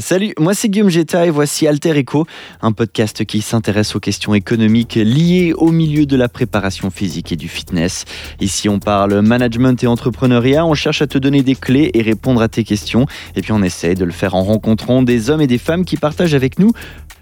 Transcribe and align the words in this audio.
Salut, 0.00 0.34
moi 0.40 0.54
c'est 0.54 0.68
Guillaume 0.68 0.88
Jetta 0.88 1.24
et 1.24 1.30
voici 1.30 1.68
Alter 1.68 1.96
Echo, 1.96 2.26
un 2.62 2.72
podcast 2.72 3.24
qui 3.24 3.40
s'intéresse 3.40 3.94
aux 3.94 4.00
questions 4.00 4.34
économiques 4.34 4.96
liées 4.96 5.52
au 5.56 5.70
milieu 5.70 6.04
de 6.04 6.16
la 6.16 6.28
préparation 6.28 6.90
physique 6.90 7.30
et 7.30 7.36
du 7.36 7.46
fitness. 7.46 8.04
Ici 8.40 8.68
on 8.68 8.80
parle 8.80 9.20
management 9.20 9.80
et 9.84 9.86
entrepreneuriat, 9.86 10.66
on 10.66 10.74
cherche 10.74 11.00
à 11.00 11.06
te 11.06 11.16
donner 11.16 11.44
des 11.44 11.54
clés 11.54 11.92
et 11.94 12.02
répondre 12.02 12.42
à 12.42 12.48
tes 12.48 12.64
questions, 12.64 13.06
et 13.36 13.40
puis 13.40 13.52
on 13.52 13.62
essaie 13.62 13.94
de 13.94 14.04
le 14.04 14.10
faire 14.10 14.34
en 14.34 14.42
rencontrant 14.42 15.04
des 15.04 15.30
hommes 15.30 15.42
et 15.42 15.46
des 15.46 15.58
femmes 15.58 15.84
qui 15.84 15.96
partagent 15.96 16.34
avec 16.34 16.58
nous 16.58 16.72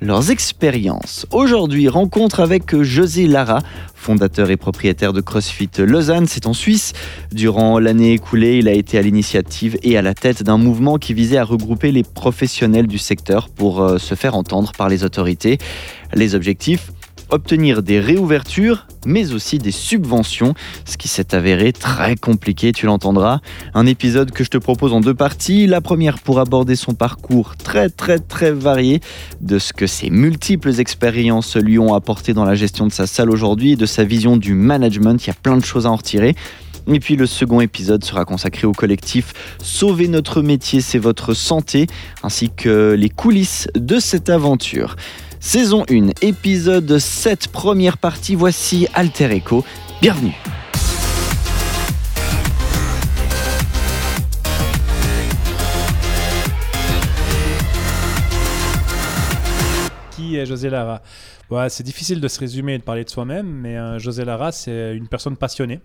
leurs 0.00 0.30
expériences. 0.30 1.26
Aujourd'hui, 1.30 1.88
rencontre 1.88 2.40
avec 2.40 2.74
José 2.82 3.28
Lara, 3.28 3.60
fondateur 3.94 4.50
et 4.50 4.56
propriétaire 4.56 5.12
de 5.12 5.20
CrossFit 5.20 5.70
Lausanne, 5.78 6.26
c'est 6.26 6.48
en 6.48 6.54
Suisse. 6.54 6.92
Durant 7.32 7.78
l'année 7.78 8.14
écoulée, 8.14 8.58
il 8.58 8.66
a 8.66 8.72
été 8.72 8.98
à 8.98 9.02
l'initiative 9.02 9.78
et 9.84 9.96
à 9.96 10.02
la 10.02 10.14
tête 10.14 10.42
d'un 10.42 10.56
mouvement 10.56 10.98
qui 10.98 11.14
visait 11.14 11.36
à 11.36 11.44
regrouper 11.44 11.92
les 11.92 12.02
professionnels 12.02 12.61
du 12.68 12.98
secteur 12.98 13.48
pour 13.48 13.82
euh, 13.82 13.98
se 13.98 14.14
faire 14.14 14.36
entendre 14.36 14.70
par 14.78 14.88
les 14.88 15.02
autorités. 15.02 15.58
Les 16.14 16.36
objectifs 16.36 16.92
obtenir 17.30 17.82
des 17.82 17.98
réouvertures, 17.98 18.86
mais 19.06 19.32
aussi 19.32 19.58
des 19.58 19.70
subventions, 19.70 20.54
ce 20.84 20.98
qui 20.98 21.08
s'est 21.08 21.34
avéré 21.34 21.72
très 21.72 22.14
compliqué, 22.14 22.72
tu 22.72 22.84
l'entendras. 22.84 23.40
Un 23.72 23.86
épisode 23.86 24.32
que 24.32 24.44
je 24.44 24.50
te 24.50 24.58
propose 24.58 24.92
en 24.92 25.00
deux 25.00 25.14
parties. 25.14 25.66
La 25.66 25.80
première 25.80 26.18
pour 26.18 26.40
aborder 26.40 26.76
son 26.76 26.92
parcours 26.92 27.56
très 27.56 27.88
très 27.88 28.18
très 28.18 28.52
varié, 28.52 29.00
de 29.40 29.58
ce 29.58 29.72
que 29.72 29.86
ses 29.86 30.10
multiples 30.10 30.78
expériences 30.78 31.56
lui 31.56 31.78
ont 31.78 31.94
apporté 31.94 32.34
dans 32.34 32.44
la 32.44 32.54
gestion 32.54 32.86
de 32.86 32.92
sa 32.92 33.06
salle 33.06 33.30
aujourd'hui 33.30 33.72
et 33.72 33.76
de 33.76 33.86
sa 33.86 34.04
vision 34.04 34.36
du 34.36 34.52
management. 34.52 35.24
Il 35.24 35.28
y 35.28 35.30
a 35.30 35.36
plein 35.42 35.56
de 35.56 35.64
choses 35.64 35.86
à 35.86 35.90
en 35.90 35.96
retirer. 35.96 36.36
Et 36.88 36.98
puis 36.98 37.16
le 37.16 37.26
second 37.26 37.60
épisode 37.60 38.04
sera 38.04 38.24
consacré 38.24 38.66
au 38.66 38.72
collectif 38.72 39.32
Sauver 39.62 40.08
notre 40.08 40.42
métier, 40.42 40.80
c'est 40.80 40.98
votre 40.98 41.32
santé, 41.32 41.86
ainsi 42.22 42.50
que 42.50 42.94
les 42.98 43.08
coulisses 43.08 43.68
de 43.74 44.00
cette 44.00 44.30
aventure. 44.30 44.96
Saison 45.38 45.84
1, 45.88 46.10
épisode 46.22 46.98
7, 46.98 47.48
première 47.48 47.98
partie, 47.98 48.34
voici 48.34 48.88
Alter 48.94 49.30
Echo. 49.32 49.64
Bienvenue 50.00 50.34
Qui 60.16 60.36
est 60.36 60.46
José 60.46 60.68
Lara? 60.68 61.00
C'est 61.68 61.82
difficile 61.82 62.20
de 62.20 62.28
se 62.28 62.40
résumer 62.40 62.74
et 62.74 62.78
de 62.78 62.82
parler 62.82 63.04
de 63.04 63.10
soi-même, 63.10 63.46
mais 63.46 63.76
euh, 63.76 63.98
José 63.98 64.24
Lara, 64.24 64.52
c'est 64.52 64.96
une 64.96 65.06
personne 65.06 65.36
passionnée 65.36 65.80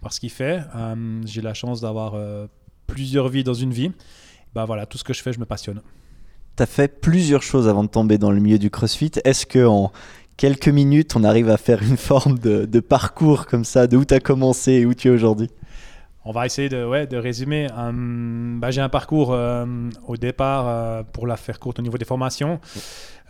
par 0.00 0.12
ce 0.12 0.20
qu'il 0.20 0.30
fait. 0.30 0.62
Euh, 0.74 1.20
j'ai 1.24 1.42
la 1.42 1.54
chance 1.54 1.80
d'avoir 1.80 2.14
euh, 2.14 2.46
plusieurs 2.86 3.28
vies 3.28 3.44
dans 3.44 3.54
une 3.54 3.72
vie. 3.72 3.92
Bah 4.54 4.64
voilà, 4.64 4.86
tout 4.86 4.98
ce 4.98 5.04
que 5.04 5.12
je 5.12 5.22
fais, 5.22 5.32
je 5.32 5.40
me 5.40 5.46
passionne 5.46 5.82
tu 6.56 6.62
as 6.62 6.66
fait 6.66 7.00
plusieurs 7.00 7.42
choses 7.42 7.68
avant 7.68 7.84
de 7.84 7.88
tomber 7.88 8.18
dans 8.18 8.30
le 8.30 8.40
milieu 8.40 8.58
du 8.58 8.70
CrossFit. 8.70 9.12
Est-ce 9.24 9.46
que 9.46 9.66
en 9.66 9.92
quelques 10.36 10.68
minutes, 10.68 11.14
on 11.16 11.24
arrive 11.24 11.50
à 11.50 11.56
faire 11.56 11.82
une 11.82 11.96
forme 11.96 12.38
de, 12.38 12.80
parcours 12.80 13.46
comme 13.46 13.64
ça, 13.64 13.86
de 13.86 13.96
où 13.96 14.04
tu 14.04 14.14
as 14.14 14.20
commencé 14.20 14.72
et 14.72 14.86
où 14.86 14.94
tu 14.94 15.08
es 15.08 15.10
aujourd'hui? 15.10 15.50
On 16.24 16.32
va 16.32 16.44
essayer 16.44 16.68
de, 16.68 16.84
ouais, 16.84 17.06
de 17.06 17.16
résumer. 17.16 17.68
Hum, 17.76 18.58
bah, 18.60 18.70
j'ai 18.70 18.80
un 18.80 18.88
parcours 18.88 19.32
euh, 19.32 19.64
au 20.08 20.16
départ, 20.16 20.66
euh, 20.66 21.02
pour 21.04 21.26
la 21.26 21.36
faire 21.36 21.60
courte 21.60 21.78
au 21.78 21.82
niveau 21.82 21.98
des 21.98 22.04
formations. 22.04 22.58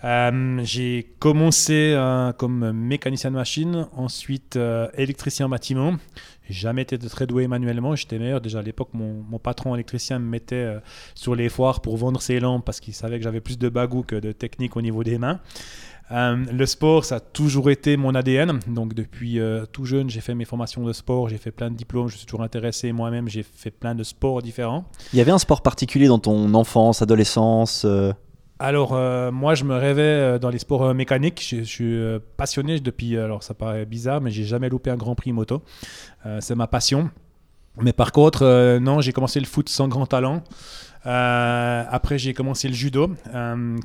Hum, 0.02 0.60
j'ai 0.62 1.14
commencé 1.18 1.92
euh, 1.94 2.32
comme 2.32 2.72
mécanicien 2.72 3.30
de 3.30 3.36
machine, 3.36 3.86
ensuite 3.94 4.58
électricien 4.94 5.48
bâtiment. 5.48 5.96
Jamais 6.48 6.82
été 6.82 6.98
très 6.98 7.26
doué 7.26 7.46
manuellement. 7.46 7.96
J'étais 7.96 8.18
meilleur. 8.18 8.40
Déjà 8.40 8.60
à 8.60 8.62
l'époque, 8.62 8.90
mon, 8.92 9.24
mon, 9.28 9.38
patron 9.38 9.74
électricien 9.74 10.18
me 10.18 10.28
mettait 10.28 10.56
euh, 10.56 10.80
sur 11.14 11.34
les 11.34 11.48
foires 11.48 11.80
pour 11.80 11.96
vendre 11.96 12.20
ses 12.20 12.40
lampes 12.40 12.64
parce 12.64 12.80
qu'il 12.80 12.94
savait 12.94 13.18
que 13.18 13.24
j'avais 13.24 13.40
plus 13.40 13.58
de 13.58 13.68
bagou 13.68 14.02
que 14.02 14.16
de 14.16 14.32
technique 14.32 14.76
au 14.76 14.82
niveau 14.82 15.04
des 15.04 15.18
mains. 15.18 15.40
Euh, 16.12 16.36
le 16.52 16.66
sport, 16.66 17.04
ça 17.04 17.16
a 17.16 17.20
toujours 17.20 17.70
été 17.70 17.96
mon 17.96 18.14
ADN. 18.14 18.60
Donc 18.68 18.94
depuis 18.94 19.40
euh, 19.40 19.66
tout 19.66 19.84
jeune, 19.84 20.08
j'ai 20.08 20.20
fait 20.20 20.34
mes 20.34 20.44
formations 20.44 20.84
de 20.84 20.92
sport, 20.92 21.28
j'ai 21.28 21.38
fait 21.38 21.50
plein 21.50 21.70
de 21.70 21.76
diplômes, 21.76 22.08
je 22.08 22.16
suis 22.16 22.26
toujours 22.26 22.42
intéressé 22.42 22.92
moi-même, 22.92 23.28
j'ai 23.28 23.42
fait 23.42 23.72
plein 23.72 23.94
de 23.94 24.04
sports 24.04 24.40
différents. 24.40 24.84
Il 25.12 25.18
y 25.18 25.20
avait 25.20 25.32
un 25.32 25.38
sport 25.38 25.62
particulier 25.62 26.06
dans 26.06 26.20
ton 26.20 26.54
enfance, 26.54 27.02
adolescence 27.02 27.84
alors, 28.58 28.94
euh, 28.94 29.30
moi, 29.30 29.54
je 29.54 29.64
me 29.64 29.76
rêvais 29.76 30.02
euh, 30.02 30.38
dans 30.38 30.48
les 30.48 30.58
sports 30.58 30.84
euh, 30.84 30.94
mécaniques. 30.94 31.46
Je, 31.46 31.62
suis 31.62 32.00
passionné 32.36 32.80
depuis, 32.80 33.18
alors 33.18 33.42
ça 33.42 33.54
paraît 33.54 33.84
bizarre, 33.84 34.20
mais 34.20 34.30
j'ai 34.30 34.44
jamais 34.44 34.68
loupé 34.68 34.90
un 34.90 34.96
grand 34.96 35.14
prix 35.14 35.32
moto. 35.32 35.62
c'est 36.40 36.54
ma 36.54 36.66
passion. 36.66 37.10
Mais 37.82 37.92
par 37.92 38.12
contre, 38.12 38.78
non, 38.78 39.00
j'ai 39.02 39.12
commencé 39.12 39.38
le 39.40 39.46
foot 39.46 39.68
sans 39.68 39.88
grand 39.88 40.06
talent. 40.06 40.42
Après, 41.06 42.18
j'ai 42.18 42.34
commencé 42.34 42.68
le 42.68 42.74
judo, 42.74 43.10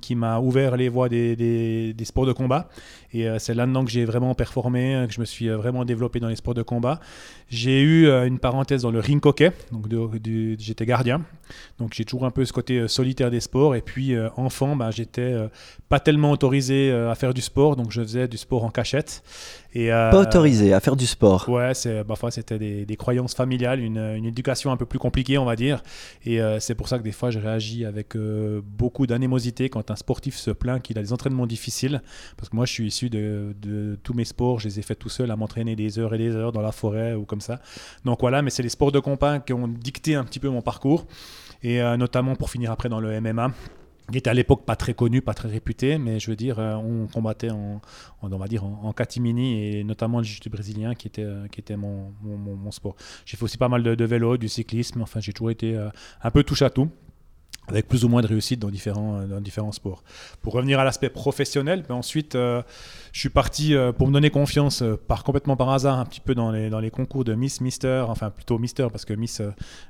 qui 0.02 0.16
m'a 0.16 0.40
ouvert 0.40 0.76
les 0.78 0.90
voies 0.90 1.10
des, 1.10 1.36
des, 1.36 2.06
sports 2.06 2.26
de 2.26 2.34
combat. 2.34 2.70
Et 3.14 3.28
c'est 3.40 3.54
là-dedans 3.54 3.84
que 3.84 3.92
j'ai 3.92 4.06
vraiment 4.06 4.34
performé, 4.36 5.06
que 5.08 5.14
je 5.14 5.20
me 5.20 5.26
suis 5.26 5.50
vraiment 5.50 5.86
développé 5.86 6.20
dans 6.20 6.30
les 6.30 6.36
sports 6.36 6.54
de 6.54 6.64
combat. 6.64 7.00
J'ai 7.50 7.82
eu 7.82 8.10
une 8.10 8.40
parenthèse 8.40 8.84
dans 8.84 8.92
le 8.92 9.00
ring 9.00 9.24
hockey, 9.26 9.52
donc 9.72 9.88
j'étais 10.60 10.86
gardien. 10.86 11.22
Donc 11.80 11.94
j'ai 11.94 12.06
toujours 12.06 12.26
un 12.26 12.32
peu 12.32 12.46
ce 12.46 12.54
côté 12.54 12.80
euh, 12.80 12.88
solitaire 12.88 13.32
des 13.32 13.40
sports. 13.40 13.76
Et 13.76 13.82
puis 13.82 14.14
euh, 14.14 14.30
enfant, 14.38 14.76
bah, 14.76 14.92
j'étais 14.92 15.22
euh, 15.22 15.48
pas 15.90 16.00
tellement 16.00 16.32
autorisé 16.32 16.92
à 16.92 17.16
faire 17.16 17.34
du 17.34 17.42
sport, 17.42 17.76
donc 17.76 17.92
je 17.92 18.02
faisais 18.02 18.28
du 18.28 18.38
sport 18.38 18.64
en 18.64 18.70
cachette. 18.70 19.24
Et, 19.74 19.90
pas 19.90 20.20
autorisé 20.20 20.74
à 20.74 20.80
faire 20.80 20.96
du 20.96 21.06
sport. 21.06 21.48
Ouais, 21.48 21.74
c'est, 21.74 22.04
parfois 22.04 22.32
c'était 22.32 22.60
des, 22.60 22.96
croyances 22.98 23.34
familiales, 23.34 23.80
une, 23.80 24.26
éducation 24.26 24.72
un 24.72 24.78
peu 24.78 24.86
plus 24.86 25.00
compliquée, 25.00 25.38
on 25.38 25.46
va 25.46 25.56
dire. 25.56 25.82
Et 26.26 26.40
c'est 26.60 26.76
pour 26.76 26.88
ça 26.88 26.98
que 26.98 27.04
des 27.04 27.11
fois 27.12 27.32
je 27.32 27.40
réagis 27.40 27.86
avec 27.86 28.16
beaucoup 28.18 29.08
d'anémosité 29.08 29.70
quand 29.70 29.92
un 29.92 29.96
sportif 29.96 30.36
se 30.36 30.52
plaint 30.52 30.82
qu'il 30.82 30.98
a 30.98 31.02
des 31.02 31.14
entraînements 31.14 31.48
difficiles. 31.48 32.02
Parce 32.38 32.50
que 32.50 32.56
moi 32.56 32.66
je 32.66 32.74
suis 32.74 32.88
issu 32.88 33.10
de, 33.10 33.98
tous 34.04 34.14
mes 34.14 34.26
sports, 34.26 34.60
je 34.60 34.68
les 34.68 34.80
ai 34.80 34.82
fait 34.82 34.96
tout 34.96 35.10
seul 35.10 35.32
à 35.32 35.36
m'entraîner 35.36 35.76
des 35.76 36.00
heures 36.00 36.14
et 36.14 36.18
des 36.18 36.36
heures 36.36 36.52
dans 36.52 36.62
la 36.62 36.72
forêt 36.72 37.14
ou 37.14 37.26
comme 37.26 37.42
ça. 37.42 37.60
Donc 38.06 38.22
voilà, 38.22 38.42
mais 38.42 38.50
c'est 38.50 38.64
les 38.64 38.70
sports 38.70 38.92
de 38.92 39.00
compas 39.00 39.40
qui 39.40 39.54
ont 39.54 39.68
dicté 39.68 40.16
un 40.16 40.24
petit 40.24 40.40
peu 40.40 40.50
mon 40.50 40.62
parcours 40.62 41.06
et 41.64 41.82
euh, 41.82 41.98
notamment 41.98 42.36
pour 42.36 42.50
finir 42.50 42.72
après 42.72 42.90
dans 42.90 43.00
le 43.00 43.20
MMA 43.22 43.52
qui 44.12 44.18
était 44.18 44.30
à 44.30 44.34
l'époque 44.34 44.66
pas 44.66 44.76
très 44.76 44.94
connu, 44.94 45.22
pas 45.22 45.34
très 45.34 45.50
réputé, 45.50 45.98
mais 45.98 46.20
je 46.20 46.30
veux 46.30 46.36
dire, 46.36 46.60
euh, 46.60 46.76
on 46.76 47.08
combattait 47.08 47.52
en, 47.52 47.82
on 48.22 48.30
va 48.30 48.48
dire 48.48 48.64
en, 48.64 48.92
catimini 48.94 49.64
et 49.64 49.84
notamment 49.84 50.20
le 50.20 50.24
jiu 50.24 50.40
brésilien 50.50 50.96
qui 50.96 51.08
était, 51.08 51.24
euh, 51.24 51.48
qui 51.48 51.60
était 51.60 51.78
mon, 51.78 52.12
sport. 52.72 52.96
J'ai 53.26 53.38
fait 53.38 53.44
aussi 53.44 53.58
pas 53.58 53.70
mal 53.70 53.84
de, 53.84 54.06
vélo, 54.06 54.38
du 54.38 54.48
cyclisme, 54.48 55.02
enfin 55.02 55.20
j'ai 55.20 55.34
toujours 55.34 55.52
été 55.52 55.78
un 56.22 56.32
peu 56.32 56.44
touche 56.44 56.62
à 56.62 56.70
tout 56.70 56.90
avec 57.68 57.88
plus 57.88 58.04
ou 58.04 58.10
moins 58.10 58.22
de 58.22 58.28
réussite 58.28 58.60
dans 58.60 58.70
différents, 58.70 59.20
euh, 59.20 59.28
dans 59.28 59.42
différents 59.42 59.72
sports. 59.72 60.04
Pour 60.42 60.54
revenir 60.54 60.80
à 60.80 60.84
l'aspect 60.84 61.10
professionnel, 61.10 61.84
ben 61.88 61.96
ensuite, 61.96 62.36
euh, 62.36 62.62
je 63.12 63.20
suis 63.20 63.30
parti 63.30 63.76
euh, 63.76 63.92
pour 63.92 64.08
me 64.08 64.14
donner 64.14 64.30
confiance, 64.30 64.84
par 65.08 65.24
complètement 65.24 65.56
par 65.56 65.70
hasard, 65.70 66.00
un 66.00 66.06
petit 66.06 66.20
peu 66.22 66.36
dans 66.36 66.52
les, 66.52 66.70
dans 66.70 66.80
les 66.80 66.92
concours 66.92 67.24
de 67.24 67.34
Miss 67.34 67.62
Mister, 67.62 68.06
enfin 68.08 68.30
plutôt 68.30 68.58
Mister, 68.58 68.88
parce 68.92 69.06
que 69.06 69.14
Miss, 69.14 69.42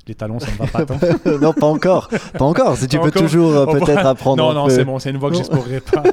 les 0.07 0.15
talons, 0.15 0.39
ça 0.39 0.51
ne 0.51 0.57
va 0.57 0.67
pas 0.67 0.85
tant. 0.85 0.99
non, 1.41 1.53
pas 1.53 1.67
encore, 1.67 2.09
pas 2.37 2.45
encore, 2.45 2.77
si 2.77 2.87
tu 2.87 2.99
peux 2.99 3.11
toujours 3.11 3.65
peut-être 3.71 4.05
apprendre. 4.05 4.43
Non, 4.43 4.53
non, 4.53 4.69
c'est 4.69 4.85
bon, 4.85 4.99
c'est 4.99 5.11
une 5.11 5.17
voix 5.17 5.29
que 5.29 5.37
j'espérerai 5.37 5.81
pas. 5.81 6.03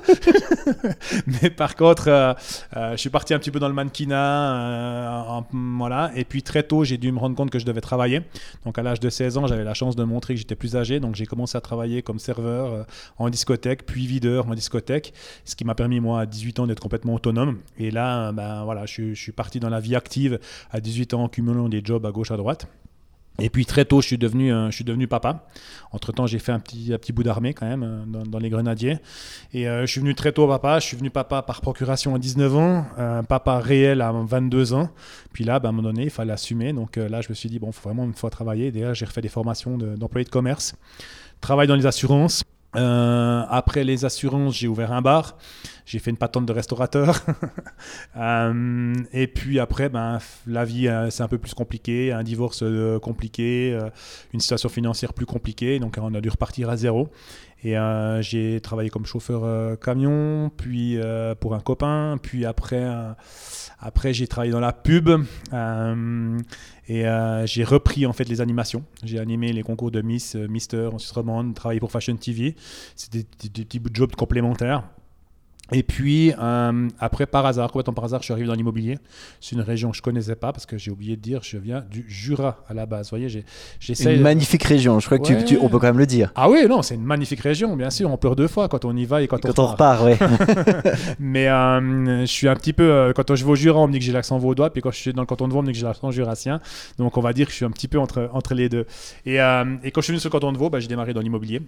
Mais 1.43 1.51
par 1.51 1.77
contre, 1.77 2.37
je 2.75 2.97
suis 2.97 3.11
parti 3.11 3.35
un 3.35 3.39
petit 3.39 3.51
peu 3.51 3.61
dans 3.61 3.69
le 3.69 3.75
mannequinat, 3.75 5.45
voilà, 5.53 6.11
et 6.15 6.25
puis 6.25 6.43
très 6.43 6.63
tôt, 6.63 6.85
j'ai 6.85 6.99
dû 6.99 7.13
me 7.13 7.19
rendre 7.19 7.37
compte 7.37 7.51
que 7.51 7.59
je 7.59 7.67
devais 7.67 7.81
travailler. 7.81 8.23
Donc 8.65 8.79
à 8.79 8.83
l'âge 8.83 9.01
de 9.01 9.09
16 9.09 9.39
ans, 9.39 9.47
j'avais 9.47 9.65
la 9.65 9.75
chance 9.75 9.97
de 9.97 10.05
montrer 10.05 10.35
que 10.35 10.41
j'étais 10.41 10.57
plus 10.57 10.77
âgé, 10.77 11.01
donc 11.01 11.15
j'ai 11.15 11.27
commencé 11.27 11.57
à 11.57 11.61
travailler 11.61 12.03
comme 12.03 12.19
serveur 12.19 12.73
euh, 12.73 12.83
en 13.19 13.31
discothèque, 13.31 13.87
puis 13.87 14.07
videur 14.07 14.49
en 14.49 14.55
discothèque, 14.55 15.13
ce 15.45 15.57
qui 15.57 15.65
m'a 15.65 15.75
permis, 15.75 16.01
moi, 16.01 16.21
à 16.23 16.27
18 16.27 16.61
ans, 16.61 16.67
d'être 16.67 16.81
complètement 16.81 16.98
autonome. 17.07 17.59
Et 17.79 17.91
là, 17.91 18.33
ben, 18.33 18.65
voilà, 18.65 18.87
je, 18.87 19.15
suis 19.15 19.33
parti 19.33 19.61
dans 19.61 19.69
la 19.69 19.81
vie 19.81 19.97
active 19.97 20.39
à 20.71 20.81
18 20.81 21.15
ans, 21.15 21.29
cumulant 21.29 21.69
des 21.69 21.83
jobs 21.85 22.05
à 22.07 22.11
gauche, 22.11 22.31
à 22.31 22.37
droite. 22.37 22.69
Et 23.41 23.51
puis 23.51 23.67
très 23.67 23.85
tôt, 23.85 24.01
je 24.01 24.09
suis 24.09 24.19
devenu, 24.19 24.51
je 24.51 24.73
suis 24.73 24.83
devenu 24.83 25.07
papa. 25.07 25.47
Entre-temps, 25.93 26.27
j'ai 26.27 26.41
fait 26.41 26.51
un 26.51 26.59
petit, 26.59 26.93
un 26.93 26.99
petit 26.99 27.13
bout 27.13 27.23
d'armée 27.23 27.55
quand 27.55 27.67
même 27.67 27.85
euh, 27.85 28.25
dans, 28.25 28.41
les 28.41 28.51
grenadiers. 28.51 28.99
Et 29.53 29.69
euh, 29.69 29.83
je 29.83 29.87
suis 29.87 30.01
venu 30.01 30.17
très 30.17 30.33
tôt 30.33 30.49
papa. 30.49 30.81
Je 30.81 30.87
suis 30.87 30.97
venu 30.97 31.09
papa 31.09 31.43
par 31.43 31.61
procuration 31.61 32.17
à 32.17 32.19
19 32.19 32.57
ans, 32.57 32.87
un 32.97 33.23
papa 33.23 33.61
réel 33.61 34.01
à 34.01 34.11
22 34.11 34.73
ans. 34.73 34.91
Puis 35.33 35.45
là, 35.45 35.61
ben, 35.61 35.69
à 35.69 35.71
un 35.71 35.73
moment 35.73 35.89
donné, 35.89 36.05
il 36.05 36.11
fallait 36.11 36.33
assumer. 36.33 36.73
Donc 36.73 36.97
là, 36.97 37.21
je 37.21 37.29
me 37.29 37.35
suis 37.35 37.49
dit, 37.49 37.61
bon, 37.61 37.69
il 37.69 37.75
faut 37.75 37.89
vraiment 37.89 38.05
une 38.05 38.15
fois 38.15 38.31
travailler. 38.31 38.73
D'ailleurs, 38.73 38.95
j'ai 38.95 39.05
refait 39.05 39.21
des 39.21 39.29
formations 39.29 39.79
d'employé 39.79 40.25
de, 40.25 40.31
de 40.31 40.33
commerce 40.33 40.75
travaille 41.41 41.67
dans 41.67 41.77
les 41.77 41.87
assurances. 41.87 42.43
Euh, 42.77 43.45
après 43.49 43.83
les 43.83 44.05
assurances, 44.05 44.57
j'ai 44.57 44.69
ouvert 44.69 44.93
un 44.93 45.01
bar. 45.01 45.39
j'ai 45.87 45.99
fait 45.99 46.11
une 46.11 46.19
patente 46.19 46.47
de 46.47 46.53
restaurateur. 46.53 47.21
Euh, 48.17 48.95
et 49.13 49.29
puis 49.29 49.61
après, 49.61 49.89
ben, 49.89 50.19
la 50.47 50.65
vie, 50.65 50.89
euh, 50.89 51.09
c'est 51.11 51.23
un 51.23 51.29
peu 51.29 51.39
plus 51.39 51.55
compliqué, 51.55 52.11
un 52.11 52.25
divorce 52.25 52.65
compliqué, 53.01 53.79
une 54.33 54.41
situation 54.41 54.69
financière 54.69 55.13
plus 55.15 55.27
compliquée, 55.27 55.79
donc 55.79 55.99
on 56.01 56.13
a 56.15 56.21
dû 56.21 56.29
repartir 56.29 56.69
à 56.69 56.77
zéro. 56.77 57.09
Et 57.65 57.75
j'ai 58.21 58.61
travaillé 58.61 58.89
comme 58.89 59.05
chauffeur 59.05 59.79
camion, 59.81 60.51
puis 60.57 60.99
pour 61.41 61.55
un 61.55 61.61
copain, 61.61 62.17
puis 62.23 62.47
après, 62.47 62.87
après 63.81 64.15
j'ai 64.15 64.29
travaillé 64.29 64.53
dans 64.53 64.61
la 64.61 64.73
pub. 64.73 65.11
Et 66.89 67.07
euh, 67.07 67.47
j'ai 67.47 67.65
repris 67.65 68.07
en 68.07 68.15
fait 68.15 68.29
les 68.29 68.41
animations. 68.41 68.83
J'ai 69.05 69.19
animé 69.19 69.53
les 69.53 69.63
concours 69.63 69.91
de 69.91 70.01
Miss, 70.01 70.37
euh, 70.37 70.49
Mister, 70.49 70.89
ensuite 70.91 71.13
Romande, 71.13 71.55
travaillé 71.55 71.81
pour 71.81 71.93
Fashion 71.93 72.17
TV. 72.17 72.57
C'était 72.97 73.27
des, 73.41 73.51
des, 73.51 73.65
petits 73.65 73.81
jobs 73.93 74.15
complémentaires. 74.17 74.85
Et 75.73 75.83
puis, 75.83 76.33
euh, 76.39 76.89
après, 76.99 77.27
par 77.27 77.45
hasard, 77.45 77.71
complètement 77.71 77.93
par 77.93 78.05
hasard, 78.05 78.21
je 78.21 78.25
suis 78.25 78.33
arrivé 78.33 78.49
dans 78.49 78.55
l'immobilier. 78.55 78.99
C'est 79.41 79.55
une 79.55 79.61
région 79.61 79.91
que 79.91 79.97
je 79.97 80.01
ne 80.01 80.05
connaissais 80.05 80.37
pas 80.37 80.53
parce 80.53 80.65
que 80.65 80.79
j'ai 80.79 80.91
oublié 80.91 81.17
de 81.17 81.21
dire, 81.21 81.41
je 81.43 81.59
viens 81.59 81.85
du 81.91 82.07
Jura 82.09 82.65
à 82.69 82.75
la 82.75 82.87
base. 82.87 83.11
Vous 83.11 83.19
voyez, 83.19 83.45
j'essaie. 83.79 84.17
Une 84.17 84.23
magnifique 84.23 84.65
région, 84.65 84.99
je 84.99 85.07
crois 85.07 85.19
que 85.19 85.45
tu, 85.45 85.59
on 85.61 85.69
peut 85.69 85.79
quand 85.79 85.89
même 85.89 85.99
le 85.99 86.07
dire. 86.07 86.33
Ah 86.35 86.49
oui, 86.49 86.67
non, 86.67 86.81
c'est 86.81 86.95
une 86.95 87.05
magnifique 87.05 87.41
région, 87.41 87.77
bien 87.77 87.91
sûr. 87.91 88.11
On 88.11 88.17
pleure 88.17 88.37
deux 88.37 88.49
fois 88.49 88.69
quand 88.69 88.85
on 88.87 88.97
y 88.97 89.05
va 89.05 89.23
et 89.23 89.29
quand, 89.29 89.41
quand 89.41 89.59
on, 89.59 89.67
repart. 89.67 90.05
oui. 90.05 90.15
Mais 91.19 91.49
euh, 91.49 92.21
je 92.21 92.27
suis 92.27 92.49
un 92.49 92.55
petit 92.55 92.73
peu. 92.73 92.91
Euh, 92.91 93.13
quand 93.13 93.35
je 93.35 93.45
vais 93.45 93.51
au 93.51 93.55
Jura, 93.55 93.81
on 93.81 93.89
me 93.89 93.93
dit 93.93 93.99
que 93.99 94.05
j'ai 94.05 94.13
l'accent 94.13 94.39
vaudois. 94.39 94.71
Puis 94.71 94.81
quand 94.81 94.91
je 94.91 94.97
suis 94.99 95.13
dans 95.13 95.23
le 95.23 95.27
canton 95.27 95.49
de 95.49 95.53
Vaud, 95.53 95.59
on 95.59 95.63
me 95.63 95.67
dit 95.67 95.73
que 95.73 95.79
j'ai 95.79 95.87
l'accent 95.87 96.11
jurassien. 96.11 96.61
Donc 96.97 97.19
on 97.19 97.21
va 97.21 97.35
dire 97.35 97.47
que 97.47 97.53
je 97.53 97.57
suis 97.57 97.67
un 97.67 97.71
petit 97.71 97.89
peu 97.89 97.99
entre, 97.99 98.31
entre 98.33 98.55
les 98.55 98.71
deux. 98.71 98.87
Et, 99.27 99.35
et 99.35 99.91
quand 99.91 100.01
je 100.01 100.05
suis 100.05 100.13
venu 100.13 100.21
sur 100.21 100.29
le 100.29 100.33
canton 100.33 100.53
de 100.53 100.59
Vaud, 100.59 100.71
bah, 100.71 100.81
j'ai 100.81 100.89
démarré 100.89 101.13
dans 101.13 101.21
l'immobilier, 101.21 101.61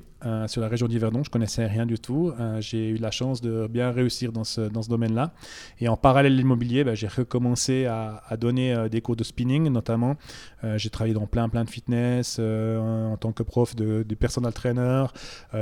sur 0.46 0.62
la 0.62 0.68
région 0.68 0.88
d'Yverdon. 0.88 1.22
Je 1.22 1.30
connaissais 1.30 1.66
rien 1.66 1.84
du 1.84 1.98
tout. 1.98 2.32
j'ai 2.60 2.88
eu 2.88 2.96
la 2.96 3.10
chance 3.10 3.40
de 3.40 3.66
bien 3.66 3.89
réussir 3.90 4.32
dans 4.32 4.44
ce 4.44 4.62
dans 4.62 4.82
ce 4.82 4.88
domaine-là. 4.88 5.32
Et 5.80 5.88
en 5.88 5.96
parallèle 5.96 6.32
de 6.32 6.38
l'immobilier, 6.38 6.84
bah, 6.84 6.94
j'ai 6.94 7.08
recommencé 7.08 7.86
à, 7.86 8.22
donner 8.38 8.72
euh, 8.72 8.88
des 8.88 9.00
cours 9.00 9.16
de 9.16 9.24
spinning, 9.24 9.68
notamment. 9.68 10.16
Euh, 10.64 10.78
j'ai 10.78 10.90
travaillé 10.90 11.14
dans 11.14 11.26
plein, 11.26 11.48
plein 11.48 11.64
de 11.64 11.70
fitness 11.70 12.36
euh, 12.38 12.78
en 12.78 13.16
tant 13.16 13.32
que 13.32 13.42
prof 13.42 13.74
de, 13.76 14.04
de 14.06 14.14
personal 14.14 14.52
trainer, 14.52 15.04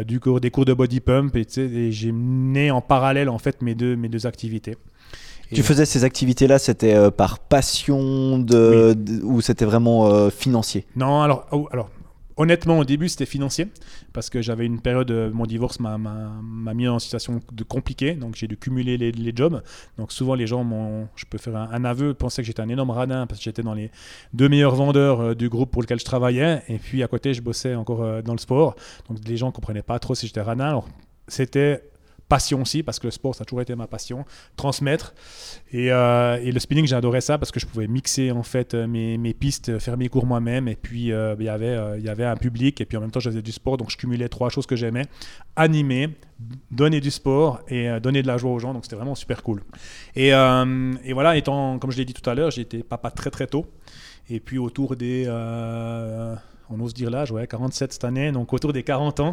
du 0.06 0.20
cours, 0.20 0.40
des 0.40 0.50
cours 0.50 0.64
de 0.64 0.74
body 0.74 1.00
pump, 1.00 1.36
et, 1.36 1.46
et 1.58 1.92
j'ai 1.92 2.12
mené 2.12 2.70
en 2.70 2.80
parallèle 2.80 3.28
en 3.28 3.38
fait 3.38 3.62
mes 3.62 3.74
deux, 3.74 3.96
mes 3.96 4.08
deux 4.08 4.26
activités. 4.26 4.76
tu 5.52 5.62
faisais 5.62 5.86
ces 5.86 6.04
activités-là, 6.04 6.58
c'était 6.58 7.10
par 7.10 7.38
passion 7.38 8.38
de, 8.38 8.96
ou 9.22 9.40
c'était 9.40 9.64
vraiment 9.64 10.30
financier? 10.30 10.86
Non, 10.96 11.22
alors, 11.22 11.46
oh, 11.52 11.68
alors 11.72 11.90
honnêtement, 12.38 12.78
au 12.78 12.84
début, 12.84 13.08
c'était 13.08 13.26
financier 13.26 13.68
parce 14.14 14.30
que 14.30 14.40
j'avais 14.40 14.64
une 14.64 14.80
période, 14.80 15.10
euh, 15.10 15.30
mon 15.30 15.44
divorce 15.44 15.78
m'a 15.80 15.98
mis 16.74 16.88
en 16.88 16.98
situation 16.98 17.40
de 17.52 17.64
compliquée, 17.64 18.14
donc 18.14 18.36
j'ai 18.36 18.46
dû 18.46 18.56
cumuler 18.56 18.96
les, 18.96 19.32
jobs. 19.34 19.62
Donc 19.98 20.12
souvent, 20.12 20.34
les 20.34 20.46
gens 20.46 20.64
m'ont, 20.64 21.08
je 21.16 21.26
peux 21.26 21.36
faire 21.36 21.56
un, 21.56 21.84
aveu, 21.84 22.14
pensaient 22.14 22.42
que 22.42 22.46
j'étais 22.46 22.62
un 22.62 22.68
énorme 22.68 22.90
radin 22.90 23.26
parce 23.26 23.40
que 23.40 23.44
j'étais 23.44 23.62
dans 23.62 23.74
les 23.74 23.90
deux 24.32 24.48
meilleurs 24.48 24.74
vendeurs 24.74 25.20
euh, 25.20 25.34
du 25.34 25.48
groupe 25.48 25.70
pour 25.70 25.82
lequel 25.82 25.98
je 25.98 26.04
travaillais, 26.04 26.62
et 26.68 26.78
puis 26.78 27.02
à 27.02 27.08
côté, 27.08 27.34
je 27.34 27.42
bossais 27.42 27.74
encore 27.74 28.02
euh, 28.02 28.22
dans 28.22 28.32
le 28.32 28.38
sport. 28.38 28.76
Donc 29.08 29.18
les 29.26 29.36
gens 29.36 29.50
comprenaient 29.50 29.82
pas 29.82 29.98
trop 29.98 30.14
si 30.14 30.26
j'étais 30.26 30.40
radin. 30.40 30.68
Alors 30.68 30.88
c'était 31.26 31.82
passion 32.28 32.62
aussi, 32.62 32.82
parce 32.82 32.98
que 32.98 33.06
le 33.06 33.10
sport, 33.10 33.34
ça 33.34 33.42
a 33.42 33.44
toujours 33.44 33.62
été 33.62 33.74
ma 33.74 33.86
passion, 33.86 34.24
transmettre. 34.56 35.14
Et, 35.72 35.90
euh, 35.90 36.38
et 36.42 36.52
le 36.52 36.60
spinning, 36.60 36.86
j'adorais 36.86 37.20
ça 37.20 37.38
parce 37.38 37.50
que 37.50 37.58
je 37.58 37.66
pouvais 37.66 37.86
mixer 37.86 38.30
en 38.30 38.42
fait 38.42 38.74
euh, 38.74 38.86
mes, 38.86 39.18
mes 39.18 39.34
pistes, 39.34 39.78
faire 39.78 39.96
mes 39.96 40.08
cours 40.08 40.26
moi-même. 40.26 40.68
Et 40.68 40.76
puis, 40.76 41.12
euh, 41.12 41.34
il 41.38 41.46
y 41.46 41.48
avait, 41.48 42.00
y 42.00 42.08
avait 42.08 42.24
un 42.24 42.36
public. 42.36 42.80
Et 42.80 42.84
puis, 42.84 42.96
en 42.96 43.00
même 43.00 43.10
temps, 43.10 43.20
je 43.20 43.30
faisais 43.30 43.42
du 43.42 43.52
sport. 43.52 43.76
Donc, 43.76 43.90
je 43.90 43.96
cumulais 43.96 44.28
trois 44.28 44.50
choses 44.50 44.66
que 44.66 44.76
j'aimais 44.76 45.06
animer, 45.56 46.10
donner 46.70 47.00
du 47.00 47.10
sport 47.10 47.60
et 47.68 47.88
donner 48.00 48.22
de 48.22 48.28
la 48.28 48.36
joie 48.36 48.52
aux 48.52 48.58
gens. 48.58 48.74
Donc, 48.74 48.84
c'était 48.84 48.96
vraiment 48.96 49.14
super 49.14 49.42
cool. 49.42 49.62
Et, 50.14 50.28
et 50.28 51.12
voilà, 51.12 51.36
étant, 51.36 51.78
comme 51.78 51.90
je 51.90 51.96
l'ai 51.96 52.04
dit 52.04 52.14
tout 52.14 52.28
à 52.28 52.34
l'heure, 52.34 52.50
j'ai 52.50 52.62
été 52.62 52.82
papa 52.82 53.10
très, 53.10 53.30
très 53.30 53.46
tôt. 53.46 53.66
Et 54.28 54.38
puis, 54.40 54.58
autour 54.58 54.94
des. 54.94 55.26
on 56.70 56.80
ose 56.80 56.94
dire 56.94 57.10
l'âge, 57.10 57.32
ouais, 57.32 57.46
47 57.46 57.92
cette 57.92 58.04
année. 58.04 58.30
Donc, 58.30 58.52
autour 58.52 58.72
des 58.72 58.82
40 58.82 59.20
ans 59.20 59.32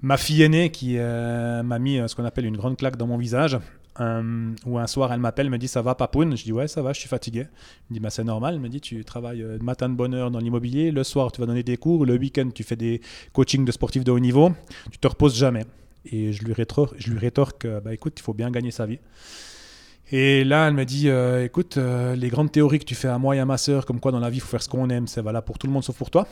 ma 0.00 0.16
fille 0.16 0.42
aînée 0.42 0.70
qui 0.70 0.96
euh, 0.98 1.62
m'a 1.62 1.78
mis 1.78 1.98
euh, 1.98 2.08
ce 2.08 2.14
qu'on 2.14 2.24
appelle 2.24 2.46
une 2.46 2.56
grande 2.56 2.76
claque 2.76 2.96
dans 2.96 3.06
mon 3.06 3.16
visage. 3.16 3.58
Euh, 4.00 4.52
où 4.64 4.78
un 4.78 4.86
soir 4.86 5.12
elle 5.12 5.18
m'appelle, 5.18 5.50
me 5.50 5.58
dit 5.58 5.66
ça 5.66 5.82
va 5.82 5.96
papoun 5.96 6.36
Je 6.36 6.44
dis 6.44 6.52
ouais 6.52 6.68
ça 6.68 6.82
va, 6.82 6.92
je 6.92 7.00
suis 7.00 7.08
fatigué. 7.08 7.40
Elle 7.40 7.46
me 7.90 7.94
dit 7.94 8.00
bah, 8.00 8.10
c'est 8.10 8.22
normal. 8.22 8.54
Elle 8.54 8.60
me 8.60 8.68
dit 8.68 8.80
tu 8.80 9.04
travailles 9.04 9.40
le 9.40 9.58
matin 9.58 9.88
de 9.88 9.94
bonne 9.94 10.14
heure 10.14 10.30
dans 10.30 10.38
l'immobilier, 10.38 10.92
le 10.92 11.02
soir 11.02 11.32
tu 11.32 11.40
vas 11.40 11.46
donner 11.48 11.64
des 11.64 11.76
cours, 11.76 12.06
le 12.06 12.16
week-end 12.16 12.48
tu 12.54 12.62
fais 12.62 12.76
des 12.76 13.00
coachings 13.32 13.64
de 13.64 13.72
sportifs 13.72 14.04
de 14.04 14.12
haut 14.12 14.20
niveau, 14.20 14.52
tu 14.92 14.98
te 14.98 15.08
reposes 15.08 15.36
jamais. 15.36 15.64
Et 16.10 16.32
je 16.32 16.44
lui, 16.44 16.52
rétorque, 16.52 16.94
je 16.96 17.10
lui 17.10 17.18
rétorque 17.18 17.66
bah 17.84 17.92
écoute 17.92 18.14
il 18.18 18.22
faut 18.22 18.34
bien 18.34 18.52
gagner 18.52 18.70
sa 18.70 18.86
vie. 18.86 19.00
Et 20.10 20.42
là, 20.42 20.68
elle 20.68 20.72
me 20.72 20.86
dit, 20.86 21.10
écoute, 21.44 21.76
les 21.76 22.28
grandes 22.30 22.50
théories 22.50 22.78
que 22.78 22.86
tu 22.86 22.94
fais 22.94 23.08
à 23.08 23.18
moi 23.18 23.36
et 23.36 23.40
à 23.40 23.44
ma 23.44 23.58
sœur, 23.58 23.84
comme 23.84 24.00
quoi 24.00 24.10
dans 24.10 24.20
la 24.20 24.30
vie, 24.30 24.38
il 24.38 24.40
faut 24.40 24.48
faire 24.48 24.62
ce 24.62 24.68
qu'on 24.70 24.88
aime, 24.88 25.06
c'est 25.06 25.20
valable 25.20 25.44
pour 25.44 25.58
tout 25.58 25.66
le 25.66 25.72
monde 25.74 25.84
sauf 25.84 25.98
pour 25.98 26.10
toi. 26.10 26.26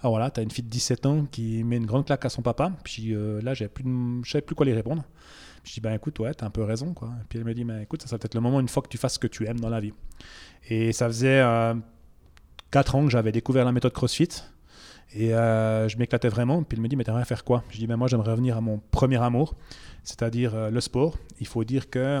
Alors 0.00 0.12
voilà, 0.12 0.30
tu 0.30 0.40
as 0.40 0.42
une 0.42 0.50
fille 0.50 0.64
de 0.64 0.70
17 0.70 1.06
ans 1.06 1.26
qui 1.30 1.64
met 1.64 1.76
une 1.76 1.86
grande 1.86 2.04
claque 2.06 2.24
à 2.24 2.28
son 2.28 2.42
papa. 2.42 2.72
Puis 2.84 3.14
euh, 3.14 3.40
là, 3.40 3.54
plus 3.54 3.84
je 3.84 3.88
ne 3.88 4.22
savais 4.24 4.42
plus 4.42 4.54
quoi 4.54 4.66
lui 4.66 4.74
répondre. 4.74 5.04
je 5.64 5.72
dis, 5.72 5.80
ben 5.80 5.94
écoute, 5.94 6.18
ouais, 6.18 6.34
t'as 6.34 6.46
un 6.46 6.50
peu 6.50 6.62
raison. 6.62 6.92
Quoi. 6.92 7.10
puis 7.28 7.38
elle 7.38 7.44
me 7.44 7.54
dit, 7.54 7.64
ben 7.64 7.80
écoute, 7.80 8.02
ça 8.02 8.08
serait 8.08 8.18
peut-être 8.18 8.34
le 8.34 8.40
moment 8.40 8.60
une 8.60 8.68
fois 8.68 8.82
que 8.82 8.88
tu 8.88 8.98
fasses 8.98 9.14
ce 9.14 9.18
que 9.18 9.26
tu 9.26 9.46
aimes 9.46 9.60
dans 9.60 9.70
la 9.70 9.80
vie. 9.80 9.94
Et 10.68 10.92
ça 10.92 11.06
faisait 11.06 11.40
euh, 11.40 11.74
4 12.72 12.94
ans 12.94 13.04
que 13.04 13.10
j'avais 13.10 13.32
découvert 13.32 13.64
la 13.64 13.72
méthode 13.72 13.92
CrossFit. 13.92 14.28
Et 15.14 15.32
euh, 15.32 15.88
je 15.88 15.96
m'éclatais 15.96 16.28
vraiment. 16.28 16.62
Puis 16.62 16.76
elle 16.76 16.82
me 16.82 16.88
dit, 16.88 16.96
mais 16.96 17.04
t'aimerais 17.04 17.24
faire 17.24 17.44
quoi? 17.44 17.64
Je 17.70 17.78
dis, 17.78 17.86
ben 17.86 17.96
moi, 17.96 18.08
j'aimerais 18.08 18.32
revenir 18.32 18.56
à 18.56 18.60
mon 18.60 18.82
premier 18.90 19.22
amour, 19.22 19.54
c'est-à-dire 20.04 20.54
euh, 20.54 20.70
le 20.70 20.80
sport. 20.80 21.16
Il 21.40 21.46
faut 21.46 21.64
dire 21.64 21.88
que 21.88 22.20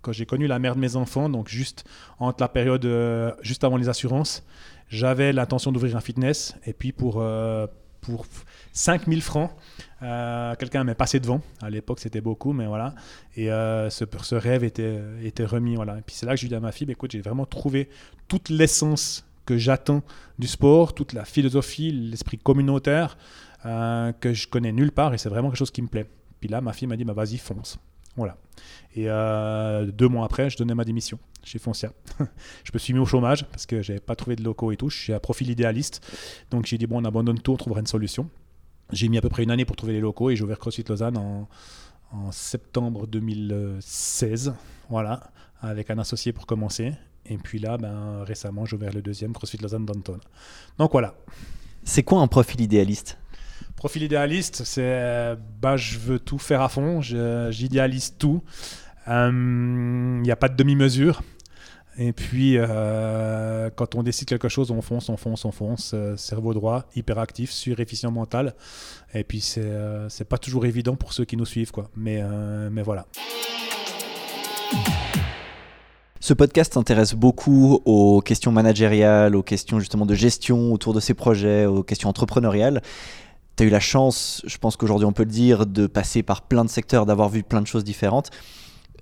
quand 0.00 0.12
j'ai 0.12 0.24
connu 0.24 0.46
la 0.46 0.58
mère 0.58 0.76
de 0.76 0.80
mes 0.80 0.96
enfants, 0.96 1.28
donc 1.28 1.48
juste 1.48 1.84
entre 2.18 2.40
la 2.42 2.48
période, 2.48 2.88
juste 3.42 3.64
avant 3.64 3.76
les 3.76 3.88
assurances, 3.88 4.44
j'avais 4.88 5.32
l'intention 5.32 5.72
d'ouvrir 5.72 5.96
un 5.96 6.00
fitness 6.00 6.54
et 6.66 6.72
puis 6.72 6.92
pour, 6.92 7.20
euh, 7.20 7.66
pour 8.00 8.26
5000 8.72 9.22
francs, 9.22 9.50
euh, 10.02 10.54
quelqu'un 10.56 10.84
m'est 10.84 10.94
passé 10.94 11.20
devant. 11.20 11.40
À 11.60 11.70
l'époque, 11.70 12.00
c'était 12.00 12.20
beaucoup, 12.20 12.52
mais 12.52 12.66
voilà. 12.66 12.94
Et 13.36 13.50
euh, 13.50 13.90
ce, 13.90 14.04
ce, 14.22 14.34
rêve 14.34 14.64
était, 14.64 15.00
était 15.22 15.44
remis. 15.44 15.76
Voilà. 15.76 15.98
Et 15.98 16.02
puis 16.02 16.14
c'est 16.14 16.26
là 16.26 16.34
que 16.34 16.40
je 16.40 16.46
dis 16.46 16.54
à 16.54 16.60
ma 16.60 16.72
fille, 16.72 16.86
bah, 16.86 16.92
écoute, 16.92 17.12
j'ai 17.12 17.20
vraiment 17.20 17.46
trouvé 17.46 17.88
toute 18.28 18.48
l'essence 18.48 19.24
que 19.44 19.56
j'attends 19.56 20.02
du 20.38 20.46
sport, 20.46 20.94
toute 20.94 21.12
la 21.12 21.24
philosophie, 21.24 21.92
l'esprit 21.92 22.38
communautaire 22.38 23.16
que 24.20 24.32
je 24.32 24.46
connais 24.46 24.70
nulle 24.70 24.92
part 24.92 25.12
et 25.12 25.18
c'est 25.18 25.28
vraiment 25.28 25.48
quelque 25.48 25.58
chose 25.58 25.72
qui 25.72 25.82
me 25.82 25.88
plaît. 25.88 26.08
Puis 26.38 26.48
là, 26.48 26.60
ma 26.60 26.72
fille 26.72 26.86
m'a 26.86 26.96
dit, 26.96 27.04
bah, 27.04 27.14
vas-y, 27.14 27.36
fonce. 27.36 27.78
Voilà. 28.16 28.36
Et 28.94 29.04
deux 29.92 30.08
mois 30.08 30.24
après, 30.24 30.50
je 30.50 30.56
donnais 30.56 30.74
ma 30.74 30.84
démission 30.84 31.18
chez 31.46 31.58
Foncia. 31.58 31.92
je 32.64 32.70
me 32.74 32.78
suis 32.78 32.92
mis 32.92 32.98
au 32.98 33.06
chômage 33.06 33.46
parce 33.46 33.66
que 33.66 33.82
j'avais 33.82 34.00
pas 34.00 34.16
trouvé 34.16 34.36
de 34.36 34.42
locaux 34.42 34.72
et 34.72 34.76
tout. 34.76 34.90
Je 34.90 34.98
suis 34.98 35.12
à 35.12 35.20
profil 35.20 35.50
idéaliste. 35.50 36.04
Donc 36.50 36.66
j'ai 36.66 36.76
dit, 36.76 36.86
bon, 36.86 37.00
on 37.00 37.04
abandonne 37.04 37.40
tout, 37.40 37.52
on 37.52 37.56
trouvera 37.56 37.80
une 37.80 37.86
solution. 37.86 38.28
J'ai 38.92 39.08
mis 39.08 39.18
à 39.18 39.20
peu 39.20 39.28
près 39.28 39.42
une 39.42 39.50
année 39.50 39.64
pour 39.64 39.76
trouver 39.76 39.92
les 39.92 40.00
locaux 40.00 40.30
et 40.30 40.36
j'ai 40.36 40.44
ouvert 40.44 40.58
CrossFit 40.58 40.84
Lausanne 40.88 41.16
en, 41.16 41.48
en 42.12 42.32
septembre 42.32 43.06
2016. 43.06 44.54
Voilà, 44.90 45.30
avec 45.60 45.90
un 45.90 45.98
associé 45.98 46.32
pour 46.32 46.46
commencer. 46.46 46.92
Et 47.26 47.38
puis 47.38 47.58
là, 47.58 47.76
ben, 47.76 48.22
récemment, 48.24 48.64
j'ai 48.64 48.76
ouvert 48.76 48.92
le 48.92 49.02
deuxième 49.02 49.32
CrossFit 49.32 49.58
Lausanne 49.58 49.86
Danton. 49.86 50.18
Donc 50.78 50.92
voilà. 50.92 51.14
C'est 51.84 52.02
quoi 52.02 52.20
un 52.20 52.28
profil 52.28 52.60
idéaliste? 52.60 53.18
Profil 53.76 54.02
idéaliste, 54.02 54.64
c'est 54.64 55.36
bah, 55.60 55.76
je 55.76 55.98
veux 55.98 56.18
tout 56.18 56.38
faire 56.38 56.62
à 56.62 56.68
fond, 56.68 57.00
j'idéalise 57.00 58.16
tout. 58.18 58.42
Il 59.06 59.12
euh, 59.12 60.20
n'y 60.20 60.30
a 60.30 60.36
pas 60.36 60.48
de 60.48 60.56
demi-mesure. 60.56 61.22
Et 61.98 62.12
puis, 62.12 62.56
euh, 62.56 63.70
quand 63.74 63.94
on 63.94 64.02
décide 64.02 64.28
quelque 64.28 64.48
chose, 64.48 64.70
on 64.70 64.82
fonce, 64.82 65.08
on 65.08 65.16
fonce, 65.16 65.44
on 65.46 65.52
fonce. 65.52 65.92
Euh, 65.94 66.16
cerveau 66.16 66.52
droit, 66.52 66.84
hyperactif, 66.94 67.52
efficient 67.78 68.10
mental. 68.10 68.54
Et 69.14 69.24
puis, 69.24 69.40
c'est 69.40 69.62
euh, 69.64 70.08
pas 70.28 70.36
toujours 70.36 70.66
évident 70.66 70.94
pour 70.96 71.14
ceux 71.14 71.24
qui 71.24 71.36
nous 71.36 71.46
suivent, 71.46 71.70
quoi. 71.70 71.88
Mais, 71.96 72.22
mais 72.70 72.82
voilà. 72.82 73.06
Ce 76.20 76.34
podcast 76.34 76.74
s'intéresse 76.74 77.14
beaucoup 77.14 77.80
aux 77.84 78.20
questions 78.20 78.50
managériales, 78.50 79.36
aux 79.36 79.42
questions 79.44 79.78
justement 79.78 80.06
de 80.06 80.14
gestion 80.14 80.72
autour 80.72 80.92
de 80.92 81.00
ces 81.00 81.14
projets, 81.14 81.66
aux 81.66 81.82
questions 81.82 82.08
entrepreneuriales. 82.08 82.82
Tu 83.56 83.62
as 83.62 83.66
eu 83.66 83.70
la 83.70 83.80
chance, 83.80 84.42
je 84.46 84.58
pense 84.58 84.76
qu'aujourd'hui 84.76 85.06
on 85.06 85.12
peut 85.12 85.24
le 85.24 85.30
dire, 85.30 85.66
de 85.66 85.86
passer 85.86 86.22
par 86.22 86.42
plein 86.42 86.64
de 86.64 86.70
secteurs, 86.70 87.06
d'avoir 87.06 87.28
vu 87.28 87.42
plein 87.42 87.60
de 87.60 87.66
choses 87.66 87.84
différentes 87.84 88.30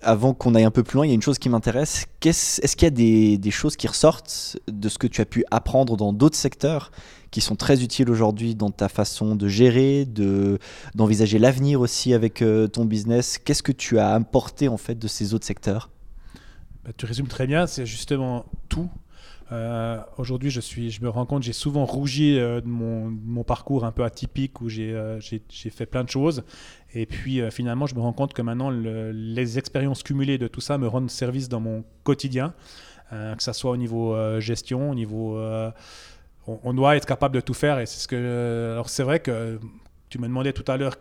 avant 0.05 0.35
qu'on 0.35 0.55
aille 0.55 0.65
un 0.65 0.71
peu 0.71 0.83
plus 0.83 0.97
loin, 0.97 1.07
il 1.07 1.09
y 1.09 1.13
a 1.13 1.15
une 1.15 1.23
chose 1.23 1.39
qui 1.39 1.49
m'intéresse. 1.49 2.07
Est-ce 2.25 2.77
qu'il 2.77 2.87
y 2.87 3.37
a 3.37 3.39
des, 3.39 3.51
choses 3.51 3.77
qui 3.77 3.87
ressortent 3.87 4.59
de 4.69 4.89
ce 4.89 4.99
que 4.99 5.07
tu 5.07 5.21
as 5.21 5.25
pu 5.25 5.45
apprendre 5.51 5.97
dans 5.97 6.13
d'autres 6.13 6.37
secteurs 6.37 6.91
qui 7.31 7.41
sont 7.41 7.57
très 7.57 7.83
utiles 7.83 8.11
aujourd'hui 8.11 8.55
dans 8.55 8.71
ta 8.71 8.89
façon 8.89 9.35
de 9.35 9.49
gérer, 9.49 10.07
d'envisager 10.95 11.39
l'avenir 11.39 11.81
aussi 11.81 12.15
avec 12.15 12.43
euh, 12.43 12.69
ton 12.69 12.85
business? 12.85 13.39
Qu'est-ce 13.39 13.63
que 13.63 13.73
tu 13.73 13.99
as 13.99 14.15
apporté 14.15 14.69
en 14.69 14.77
fait 14.77 14.99
de 14.99 15.09
ces 15.09 15.35
autres 15.35 15.47
secteurs? 15.47 15.91
Bah, 16.85 16.93
Tu 16.97 17.07
résumes 17.07 17.29
très 17.29 17.47
bien, 17.47 17.67
c'est 17.67 17.87
justement 17.87 18.45
tout. 18.69 18.89
Euh, 19.53 20.01
aujourd'hui, 20.17 20.51
je, 20.51 21.03
me 21.03 21.09
rends 21.09 21.27
compte, 21.27 21.43
j'ai 21.43 21.53
souvent 21.53 21.85
rougi 21.85 22.37
de 22.37 22.63
mon, 22.67 23.45
parcours 23.45 23.85
un 23.85 23.93
peu 23.93 24.05
atypique 24.05 24.61
où 24.61 24.69
j'ai 24.69 24.95
fait 25.71 25.87
plein 25.87 26.05
de 26.05 26.11
choses. 26.11 26.45
Et 26.95 27.07
puis 27.07 27.41
finalement, 27.51 27.87
je 27.87 27.95
me 27.95 28.01
rends 28.01 28.13
compte 28.13 28.33
que 28.33 28.43
maintenant, 28.43 28.71
les 28.71 29.59
expériences 29.59 30.03
cumulées 30.03 30.39
de 30.39 30.49
tout 30.49 30.61
ça 30.61 30.79
me 30.79 30.89
rendent 30.89 31.11
service 31.11 31.49
dans 31.49 31.61
mon 31.61 31.85
quotidien, 32.05 32.55
que 33.11 33.43
ce 33.43 33.53
soit 33.53 33.73
au 33.73 33.77
niveau 33.77 34.17
gestion, 34.41 34.91
au 34.91 34.95
niveau 34.95 35.39
on, 36.47 36.75
doit 36.75 36.97
être 36.97 37.07
capable 37.07 37.35
de 37.35 37.41
tout 37.41 37.55
faire. 37.55 37.79
Et 37.81 37.87
c'est 37.87 38.01
ce 38.01 38.09
que. 38.09 38.73
Alors, 38.73 38.89
c'est 38.89 39.03
vrai 39.03 39.21
que 39.21 39.59
tu 40.09 40.19
me 40.19 40.27
demandais 40.27 40.53
tout 40.53 40.65
à 40.71 40.77
l'heure 40.77 40.99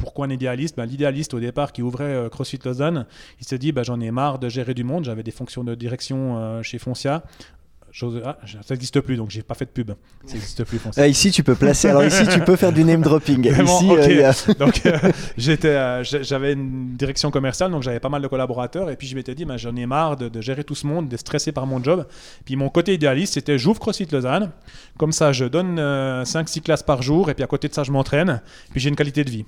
pourquoi 0.00 0.26
un 0.26 0.30
idéaliste? 0.30 0.76
Ben, 0.76 0.86
L'idéaliste, 0.86 1.34
au 1.34 1.40
départ, 1.40 1.72
qui 1.72 1.82
ouvrait 1.82 2.04
euh, 2.04 2.28
CrossFit 2.28 2.58
Lausanne, 2.64 3.06
il 3.38 3.46
s'est 3.46 3.58
dit 3.58 3.70
ben, 3.70 3.82
j'en 3.82 4.00
ai 4.00 4.10
marre 4.10 4.38
de 4.38 4.48
gérer 4.48 4.74
du 4.74 4.82
monde. 4.82 5.04
J'avais 5.04 5.22
des 5.22 5.30
fonctions 5.30 5.62
de 5.62 5.74
direction 5.74 6.38
euh, 6.38 6.62
chez 6.62 6.78
Foncia. 6.78 7.22
Ah, 8.24 8.38
ça 8.44 8.74
n'existe 8.74 9.00
plus, 9.00 9.16
donc 9.16 9.30
j'ai 9.30 9.42
pas 9.42 9.54
fait 9.54 9.64
de 9.64 9.70
pub. 9.70 9.92
Ça 10.24 10.34
n'existe 10.34 10.64
plus. 10.64 10.80
Ah, 10.96 11.08
ici, 11.08 11.30
tu 11.30 11.42
peux 11.42 11.54
placer. 11.54 11.88
Alors 11.88 12.04
ici, 12.04 12.24
tu 12.32 12.40
peux 12.40 12.56
faire 12.56 12.72
du 12.72 12.84
name 12.84 13.02
dropping. 13.02 13.44
ici, 13.64 13.90
euh, 13.90 14.32
donc 14.58 14.82
j'étais, 15.36 16.04
j'avais 16.04 16.52
une 16.52 16.96
direction 16.96 17.30
commerciale, 17.30 17.70
donc 17.70 17.82
j'avais 17.82 18.00
pas 18.00 18.08
mal 18.08 18.22
de 18.22 18.28
collaborateurs, 18.28 18.90
et 18.90 18.96
puis 18.96 19.06
je 19.06 19.16
m'étais 19.16 19.34
dit, 19.34 19.44
ben, 19.44 19.56
j'en 19.56 19.74
ai 19.74 19.86
marre 19.86 20.16
de, 20.16 20.40
gérer 20.40 20.64
tout 20.64 20.74
ce 20.74 20.86
monde, 20.86 21.08
de 21.08 21.16
stresser 21.16 21.52
par 21.52 21.66
mon 21.66 21.82
job. 21.82 22.06
Puis 22.44 22.56
mon 22.56 22.68
côté 22.68 22.94
idéaliste, 22.94 23.34
c'était 23.34 23.58
j'ouvre 23.58 23.80
CrossFit 23.80 24.06
Lausanne, 24.12 24.50
comme 24.96 25.12
ça, 25.12 25.32
je 25.32 25.44
donne 25.44 25.80
5-6 25.80 26.62
classes 26.62 26.82
par 26.82 27.02
jour, 27.02 27.30
et 27.30 27.34
puis 27.34 27.44
à 27.44 27.46
côté 27.46 27.68
de 27.68 27.74
ça, 27.74 27.82
je 27.82 27.90
m'entraîne, 27.90 28.40
puis 28.70 28.80
j'ai 28.80 28.88
une 28.88 28.96
qualité 28.96 29.24
de 29.24 29.30
vie. 29.30 29.44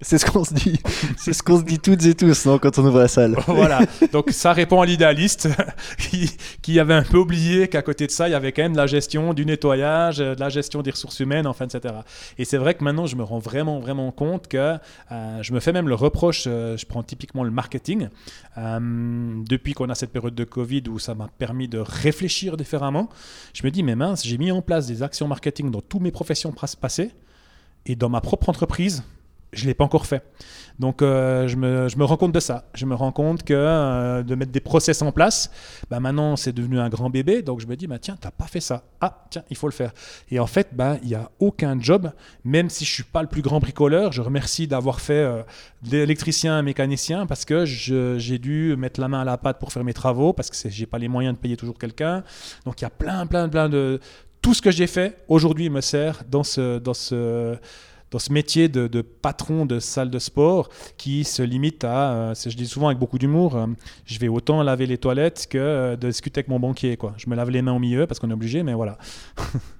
C'est 0.00 0.18
ce 0.18 0.26
qu'on 0.26 0.44
se 0.44 0.54
dit. 0.54 0.78
C'est 1.16 1.32
ce 1.32 1.42
qu'on 1.42 1.58
se 1.58 1.64
dit 1.64 1.80
toutes 1.80 2.04
et 2.04 2.14
tous 2.14 2.46
non, 2.46 2.58
quand 2.58 2.78
on 2.78 2.84
ouvre 2.84 3.00
la 3.00 3.08
salle. 3.08 3.36
voilà. 3.46 3.80
Donc 4.12 4.30
ça 4.30 4.52
répond 4.52 4.80
à 4.80 4.86
l'idéaliste 4.86 5.48
qui, 6.62 6.78
avait 6.78 6.94
un 6.94 7.02
peu 7.02 7.18
oublié 7.18 7.66
qu'à 7.66 7.82
côté 7.82 8.06
de 8.06 8.12
ça, 8.12 8.28
il 8.28 8.32
y 8.32 8.34
avait 8.34 8.52
quand 8.52 8.62
même 8.62 8.74
de 8.74 8.76
la 8.76 8.86
gestion 8.86 9.34
du 9.34 9.44
nettoyage, 9.44 10.18
de 10.18 10.36
la 10.38 10.48
gestion 10.50 10.82
des 10.82 10.92
ressources 10.92 11.18
humaines, 11.18 11.48
enfin, 11.48 11.66
etc. 11.66 11.94
Et 12.38 12.44
c'est 12.44 12.58
vrai 12.58 12.74
que 12.74 12.84
maintenant, 12.84 13.06
je 13.06 13.16
me 13.16 13.24
rends 13.24 13.40
vraiment, 13.40 13.80
vraiment 13.80 14.12
compte 14.12 14.46
que 14.46 14.76
euh, 15.10 15.42
je 15.42 15.52
me 15.52 15.58
fais 15.58 15.72
même 15.72 15.88
le 15.88 15.96
reproche, 15.96 16.44
euh, 16.46 16.76
je 16.76 16.86
prends 16.86 17.02
typiquement 17.02 17.42
le 17.42 17.50
marketing, 17.50 18.08
euh, 18.56 19.42
depuis 19.48 19.72
qu'on 19.72 19.88
a 19.88 19.96
cette 19.96 20.12
période 20.12 20.34
de 20.34 20.44
Covid 20.44 20.84
où 20.88 21.00
ça 21.00 21.16
m'a 21.16 21.28
permis 21.38 21.66
de 21.66 21.78
réfléchir 21.78 22.56
différemment, 22.56 23.08
je 23.52 23.64
me 23.64 23.70
dis, 23.72 23.82
mais 23.82 23.96
mince, 23.96 24.24
j'ai 24.24 24.38
mis 24.38 24.52
en 24.52 24.62
place 24.62 24.86
des 24.86 25.02
actions 25.02 25.26
marketing 25.26 25.72
dans 25.72 25.80
toutes 25.80 26.02
mes 26.02 26.12
professions 26.12 26.54
passées 26.80 27.10
et 27.86 27.96
dans 27.96 28.08
ma 28.08 28.20
propre 28.20 28.48
entreprise 28.48 29.02
je 29.52 29.62
ne 29.62 29.68
l'ai 29.68 29.74
pas 29.74 29.84
encore 29.84 30.06
fait. 30.06 30.22
Donc 30.78 31.02
euh, 31.02 31.48
je, 31.48 31.56
me, 31.56 31.88
je, 31.88 31.96
me, 31.96 32.04
rends 32.04 32.16
compte 32.16 32.32
de 32.32 32.40
ça. 32.40 32.68
Je 32.74 32.86
me 32.86 32.94
rends 32.94 33.10
compte 33.10 33.42
que 33.42 33.54
euh, 33.54 34.22
de 34.22 34.34
mettre 34.34 34.52
des 34.52 34.60
process 34.60 35.02
en 35.02 35.10
place, 35.10 35.50
bah 35.90 35.98
maintenant 35.98 36.36
c'est 36.36 36.52
devenu 36.52 36.78
un 36.78 36.88
grand 36.88 37.10
bébé. 37.10 37.42
Donc 37.42 37.60
je 37.60 37.66
me 37.66 37.74
dis, 37.74 37.86
bah, 37.86 37.98
tiens, 37.98 38.16
tu 38.20 38.26
n'as 38.26 38.30
pas 38.30 38.46
fait 38.46 38.60
ça. 38.60 38.84
Ah, 39.00 39.26
tiens, 39.30 39.42
il 39.50 39.56
faut 39.56 39.66
le 39.66 39.72
faire. 39.72 39.92
Et 40.30 40.38
en 40.38 40.46
fait, 40.46 40.68
bah, 40.72 40.96
il 41.02 41.08
n'y 41.08 41.14
a 41.14 41.30
aucun 41.40 41.80
job, 41.80 42.10
même 42.44 42.70
si 42.70 42.84
je 42.84 42.90
ne 42.90 42.94
suis 42.94 43.02
pas 43.02 43.22
le 43.22 43.28
plus 43.28 43.42
grand 43.42 43.58
bricoleur, 43.58 44.12
je 44.12 44.22
remercie 44.22 44.68
d'avoir 44.68 45.00
fait 45.00 45.14
euh, 45.14 46.62
mécanicien 46.62 47.26
parce 47.26 47.44
que 47.44 47.64
j'ai 47.64 48.38
dû 48.38 48.76
mettre 48.76 49.00
la 49.00 49.08
main 49.08 49.22
à 49.22 49.24
la 49.24 49.36
pâte 49.36 49.58
pour 49.58 49.72
faire 49.72 49.84
mes 49.84 49.94
travaux, 49.94 50.32
parce 50.32 50.50
que 50.50 50.68
je 50.68 50.80
n'ai 50.80 50.86
pas 50.86 50.98
les 50.98 51.08
moyens 51.08 51.34
de 51.34 51.40
payer 51.40 51.56
toujours 51.56 51.78
quelqu'un. 51.78 52.22
Donc 52.64 52.80
il 52.80 52.84
y 52.84 52.86
a 52.86 52.90
plein, 52.90 53.26
plein, 53.26 53.48
plein 53.48 53.68
de... 53.68 54.00
Tout 54.40 54.54
ce 54.54 54.62
que 54.62 54.70
j'ai 54.70 54.86
fait 54.86 55.16
aujourd'hui 55.26 55.70
me 55.70 55.80
sert 55.80 56.22
dans 56.30 56.44
ce... 56.44 56.78
Dans 56.78 56.94
ce 56.94 57.56
dans 58.10 58.18
ce 58.18 58.32
métier 58.32 58.68
de, 58.68 59.02
patron 59.02 59.66
de 59.66 59.80
salle 59.80 60.10
de 60.10 60.18
sport 60.18 60.68
qui 60.96 61.24
se 61.24 61.42
limite 61.42 61.84
à, 61.84 62.12
euh, 62.12 62.34
je 62.34 62.56
dis 62.56 62.66
souvent 62.66 62.88
avec 62.88 62.98
beaucoup 62.98 63.18
d'humour, 63.18 63.56
euh, 63.56 63.66
je 64.04 64.18
vais 64.18 64.28
autant 64.28 64.62
laver 64.62 64.86
les 64.86 64.98
toilettes 64.98 65.46
que 65.50 65.58
euh, 65.58 65.96
de 65.96 66.08
discuter 66.08 66.40
avec 66.40 66.48
mon 66.48 66.60
banquier. 66.60 66.96
Quoi. 66.96 67.14
Je 67.16 67.28
me 67.28 67.36
lave 67.36 67.50
les 67.50 67.62
mains 67.62 67.72
au 67.72 67.78
milieu 67.78 68.06
parce 68.06 68.18
qu'on 68.20 68.30
est 68.30 68.34
obligé, 68.34 68.62
mais 68.62 68.74
voilà. 68.74 68.98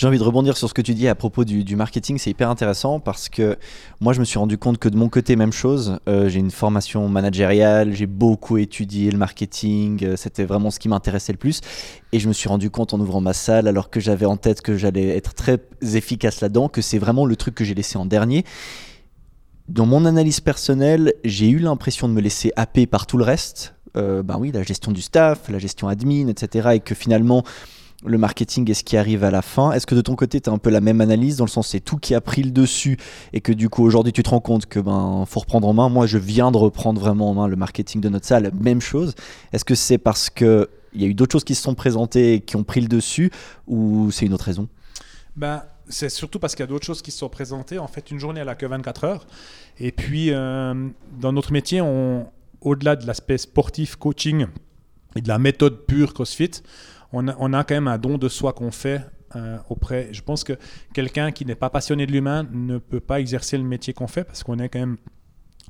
J'ai 0.00 0.06
envie 0.06 0.16
de 0.16 0.24
rebondir 0.24 0.56
sur 0.56 0.66
ce 0.66 0.72
que 0.72 0.80
tu 0.80 0.94
dis 0.94 1.08
à 1.08 1.14
propos 1.14 1.44
du, 1.44 1.76
marketing, 1.76 2.16
c'est 2.16 2.30
hyper 2.30 2.48
intéressant 2.48 3.00
parce 3.00 3.28
que 3.28 3.58
moi 4.00 4.14
je 4.14 4.20
me 4.20 4.24
suis 4.24 4.38
rendu 4.38 4.56
compte 4.56 4.78
que 4.78 4.88
de 4.88 4.96
mon 4.96 5.10
côté, 5.10 5.36
même 5.36 5.52
chose, 5.52 5.98
j'ai 6.06 6.38
une 6.38 6.50
formation 6.50 7.06
managériale, 7.10 7.92
j'ai 7.92 8.06
beaucoup 8.06 8.56
étudié 8.56 9.10
le 9.10 9.18
marketing, 9.18 10.16
c'était 10.16 10.44
vraiment 10.44 10.70
ce 10.70 10.78
qui 10.78 10.88
m'intéressait 10.88 11.32
le 11.32 11.38
plus. 11.38 11.60
Et 12.12 12.18
je 12.18 12.28
me 12.28 12.32
suis 12.32 12.48
rendu 12.48 12.70
compte 12.70 12.94
en 12.94 13.00
ouvrant 13.00 13.20
ma 13.20 13.34
salle, 13.34 13.68
alors 13.68 13.90
que 13.90 14.00
j'avais 14.00 14.24
en 14.24 14.38
tête 14.38 14.62
que 14.62 14.74
j'allais 14.74 15.08
être 15.18 15.34
très 15.34 15.58
efficace 15.82 16.40
là-dedans, 16.40 16.70
que 16.70 16.80
c'est 16.80 16.98
vraiment 16.98 17.26
le 17.26 17.36
truc 17.36 17.54
que 17.54 17.64
j'ai 17.64 17.74
laissé 17.74 17.98
en 17.98 18.06
dernier. 18.06 18.46
Dans 19.68 19.84
mon 19.84 20.06
analyse 20.06 20.40
personnelle, 20.40 21.12
j'ai 21.24 21.50
eu 21.50 21.58
l'impression 21.58 22.08
de 22.08 22.14
me 22.14 22.22
laisser 22.22 22.52
happer 22.56 22.86
par 22.86 23.06
tout 23.06 23.18
le 23.18 23.24
reste. 23.24 23.74
Euh, 23.98 24.22
ben 24.22 24.38
oui, 24.38 24.50
la 24.50 24.62
gestion 24.62 24.92
du 24.92 25.02
staff, 25.02 25.50
la 25.50 25.58
gestion 25.58 25.88
admin, 25.88 26.28
etc. 26.28 26.70
Et 26.76 26.80
que 26.80 26.94
finalement, 26.94 27.44
le 28.04 28.18
marketing 28.18 28.70
est 28.70 28.74
ce 28.74 28.84
qui 28.84 28.96
arrive 28.96 29.24
à 29.24 29.30
la 29.30 29.42
fin. 29.42 29.72
Est-ce 29.72 29.86
que 29.86 29.94
de 29.94 30.00
ton 30.00 30.16
côté, 30.16 30.40
tu 30.40 30.48
as 30.48 30.52
un 30.52 30.58
peu 30.58 30.70
la 30.70 30.80
même 30.80 31.00
analyse, 31.00 31.36
dans 31.36 31.44
le 31.44 31.50
sens 31.50 31.68
c'est 31.68 31.80
tout 31.80 31.98
qui 31.98 32.14
a 32.14 32.20
pris 32.20 32.42
le 32.42 32.50
dessus 32.50 32.96
et 33.32 33.40
que 33.40 33.52
du 33.52 33.68
coup 33.68 33.84
aujourd'hui 33.84 34.12
tu 34.12 34.22
te 34.22 34.30
rends 34.30 34.40
compte 34.40 34.66
que 34.66 34.80
ben 34.80 35.24
faut 35.26 35.40
reprendre 35.40 35.68
en 35.68 35.74
main. 35.74 35.88
Moi, 35.88 36.06
je 36.06 36.18
viens 36.18 36.50
de 36.50 36.56
reprendre 36.56 37.00
vraiment 37.00 37.30
en 37.30 37.34
main 37.34 37.46
le 37.46 37.56
marketing 37.56 38.00
de 38.00 38.08
notre 38.08 38.26
salle, 38.26 38.50
même 38.58 38.80
chose. 38.80 39.14
Est-ce 39.52 39.64
que 39.64 39.74
c'est 39.74 39.98
parce 39.98 40.30
que 40.30 40.68
il 40.92 41.02
y 41.02 41.04
a 41.04 41.08
eu 41.08 41.14
d'autres 41.14 41.32
choses 41.32 41.44
qui 41.44 41.54
se 41.54 41.62
sont 41.62 41.74
présentées 41.74 42.34
et 42.34 42.40
qui 42.40 42.56
ont 42.56 42.64
pris 42.64 42.80
le 42.80 42.88
dessus 42.88 43.30
ou 43.66 44.10
c'est 44.10 44.26
une 44.26 44.32
autre 44.32 44.46
raison? 44.46 44.68
Ben, 45.36 45.62
c'est 45.88 46.08
surtout 46.08 46.38
parce 46.38 46.54
qu'il 46.54 46.64
y 46.64 46.68
a 46.68 46.68
d'autres 46.68 46.86
choses 46.86 47.02
qui 47.02 47.10
se 47.10 47.18
sont 47.18 47.28
présentées. 47.28 47.78
En 47.78 47.86
fait, 47.86 48.10
une 48.10 48.18
journée, 48.18 48.40
elle 48.40 48.48
a 48.48 48.54
que 48.54 48.66
24 48.66 49.04
heures. 49.04 49.26
Et 49.78 49.92
puis, 49.92 50.32
euh, 50.32 50.88
dans 51.20 51.32
notre 51.32 51.52
métier, 51.52 51.80
on, 51.80 52.26
au-delà 52.60 52.96
de 52.96 53.06
l'aspect 53.06 53.38
sportif, 53.38 53.96
coaching 53.96 54.46
et 55.16 55.20
de 55.20 55.28
la 55.28 55.38
méthode 55.38 55.86
pure 55.86 56.14
CrossFit, 56.14 56.62
on 57.12 57.52
a, 57.52 57.64
quand 57.64 57.74
même 57.74 57.88
un 57.88 57.98
don 57.98 58.18
de 58.18 58.28
soi 58.28 58.52
qu'on 58.52 58.70
fait 58.70 59.02
euh, 59.36 59.58
auprès. 59.68 60.08
Je 60.12 60.22
pense 60.22 60.44
que 60.44 60.54
quelqu'un 60.92 61.32
qui 61.32 61.44
n'est 61.44 61.54
pas 61.54 61.70
passionné 61.70 62.06
de 62.06 62.12
l'humain 62.12 62.46
ne 62.52 62.78
peut 62.78 63.00
pas 63.00 63.20
exercer 63.20 63.56
le 63.58 63.64
métier 63.64 63.92
qu'on 63.92 64.06
fait 64.06 64.24
parce 64.24 64.42
qu'on 64.42 64.58
est 64.58 64.68
quand 64.68 64.80
même 64.80 64.96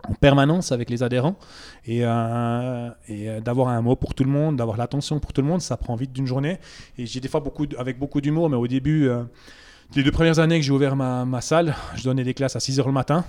en 0.08 0.14
permanence 0.14 0.72
avec 0.72 0.88
les 0.88 1.02
adhérents 1.02 1.36
et, 1.84 2.04
euh, 2.04 2.88
euh, 3.10 3.40
d'avoir 3.40 3.68
un 3.68 3.82
mot 3.82 3.96
pour 3.96 4.14
tout 4.14 4.24
le 4.24 4.30
monde, 4.30 4.56
d'avoir 4.56 4.78
l'attention 4.78 5.20
pour 5.20 5.32
tout 5.32 5.42
le 5.42 5.48
monde, 5.48 5.60
ça 5.60 5.76
prend 5.76 5.94
vite 5.94 6.12
d'une 6.12 6.26
journée. 6.26 6.58
Et 6.96 7.04
j'ai 7.04 7.20
des 7.20 7.28
fois 7.28 7.40
beaucoup, 7.40 7.66
avec 7.76 7.98
beaucoup 7.98 8.20
d'humour, 8.20 8.48
mais 8.48 8.56
au 8.56 8.66
début, 8.66 9.10
les 9.94 10.02
deux 10.02 10.10
premières 10.12 10.38
années 10.38 10.58
que 10.58 10.64
j'ai 10.64 10.72
ouvert 10.72 10.96
ma, 10.96 11.40
salle, 11.40 11.74
je 11.96 12.04
donnais 12.04 12.24
des 12.24 12.34
classes 12.34 12.56
à 12.56 12.58
6h 12.58 12.84
le 12.84 12.92
matin. 12.92 13.24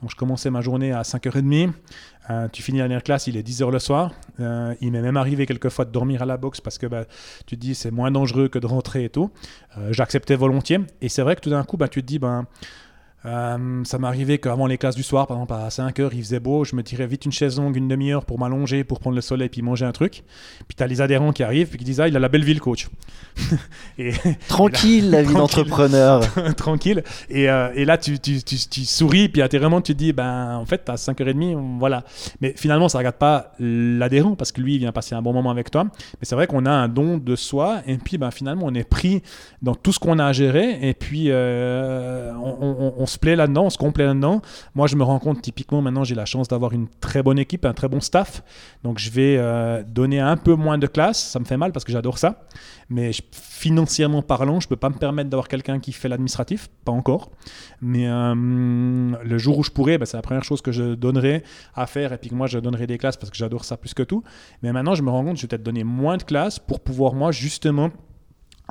Donc 0.00 0.10
je 0.10 0.16
commençais 0.16 0.50
ma 0.50 0.60
journée 0.60 0.92
à 0.92 1.02
5h30. 1.02 1.72
tu 2.52 2.62
finis 2.62 2.78
la 2.78 2.84
dernière 2.84 3.02
classe, 3.02 3.26
il 3.28 3.36
est 3.36 3.46
10h 3.46 3.70
le 3.70 3.78
soir. 3.78 4.12
il 4.38 4.90
m'est 4.90 5.00
même 5.00 5.16
arrivé 5.16 5.46
quelquefois 5.46 5.84
de 5.84 5.90
dormir 5.90 6.22
à 6.22 6.26
la 6.26 6.36
boxe 6.36 6.60
parce 6.60 6.78
que 6.78 6.86
bah, 6.86 7.04
tu 7.46 7.56
te 7.56 7.60
dis 7.60 7.74
c'est 7.74 7.90
moins 7.90 8.10
dangereux 8.10 8.48
que 8.48 8.58
de 8.58 8.66
rentrer 8.66 9.04
et 9.04 9.10
tout. 9.10 9.30
J'acceptais 9.90 10.36
volontiers. 10.36 10.80
Et 11.00 11.08
c'est 11.08 11.22
vrai 11.22 11.36
que 11.36 11.40
tout 11.40 11.50
d'un 11.50 11.64
coup, 11.64 11.76
bah, 11.76 11.88
tu 11.88 12.02
te 12.02 12.06
dis... 12.06 12.18
Ben, 12.18 12.46
euh, 13.24 13.84
ça 13.84 13.98
m'est 13.98 14.08
arrivé 14.08 14.38
qu'avant 14.38 14.66
les 14.66 14.78
classes 14.78 14.96
du 14.96 15.02
soir, 15.02 15.26
par 15.26 15.36
exemple 15.36 15.54
à 15.54 15.70
5 15.70 16.00
heures, 16.00 16.12
il 16.12 16.22
faisait 16.22 16.40
beau, 16.40 16.64
je 16.64 16.74
me 16.74 16.82
tirais 16.82 17.06
vite 17.06 17.24
une 17.24 17.32
chaise 17.32 17.58
longue, 17.58 17.76
une 17.76 17.86
demi-heure 17.86 18.24
pour 18.24 18.38
m'allonger, 18.38 18.82
pour 18.82 18.98
prendre 18.98 19.14
le 19.14 19.22
soleil, 19.22 19.48
puis 19.48 19.62
manger 19.62 19.84
un 19.84 19.92
truc. 19.92 20.24
Puis 20.66 20.76
tu 20.76 20.82
as 20.82 20.86
les 20.86 21.00
adhérents 21.00 21.32
qui 21.32 21.44
arrivent, 21.44 21.68
puis 21.68 21.78
qui 21.78 21.84
disent 21.84 22.00
Ah, 22.00 22.08
il 22.08 22.16
a 22.16 22.20
la 22.20 22.28
belle 22.28 22.44
ville, 22.44 22.60
coach. 22.60 22.88
et, 23.98 24.12
tranquille, 24.48 25.10
la 25.10 25.22
vie 25.22 25.34
d'entrepreneur. 25.34 26.22
tranquille. 26.56 27.04
Et, 27.28 27.48
euh, 27.48 27.70
et 27.74 27.84
là, 27.84 27.96
tu, 27.96 28.18
tu, 28.18 28.42
tu, 28.42 28.56
tu, 28.56 28.84
souris, 28.84 29.28
puis 29.28 29.42
vraiment, 29.42 29.80
tu 29.80 29.92
te 29.92 29.98
dis 29.98 30.12
Ben, 30.12 30.56
en 30.56 30.66
fait, 30.66 30.88
à 30.88 30.96
5h30, 30.96 31.78
voilà. 31.78 32.04
Mais 32.40 32.54
finalement, 32.56 32.88
ça 32.88 32.98
ne 32.98 33.00
regarde 33.00 33.16
pas 33.16 33.52
l'adhérent, 33.60 34.34
parce 34.34 34.50
que 34.50 34.60
lui, 34.60 34.74
il 34.74 34.78
vient 34.78 34.92
passer 34.92 35.14
un 35.14 35.22
bon 35.22 35.32
moment 35.32 35.50
avec 35.50 35.70
toi. 35.70 35.84
Mais 35.84 36.24
c'est 36.24 36.34
vrai 36.34 36.48
qu'on 36.48 36.66
a 36.66 36.72
un 36.72 36.88
don 36.88 37.18
de 37.18 37.36
soi, 37.36 37.82
et 37.86 37.98
puis 37.98 38.18
ben, 38.18 38.32
finalement, 38.32 38.66
on 38.66 38.74
est 38.74 38.88
pris 38.88 39.22
dans 39.62 39.76
tout 39.76 39.92
ce 39.92 40.00
qu'on 40.00 40.18
a 40.18 40.26
à 40.26 40.32
gérer, 40.32 40.78
et 40.82 40.94
puis 40.94 41.26
euh, 41.28 42.32
on, 42.34 42.94
on 42.98 43.06
se 43.12 43.18
plaît 43.18 43.36
là-dedans, 43.36 43.64
on 43.64 43.70
se 43.70 43.78
complaît 43.78 44.06
là-dedans. 44.06 44.42
Moi, 44.74 44.86
je 44.86 44.96
me 44.96 45.04
rends 45.04 45.18
compte, 45.18 45.42
typiquement, 45.42 45.82
maintenant, 45.82 46.04
j'ai 46.04 46.14
la 46.14 46.24
chance 46.24 46.48
d'avoir 46.48 46.72
une 46.72 46.88
très 47.00 47.22
bonne 47.22 47.38
équipe, 47.38 47.64
un 47.64 47.74
très 47.74 47.88
bon 47.88 48.00
staff. 48.00 48.42
Donc, 48.82 48.98
je 48.98 49.10
vais 49.10 49.36
euh, 49.38 49.82
donner 49.82 50.20
un 50.20 50.36
peu 50.36 50.54
moins 50.54 50.78
de 50.78 50.86
classe. 50.86 51.22
Ça 51.22 51.38
me 51.38 51.44
fait 51.44 51.56
mal 51.56 51.72
parce 51.72 51.84
que 51.84 51.92
j'adore 51.92 52.18
ça. 52.18 52.44
Mais 52.88 53.10
financièrement 53.32 54.22
parlant, 54.22 54.60
je 54.60 54.66
ne 54.66 54.68
peux 54.68 54.76
pas 54.76 54.90
me 54.90 54.96
permettre 54.96 55.30
d'avoir 55.30 55.48
quelqu'un 55.48 55.78
qui 55.78 55.92
fait 55.92 56.08
l'administratif. 56.08 56.68
Pas 56.84 56.92
encore. 56.92 57.30
Mais 57.80 58.08
euh, 58.08 58.34
le 58.34 59.38
jour 59.38 59.58
où 59.58 59.62
je 59.62 59.70
pourrais, 59.70 59.98
bah, 59.98 60.06
c'est 60.06 60.16
la 60.16 60.22
première 60.22 60.44
chose 60.44 60.62
que 60.62 60.72
je 60.72 60.94
donnerai 60.94 61.44
à 61.74 61.86
faire. 61.86 62.12
Et 62.12 62.18
puis 62.18 62.30
que 62.30 62.34
moi, 62.34 62.46
je 62.46 62.58
donnerai 62.58 62.86
des 62.86 62.98
classes 62.98 63.16
parce 63.16 63.30
que 63.30 63.36
j'adore 63.36 63.64
ça 63.64 63.76
plus 63.76 63.94
que 63.94 64.02
tout. 64.02 64.22
Mais 64.62 64.72
maintenant, 64.72 64.94
je 64.94 65.02
me 65.02 65.10
rends 65.10 65.24
compte 65.24 65.36
je 65.36 65.42
vais 65.42 65.48
peut-être 65.48 65.62
donner 65.62 65.84
moins 65.84 66.16
de 66.16 66.22
classes 66.22 66.58
pour 66.58 66.80
pouvoir, 66.80 67.14
moi, 67.14 67.32
justement, 67.32 67.90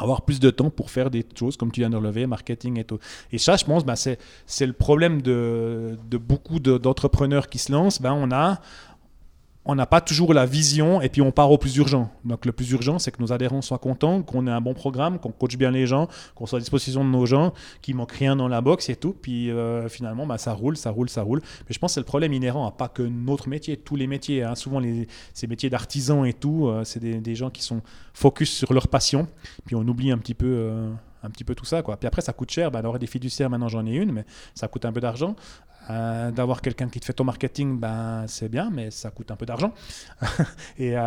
avoir 0.01 0.23
plus 0.23 0.39
de 0.39 0.49
temps 0.49 0.69
pour 0.69 0.89
faire 0.89 1.09
des 1.09 1.25
choses 1.37 1.57
comme 1.57 1.71
tu 1.71 1.81
viens 1.81 1.89
de 1.89 1.95
relever, 1.95 2.25
marketing 2.27 2.79
et 2.79 2.83
tout. 2.83 2.99
Et 3.31 3.37
ça, 3.37 3.55
je 3.55 3.65
pense, 3.65 3.85
ben, 3.85 3.95
c'est 3.95 4.65
le 4.65 4.73
problème 4.73 5.21
de, 5.21 5.97
de 6.09 6.17
beaucoup 6.17 6.59
d'entrepreneurs 6.59 7.47
qui 7.49 7.59
se 7.59 7.71
lancent. 7.71 8.01
Ben, 8.01 8.13
on 8.13 8.31
a 8.31 8.59
on 9.63 9.75
n'a 9.75 9.85
pas 9.85 10.01
toujours 10.01 10.33
la 10.33 10.45
vision 10.45 11.01
et 11.01 11.09
puis 11.09 11.21
on 11.21 11.31
part 11.31 11.51
au 11.51 11.57
plus 11.57 11.75
urgent. 11.77 12.09
Donc 12.25 12.45
le 12.45 12.51
plus 12.51 12.71
urgent, 12.71 12.97
c'est 12.97 13.11
que 13.11 13.21
nos 13.21 13.31
adhérents 13.31 13.61
soient 13.61 13.77
contents, 13.77 14.23
qu'on 14.23 14.47
ait 14.47 14.51
un 14.51 14.61
bon 14.61 14.73
programme, 14.73 15.19
qu'on 15.19 15.31
coach 15.31 15.55
bien 15.55 15.69
les 15.69 15.85
gens, 15.85 16.07
qu'on 16.33 16.47
soit 16.47 16.57
à 16.57 16.59
disposition 16.59 17.05
de 17.05 17.09
nos 17.09 17.25
gens, 17.27 17.53
qu'il 17.81 17.95
manque 17.95 18.11
rien 18.13 18.35
dans 18.35 18.47
la 18.47 18.61
box 18.61 18.89
et 18.89 18.95
tout. 18.95 19.15
Puis 19.21 19.51
euh, 19.51 19.87
finalement, 19.87 20.25
bah, 20.25 20.39
ça 20.39 20.53
roule, 20.53 20.77
ça 20.77 20.89
roule, 20.89 21.09
ça 21.09 21.21
roule. 21.21 21.41
Mais 21.67 21.73
je 21.73 21.79
pense 21.79 21.91
que 21.91 21.93
c'est 21.95 21.99
le 21.99 22.05
problème 22.05 22.33
inhérent 22.33 22.67
à 22.67 22.71
pas 22.71 22.87
que 22.87 23.03
notre 23.03 23.49
métier, 23.49 23.77
tous 23.77 23.95
les 23.95 24.07
métiers. 24.07 24.43
Hein. 24.43 24.55
Souvent, 24.55 24.81
ces 25.33 25.47
métiers 25.47 25.69
d'artisans 25.69 26.25
et 26.25 26.33
tout, 26.33 26.67
euh, 26.67 26.83
c'est 26.83 26.99
des, 26.99 27.35
gens 27.35 27.49
qui 27.49 27.61
sont 27.61 27.81
focus 28.13 28.51
sur 28.51 28.73
leur 28.73 28.87
passion. 28.87 29.27
Puis 29.65 29.75
on 29.75 29.87
oublie 29.87 30.11
un 30.11 30.17
petit 30.17 30.33
peu... 30.33 30.47
Euh, 30.47 30.91
un 31.23 31.29
petit 31.29 31.43
peu 31.43 31.53
tout 31.53 31.65
ça. 31.65 31.83
Puis 31.83 32.07
après 32.07 32.23
ça 32.23 32.33
coûte 32.33 32.49
cher, 32.49 32.71
bah, 32.71 32.81
d'avoir 32.81 32.97
des 32.97 33.05
fiduciaires 33.05 33.47
maintenant 33.47 33.67
j'en 33.67 33.85
ai 33.85 33.93
une, 33.93 34.11
mais 34.11 34.25
ça 34.55 34.67
coûte 34.67 34.85
un 34.85 34.91
peu 34.91 35.01
d'argent. 35.01 35.35
Euh, 35.91 36.31
d'avoir 36.31 36.61
quelqu'un 36.61 36.87
qui 36.87 36.99
te 36.99 37.05
fait 37.05 37.13
ton 37.13 37.23
marketing, 37.23 37.77
ben, 37.77 38.25
c'est 38.27 38.49
bien, 38.49 38.69
mais 38.71 38.91
ça 38.91 39.11
coûte 39.11 39.31
un 39.31 39.35
peu 39.35 39.45
d'argent. 39.45 39.73
et, 40.77 40.95
euh, 40.95 41.01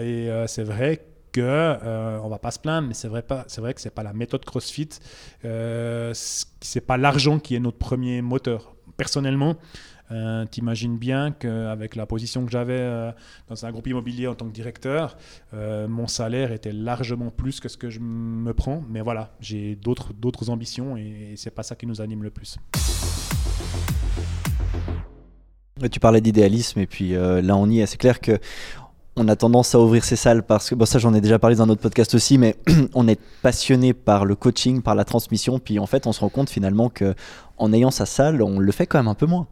euh, 0.00 0.46
c'est 0.46 0.64
vrai 0.64 1.06
que 1.30 2.20
on 2.22 2.28
va 2.28 2.38
pas 2.38 2.50
se 2.52 2.58
plaindre, 2.58 2.88
mais 2.88 2.94
c'est 2.94 3.08
vrai 3.08 3.22
pas, 3.22 3.44
c'est 3.48 3.60
vrai 3.60 3.74
que 3.74 3.80
c'est 3.80 3.94
pas 3.94 4.04
la 4.04 4.12
méthode 4.12 4.44
CrossFit, 4.44 4.88
c'est 5.42 6.86
pas 6.86 6.96
l'argent 6.96 7.38
qui 7.40 7.56
est 7.56 7.60
notre 7.60 7.78
premier 7.78 8.22
moteur. 8.22 8.74
Personnellement, 8.96 9.56
euh, 10.12 10.44
T'imagines 10.46 10.96
bien 10.96 11.32
qu'avec 11.32 11.96
la 11.96 12.06
position 12.06 12.44
que 12.44 12.52
j'avais 12.52 13.12
dans 13.48 13.66
un 13.66 13.72
groupe 13.72 13.88
immobilier 13.88 14.28
en 14.28 14.36
tant 14.36 14.46
que 14.46 14.52
directeur, 14.52 15.16
mon 15.52 16.06
salaire 16.06 16.52
était 16.52 16.72
largement 16.72 17.30
plus 17.30 17.58
que 17.58 17.68
ce 17.68 17.76
que 17.76 17.90
je 17.90 17.98
me 17.98 18.54
prends. 18.54 18.84
Mais 18.88 19.00
voilà, 19.00 19.34
j'ai 19.40 19.74
d'autres, 19.74 20.12
d'autres 20.12 20.50
ambitions 20.50 20.96
et, 20.96 21.32
et 21.32 21.36
c'est 21.36 21.50
pas 21.50 21.64
ça 21.64 21.74
qui 21.74 21.86
nous 21.86 22.00
anime 22.00 22.22
le 22.22 22.30
plus. 22.30 22.58
Tu 25.90 25.98
parlais 25.98 26.20
d'idéalisme 26.20 26.78
et 26.78 26.86
puis 26.86 27.16
euh, 27.16 27.42
là 27.42 27.56
on 27.56 27.68
y 27.68 27.80
est. 27.80 27.86
C'est 27.86 27.96
clair 27.96 28.20
que 28.20 28.38
on 29.16 29.28
a 29.28 29.36
tendance 29.36 29.74
à 29.74 29.80
ouvrir 29.80 30.04
ces 30.04 30.16
salles 30.16 30.44
parce 30.44 30.70
que 30.70 30.74
bon 30.74 30.86
ça 30.86 30.98
j'en 30.98 31.14
ai 31.14 31.20
déjà 31.20 31.38
parlé 31.38 31.56
dans 31.56 31.64
un 31.64 31.68
autre 31.68 31.82
podcast 31.82 32.14
aussi, 32.14 32.38
mais 32.38 32.56
on 32.94 33.08
est 33.08 33.20
passionné 33.42 33.92
par 33.92 34.24
le 34.24 34.36
coaching, 34.36 34.82
par 34.82 34.94
la 34.94 35.04
transmission, 35.04 35.58
puis 35.58 35.78
en 35.78 35.86
fait 35.86 36.06
on 36.06 36.12
se 36.12 36.20
rend 36.20 36.28
compte 36.28 36.48
finalement 36.48 36.88
que 36.88 37.14
en 37.58 37.72
ayant 37.72 37.90
sa 37.90 38.06
salle, 38.06 38.40
on 38.42 38.58
le 38.58 38.72
fait 38.72 38.86
quand 38.86 38.98
même 38.98 39.08
un 39.08 39.14
peu 39.14 39.26
moins. 39.26 39.46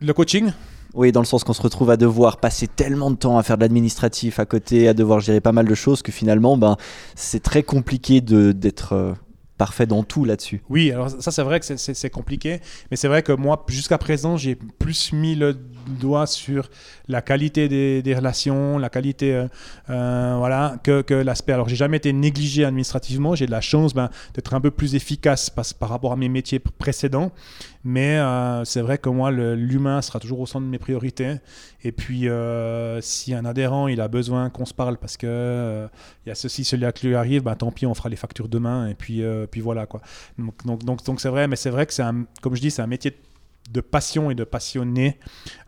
Le 0.00 0.12
coaching? 0.12 0.52
Oui, 0.94 1.12
dans 1.12 1.20
le 1.20 1.26
sens 1.26 1.44
qu'on 1.44 1.52
se 1.52 1.60
retrouve 1.60 1.90
à 1.90 1.96
devoir 1.96 2.38
passer 2.38 2.66
tellement 2.66 3.10
de 3.10 3.16
temps 3.16 3.36
à 3.36 3.42
faire 3.42 3.56
de 3.56 3.62
l'administratif 3.62 4.38
à 4.38 4.46
côté, 4.46 4.88
à 4.88 4.94
devoir 4.94 5.20
gérer 5.20 5.40
pas 5.40 5.52
mal 5.52 5.66
de 5.66 5.74
choses 5.74 6.02
que 6.02 6.12
finalement, 6.12 6.56
ben, 6.56 6.76
c'est 7.14 7.42
très 7.42 7.62
compliqué 7.62 8.20
d'être 8.22 8.94
euh, 8.94 9.12
parfait 9.58 9.86
dans 9.86 10.04
tout 10.04 10.24
là-dessus. 10.24 10.62
Oui, 10.70 10.90
alors 10.92 11.10
ça 11.10 11.30
c'est 11.30 11.42
vrai 11.42 11.60
que 11.60 11.66
c'est 11.76 12.10
compliqué, 12.10 12.60
mais 12.90 12.96
c'est 12.96 13.08
vrai 13.08 13.22
que 13.22 13.32
moi 13.32 13.66
jusqu'à 13.68 13.98
présent 13.98 14.36
j'ai 14.36 14.54
plus 14.54 15.12
mis 15.12 15.34
le 15.34 15.58
doigt 15.94 16.26
sur 16.26 16.68
la 17.08 17.22
qualité 17.22 17.68
des, 17.68 18.14
relations, 18.14 18.78
la 18.78 18.90
qualité, 18.90 19.34
euh, 19.34 19.48
euh, 19.90 20.34
voilà, 20.38 20.76
que, 20.82 21.14
l'aspect. 21.14 21.52
Alors 21.52 21.68
j'ai 21.68 21.76
jamais 21.76 21.96
été 21.96 22.12
négligé 22.12 22.64
administrativement, 22.64 23.34
j'ai 23.34 23.46
de 23.46 23.50
la 23.50 23.60
chance 23.60 23.94
ben, 23.94 24.10
d'être 24.34 24.54
un 24.54 24.60
peu 24.60 24.70
plus 24.70 24.94
efficace 24.94 25.50
par, 25.50 25.88
rapport 25.88 26.12
à 26.12 26.16
mes 26.16 26.28
métiers 26.28 26.58
précédents, 26.58 27.32
mais 27.84 28.18
euh, 28.18 28.64
c'est 28.64 28.80
vrai 28.80 28.98
que 28.98 29.08
moi 29.08 29.30
l'humain 29.30 30.02
sera 30.02 30.20
toujours 30.20 30.40
au 30.40 30.46
centre 30.46 30.66
de 30.66 30.70
mes 30.70 30.78
priorités. 30.78 31.36
Et 31.82 31.92
puis 31.92 32.26
si 33.00 33.34
un 33.34 33.44
adhérent 33.44 33.88
il 33.88 34.00
a 34.00 34.08
besoin 34.08 34.50
qu'on 34.50 34.66
se 34.66 34.74
parle 34.74 34.98
parce 34.98 35.16
que 35.16 35.88
il 36.26 36.28
y 36.28 36.32
a 36.32 36.34
ceci, 36.34 36.64
cela 36.64 36.92
qui 36.92 37.06
lui 37.06 37.14
arrive, 37.14 37.42
ben, 37.42 37.54
tant 37.54 37.70
pis, 37.70 37.86
on 37.86 37.94
fera 37.94 38.08
les 38.08 38.16
factures 38.16 38.48
demain 38.48 38.88
et 38.88 38.94
puis 38.94 39.22
puis 39.50 39.60
voilà 39.60 39.86
quoi. 39.86 40.00
Donc 40.38 40.84
donc 40.84 41.04
donc 41.04 41.20
c'est 41.20 41.28
vrai, 41.28 41.48
mais 41.48 41.56
c'est 41.56 41.70
vrai 41.70 41.86
que 41.86 41.92
c'est 41.92 42.04
comme 42.42 42.54
je 42.54 42.60
dis, 42.60 42.70
c'est 42.70 42.82
un 42.82 42.86
métier 42.86 43.12
de 43.12 43.16
passion 43.80 44.30
et 44.30 44.34
de 44.34 44.44
passionné 44.44 45.18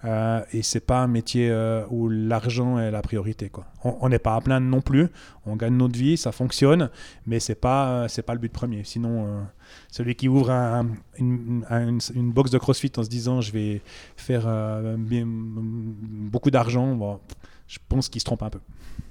euh, 0.04 0.42
et 0.52 0.62
c'est 0.62 0.80
pas 0.80 1.00
un 1.00 1.07
métier 1.07 1.50
euh, 1.50 1.85
où 1.90 2.09
l'argent 2.09 2.78
est 2.78 2.90
la 2.90 3.02
priorité 3.02 3.49
quoi. 3.49 3.66
On 3.85 4.09
n'est 4.09 4.19
pas 4.19 4.35
à 4.35 4.40
plaindre 4.40 4.66
non 4.66 4.80
plus, 4.80 5.09
on 5.47 5.57
gagne 5.57 5.76
notre 5.76 5.99
vie, 5.99 6.16
ça 6.16 6.33
fonctionne, 6.33 6.90
mais 7.26 7.40
c'est 7.40 7.54
pas 7.54 8.09
c'est 8.09 8.23
pas 8.23 8.35
le 8.35 8.40
but 8.40 8.52
premier. 8.52 8.85
Sinon 8.85 9.26
euh, 9.26 9.42
celui 9.90 10.14
qui 10.14 10.28
ouvre 10.28 10.50
une, 11.19 12.33
box 12.33 12.50
de 12.50 12.59
CrossFit 12.59 12.92
en 12.97 13.02
se 13.02 13.09
disant 13.09 13.40
je 13.40 13.52
vais 13.52 13.83
faire 14.16 14.49
beaucoup 16.30 16.50
d'argent, 16.50 16.95
bon, 16.95 17.21
je 17.66 17.78
pense 17.88 18.09
qu'il 18.09 18.21
se 18.21 18.25
trompe 18.25 18.42
un 18.42 18.50
peu. 18.50 18.61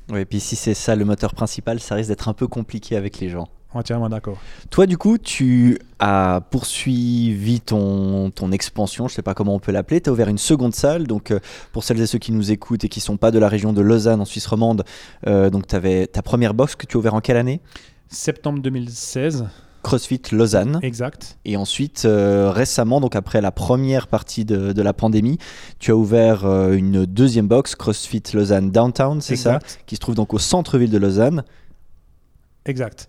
Oui, 0.09 0.21
et 0.21 0.25
puis 0.25 0.39
si 0.39 0.55
c'est 0.55 0.73
ça 0.73 0.95
le 0.95 1.05
moteur 1.05 1.33
principal, 1.33 1.79
ça 1.79 1.95
risque 1.95 2.09
d'être 2.09 2.27
un 2.27 2.33
peu 2.33 2.47
compliqué 2.47 2.95
avec 2.95 3.19
les 3.19 3.29
gens. 3.29 3.47
Entièrement 3.71 4.09
d'accord. 4.09 4.39
Toi, 4.71 4.87
du 4.87 4.97
coup, 4.97 5.19
tu 5.19 5.77
as 5.99 6.41
poursuivi 6.49 7.61
ton, 7.61 8.31
ton 8.31 8.51
expansion, 8.51 9.07
je 9.07 9.13
ne 9.13 9.15
sais 9.17 9.21
pas 9.21 9.35
comment 9.35 9.53
on 9.53 9.59
peut 9.59 9.71
l'appeler. 9.71 10.01
Tu 10.01 10.09
as 10.09 10.13
ouvert 10.13 10.27
une 10.27 10.39
seconde 10.39 10.73
salle. 10.73 11.05
Donc, 11.05 11.29
euh, 11.29 11.39
pour 11.71 11.83
celles 11.83 12.01
et 12.01 12.07
ceux 12.07 12.17
qui 12.17 12.31
nous 12.31 12.51
écoutent 12.51 12.83
et 12.83 12.89
qui 12.89 12.97
ne 12.97 13.03
sont 13.03 13.17
pas 13.17 13.29
de 13.29 13.37
la 13.37 13.47
région 13.47 13.71
de 13.71 13.81
Lausanne, 13.81 14.21
en 14.21 14.25
Suisse 14.25 14.47
romande, 14.47 14.83
euh, 15.27 15.51
donc 15.51 15.67
tu 15.67 15.75
avais 15.75 16.07
ta 16.07 16.23
première 16.23 16.55
box 16.55 16.75
que 16.75 16.87
tu 16.87 16.97
as 16.97 16.99
ouvert 16.99 17.13
en 17.13 17.21
quelle 17.21 17.37
année? 17.37 17.61
Septembre 18.07 18.59
2016. 18.59 19.45
CrossFit 19.83 20.21
Lausanne. 20.31 20.79
Exact. 20.81 21.37
Et 21.45 21.55
ensuite, 21.55 22.05
euh, 22.05 22.51
récemment, 22.51 22.99
donc 22.99 23.15
après 23.15 23.39
la 23.39 23.51
première 23.51 24.07
partie 24.07 24.45
de, 24.45 24.73
de 24.73 24.81
la 24.81 24.93
pandémie, 24.93 25.37
tu 25.77 25.91
as 25.91 25.95
ouvert 25.95 26.43
une 26.71 27.05
deuxième 27.05 27.47
box, 27.47 27.75
CrossFit 27.75 28.23
Lausanne 28.33 28.71
Downtown, 28.71 29.21
c'est 29.21 29.35
ça? 29.35 29.59
Qui 29.85 29.95
se 29.95 30.01
trouve 30.01 30.15
donc 30.15 30.33
au 30.33 30.39
centre-ville 30.39 30.89
de 30.89 30.97
Lausanne. 30.97 31.43
Exact. 32.65 33.07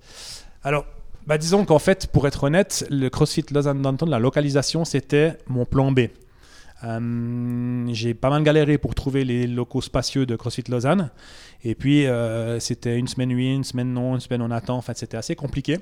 Alors, 0.62 0.84
bah 1.26 1.38
disons 1.38 1.64
qu'en 1.64 1.78
fait, 1.78 2.06
pour 2.06 2.26
être 2.26 2.44
honnête, 2.44 2.86
le 2.90 3.08
CrossFit 3.08 3.44
Lausanne 3.50 3.82
Danton, 3.82 4.06
la 4.06 4.18
localisation, 4.18 4.84
c'était 4.84 5.38
mon 5.48 5.64
plan 5.64 5.92
B. 5.92 6.00
Euh, 6.82 7.86
j'ai 7.92 8.14
pas 8.14 8.30
mal 8.30 8.42
galéré 8.42 8.78
pour 8.78 8.94
trouver 8.94 9.24
les 9.24 9.46
locaux 9.46 9.82
spacieux 9.82 10.26
de 10.26 10.36
CrossFit 10.36 10.64
Lausanne. 10.68 11.10
Et 11.62 11.74
puis, 11.74 12.06
euh, 12.06 12.58
c'était 12.58 12.98
une 12.98 13.08
semaine 13.08 13.32
oui, 13.32 13.54
une 13.54 13.64
semaine 13.64 13.92
non, 13.92 14.14
une 14.14 14.20
semaine 14.20 14.42
on 14.42 14.50
attend. 14.50 14.76
En 14.76 14.82
fait, 14.82 14.96
c'était 14.96 15.16
assez 15.16 15.34
compliqué. 15.34 15.78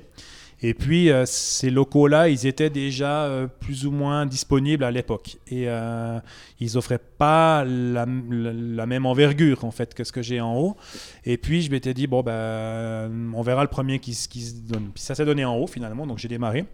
Et 0.61 0.73
puis, 0.73 1.09
euh, 1.09 1.25
ces 1.25 1.69
locaux-là, 1.69 2.27
ils 2.27 2.45
étaient 2.45 2.69
déjà 2.69 3.23
euh, 3.23 3.47
plus 3.47 3.85
ou 3.85 3.91
moins 3.91 4.25
disponibles 4.25 4.83
à 4.83 4.91
l'époque. 4.91 5.37
Et 5.47 5.69
euh, 5.69 6.19
ils 6.59 6.77
offraient 6.77 6.99
pas 6.99 7.63
la, 7.63 8.05
même 8.05 9.05
envergure, 9.05 9.63
en 9.63 9.71
fait, 9.71 9.93
que 9.93 10.03
ce 10.03 10.11
que 10.11 10.21
j'ai 10.21 10.41
en 10.41 10.57
haut. 10.57 10.77
Et 11.25 11.37
puis, 11.37 11.61
je 11.61 11.71
m'étais 11.71 11.93
dit, 11.93 12.07
bon, 12.07 12.23
ben, 12.23 13.31
on 13.33 13.41
verra 13.41 13.61
le 13.61 13.69
premier 13.69 13.99
qui, 13.99 14.11
qui 14.29 14.41
se 14.41 14.55
donne. 14.55 14.89
Puis 14.93 15.03
ça 15.03 15.15
s'est 15.15 15.25
donné 15.25 15.45
en 15.45 15.55
haut, 15.55 15.67
finalement. 15.67 16.05
Donc, 16.05 16.17
j'ai 16.17 16.27
démarré 16.27 16.65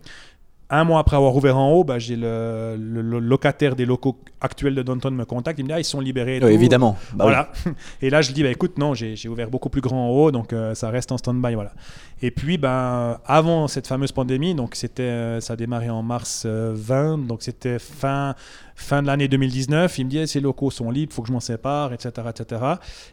un 0.70 0.84
mois 0.84 1.00
après 1.00 1.16
avoir 1.16 1.36
ouvert 1.36 1.58
en 1.58 1.72
haut, 1.72 1.84
bah, 1.84 2.00
j'ai 2.00 2.16
le, 2.16 2.76
locataire 2.76 3.76
des 3.76 3.86
locaux 3.86 4.18
actuels 4.42 4.74
de 4.74 4.82
Downton 4.82 5.14
me 5.14 5.26
contacte. 5.26 5.60
Il 5.60 5.64
me 5.64 5.68
dit 5.68 5.74
ah, 5.74 5.80
ils 5.80 5.86
sont 5.86 6.00
libérés. 6.00 6.38
évidemment. 6.38 6.98
Bah 7.14 7.26
voilà. 7.26 7.52
Et 8.02 8.10
là, 8.10 8.22
je 8.22 8.32
dis 8.32 8.42
bah, 8.42 8.50
écoute, 8.50 8.78
non, 8.78 8.94
j'ai 8.94 9.30
ouvert 9.30 9.50
beaucoup 9.50 9.70
plus 9.70 9.82
grand 9.82 10.08
en 10.08 10.10
haut, 10.10 10.32
donc 10.32 10.54
euh, 10.54 10.74
ça 10.74 10.90
reste 10.90 11.12
en 11.12 11.18
stand-by. 11.18 11.54
Voilà. 11.54 11.74
Et 12.22 12.32
puis, 12.32 12.58
ben, 12.58 13.20
avant 13.26 13.68
cette 13.68 13.88
fameuse 13.88 14.12
pandémie, 14.12 14.56
donc 14.56 14.76
c'était, 14.76 15.04
euh, 15.04 15.40
ça 15.40 15.54
a 15.54 15.56
démarré 15.56 15.90
en 15.90 16.02
mars 16.02 16.46
20, 16.46 16.50
euh, 16.50 17.18
donc 17.18 17.44
c'était 17.44 17.78
fin, 17.78 18.34
fin 18.76 19.02
de 19.04 19.08
l'année 19.08 19.28
2019. 19.28 20.00
Il 20.00 20.06
me 20.06 20.10
dit 20.10 20.18
eh, 20.18 20.28
ces 20.28 20.40
locaux 20.40 20.72
sont 20.72 20.90
libres, 20.90 21.12
il 21.12 21.16
faut 21.16 21.22
que 21.22 21.28
je 21.28 21.34
m'en 21.34 21.40
sépare, 21.40 21.94
etc. 21.94 22.12
etc. 22.30 22.62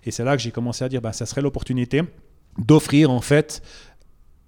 Et 0.07 0.11
c'est 0.11 0.25
là 0.25 0.37
que 0.37 0.43
j'ai 0.43 0.53
commencé 0.53 0.85
à 0.85 0.88
dire 0.88 1.03
bah, 1.03 1.12
ça 1.12 1.27
serait 1.27 1.43
l'opportunité 1.43 2.03
d'offrir 2.59 3.11
en 3.11 3.21
fait 3.21 3.62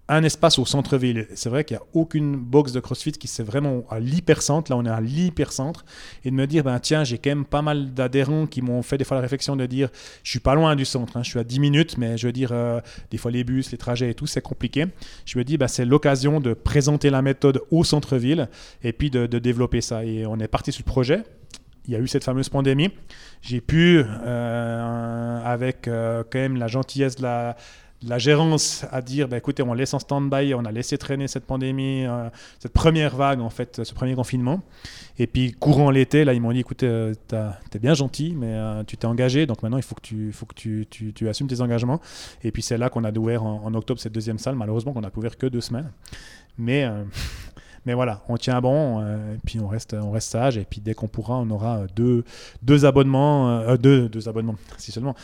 un 0.09 0.23
espace 0.23 0.59
au 0.59 0.67
centre-ville. 0.67 1.27
C'est 1.35 1.49
vrai 1.49 1.65
qu'il 1.65 1.77
n'y 1.77 1.83
a 1.83 1.87
aucune 1.95 2.37
box 2.37 2.73
de 2.73 2.81
CrossFit 2.81 3.13
qui 3.13 3.27
c'est 3.27 3.43
vraiment 3.43 3.85
à 3.89 4.01
l'hypercentre. 4.01 4.71
Là, 4.71 4.77
on 4.77 4.85
est 4.85 4.91
à 4.91 5.01
l'hypercentre. 5.01 5.85
Et 6.25 6.31
de 6.31 6.35
me 6.35 6.47
dire, 6.47 6.63
ben, 6.63 6.79
tiens, 6.79 7.05
j'ai 7.05 7.17
quand 7.17 7.31
même 7.31 7.47
pas 7.47 7.63
mal 7.63 7.95
d'adhérents 7.95 8.47
qui 8.47 8.61
m'ont 8.61 8.83
fait 8.83 8.99
des 8.99 9.05
fois 9.05 9.17
la 9.17 9.23
réflexion 9.23 9.57
de 9.57 9.65
dire, 9.65 9.89
je 10.23 10.31
suis 10.31 10.41
pas 10.41 10.55
loin 10.55 10.77
du 10.77 10.85
centre, 10.85 11.17
hein, 11.17 11.23
je 11.23 11.31
suis 11.31 11.39
à 11.39 11.45
10 11.45 11.59
minutes, 11.59 11.97
mais 11.97 12.19
je 12.19 12.27
veux 12.27 12.33
dire, 12.33 12.51
euh, 12.53 12.81
des 13.11 13.17
fois 13.17 13.31
les 13.31 13.45
bus, 13.45 13.73
les 13.73 13.79
trajets 13.79 14.11
et 14.11 14.15
tout, 14.15 14.27
c'est 14.27 14.43
compliqué. 14.43 14.87
Je 15.25 15.39
me 15.39 15.45
dis, 15.45 15.57
ben, 15.57 15.69
c'est 15.69 15.87
l'occasion 15.87 16.39
de 16.39 16.53
présenter 16.53 17.09
la 17.09 17.23
méthode 17.23 17.63
au 17.71 17.83
centre-ville 17.83 18.49
et 18.83 18.93
puis 18.93 19.11
de, 19.11 19.27
développer 19.27 19.81
ça. 19.81 20.05
Et 20.05 20.27
on 20.27 20.39
est 20.39 20.49
parti 20.49 20.71
sur 20.71 20.83
le 20.87 20.91
projet 20.91 21.23
il 21.87 21.93
y 21.93 21.97
a 21.97 21.99
eu 21.99 22.09
cette 22.09 22.25
fameuse 22.25 22.49
pandémie. 22.49 22.91
J'ai 23.43 23.61
pu, 23.61 24.03
euh, 24.03 25.45
avec 25.45 25.87
euh, 25.87 26.25
quand 26.31 26.39
même 26.39 26.57
la 26.57 26.67
gentillesse 26.67 27.17
de 27.17 27.23
la, 27.25 27.57
la 28.03 28.19
gérance 28.19 28.85
à 28.91 29.01
dire 29.03 29.29
bah, 29.29 29.37
écoutez, 29.37 29.63
on 29.63 29.73
laisse 29.73 29.95
en 29.95 29.99
stand-by, 29.99 30.55
on 30.55 30.65
a 30.65 30.73
laissé 30.73 30.99
traîner 30.99 31.29
cette 31.29 31.45
pandémie, 31.45 32.05
euh, 32.05 32.29
cette 32.59 32.73
première 32.73 33.17
vague, 33.17 33.41
en 33.41 33.51
fait, 33.51 33.83
ce 33.85 33.95
premier 33.95 34.15
confinement. 34.15 34.61
Et 35.19 35.27
puis, 35.27 35.53
courant 35.53 35.91
l'été, 35.91 36.25
là, 36.25 36.35
ils 36.35 36.41
m'ont 36.41 36.53
dit 36.53 36.61
écoutez, 36.61 36.87
euh, 36.87 37.15
t'es 37.71 37.79
bien 37.79 37.95
gentil, 37.95 38.35
mais 38.37 38.53
euh, 38.53 38.85
tu 38.85 38.97
t'es 38.97 39.07
engagé, 39.07 39.47
donc 39.47 39.63
maintenant, 39.63 39.79
il 39.79 39.83
faut 39.83 39.95
que 39.95 40.03
tu, 40.55 41.29
assumes 41.29 41.49
tes 41.49 41.61
engagements. 41.61 42.01
Et 42.43 42.51
puis, 42.51 42.63
c'est 42.63 42.79
là 42.79 42.91
qu'on 42.91 43.05
a 43.05 43.13
ouvert 43.13 43.45
en, 43.45 43.73
octobre 43.75 44.01
cette 44.01 44.13
deuxième 44.13 44.39
salle. 44.39 44.55
Malheureusement, 44.55 44.93
qu'on 44.93 45.03
pu 45.03 45.19
ouvrir 45.19 45.39
que 45.39 45.47
deux 45.47 45.61
semaines. 45.61 45.91
Mais 46.59 46.89
Mais 47.87 47.95
voilà, 47.95 48.23
on 48.29 48.37
tient 48.37 48.61
bon, 48.61 49.03
et 49.03 49.39
puis 49.45 49.61
on 49.61 49.69
reste, 49.69 49.95
on 49.95 50.11
reste 50.11 50.31
sage. 50.31 50.57
Et 50.57 50.65
puis 50.65 50.81
dès 50.81 50.95
qu'on 50.95 51.09
pourra, 51.09 51.37
on 51.37 51.51
aura 51.51 51.83
deux, 51.95 52.25
deux 52.63 52.85
abonnements, 52.87 53.77
deux, 53.77 54.09
deux 54.09 54.29
abonnements, 54.29 54.57
si 54.79 54.93
seulement. 54.93 55.15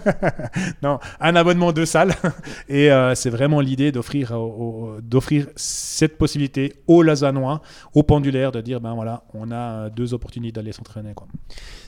non, 0.82 0.98
un 1.20 1.36
abonnement, 1.36 1.72
deux 1.72 1.86
salles. 1.86 2.14
et 2.68 2.90
c'est 3.14 3.30
vraiment 3.30 3.60
l'idée 3.60 3.92
d'offrir, 3.92 4.32
d'offrir 5.02 5.46
cette 5.56 6.16
possibilité 6.16 6.74
aux 6.86 7.02
Lausannois, 7.02 7.62
aux 7.94 8.02
pendulaires, 8.02 8.52
de 8.52 8.60
dire 8.60 8.80
ben 8.80 8.94
voilà, 8.94 9.24
on 9.34 9.50
a 9.50 9.90
deux 9.90 10.14
opportunités 10.14 10.52
d'aller 10.52 10.72
s'entraîner. 10.72 11.14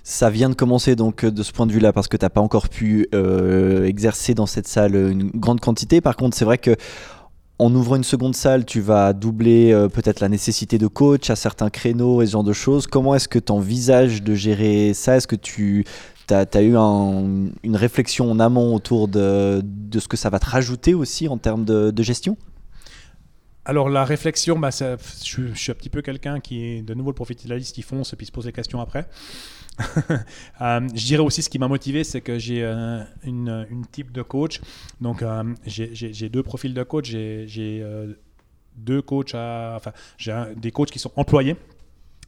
Ça 0.03 0.31
vient 0.31 0.49
de 0.49 0.55
commencer 0.55 0.97
donc 0.97 1.25
de 1.25 1.43
ce 1.43 1.53
point 1.53 1.67
de 1.67 1.73
vue-là 1.73 1.93
parce 1.93 2.09
que 2.09 2.17
tu 2.17 2.25
n'as 2.25 2.31
pas 2.31 2.41
encore 2.41 2.69
pu 2.69 3.09
exercer 3.85 4.35
dans 4.35 4.47
cette 4.47 4.67
salle 4.67 4.95
une 4.95 5.31
grande 5.31 5.61
quantité. 5.61 6.01
Par 6.01 6.17
contre, 6.17 6.37
c'est 6.37 6.45
vrai 6.45 6.59
que 6.59 6.77
en 7.59 7.75
ouvrant 7.75 7.97
une 7.97 8.05
seconde 8.05 8.35
salle, 8.35 8.65
tu 8.65 8.81
vas 8.81 9.13
doubler 9.13 9.73
euh, 9.73 9.89
peut-être 9.89 10.21
la 10.21 10.29
nécessité 10.29 10.79
de 10.79 10.87
coach 10.87 11.31
à 11.31 11.37
certains 11.37 11.71
créneaux 11.71 12.23
et 12.23 12.27
ce 12.27 12.33
genre 12.33 12.45
de 12.45 12.53
choses. 12.53 12.87
Comment 12.87 13.15
est-ce 13.15 13.29
que 13.29 13.39
tu 13.39 13.53
envisages 13.53 14.23
de 14.23 14.35
gérer 14.35 14.95
ça? 14.95 15.17
Est-ce 15.17 15.27
que 15.27 15.37
tu 15.37 15.85
as, 16.31 16.63
eu 16.63 16.75
une 16.77 17.77
réflexion 17.77 18.31
en 18.31 18.41
amont 18.41 18.75
autour 18.75 19.07
de, 19.07 19.63
ce 19.97 20.09
que 20.09 20.17
ça 20.17 20.31
va 20.31 20.39
te 20.39 20.49
rajouter 20.49 20.95
aussi 20.95 21.29
en 21.29 21.37
termes 21.37 21.65
de, 21.65 22.03
gestion? 22.03 22.37
Alors 23.65 23.89
la 23.89 24.05
réflexion, 24.05 24.59
bah, 24.59 24.71
je, 24.71 25.53
suis 25.55 25.73
un 25.73 25.75
petit 25.75 25.89
peu 25.89 26.03
quelqu'un 26.03 26.41
qui 26.41 26.65
est 26.65 26.83
de 26.83 26.95
nouveau 26.95 27.11
le 27.11 27.15
professionnaliste 27.15 27.75
qui 27.75 27.83
fonce 27.83 28.13
et 28.13 28.17
puis 28.17 28.27
se 28.27 28.33
pose 28.33 28.45
des 28.45 28.53
questions 28.53 28.81
après. 28.81 29.07
Euh, 30.61 30.81
je 30.95 31.07
dirais 31.07 31.23
aussi 31.23 31.43
ce 31.43 31.51
qui 31.51 31.59
m'a 31.59 31.67
motivé, 31.67 32.05
c'est 32.05 32.21
que 32.21 32.39
j'ai 32.39 32.63
euh, 32.63 33.03
une, 33.25 33.67
type 33.91 34.13
de 34.13 34.23
coach. 34.23 34.61
Donc, 35.01 35.23
euh, 35.23 35.43
j'ai 35.67 36.29
deux 36.29 36.43
profils 36.43 36.73
de 36.73 36.83
coach. 36.83 37.11
J'ai 37.11 37.85
deux 38.77 39.03
coachs, 39.03 39.35
enfin, 39.35 39.93
j'ai 40.19 40.35
des 40.57 40.71
coachs 40.71 40.91
qui 40.91 40.99
sont 40.99 41.11
employés, 41.17 41.57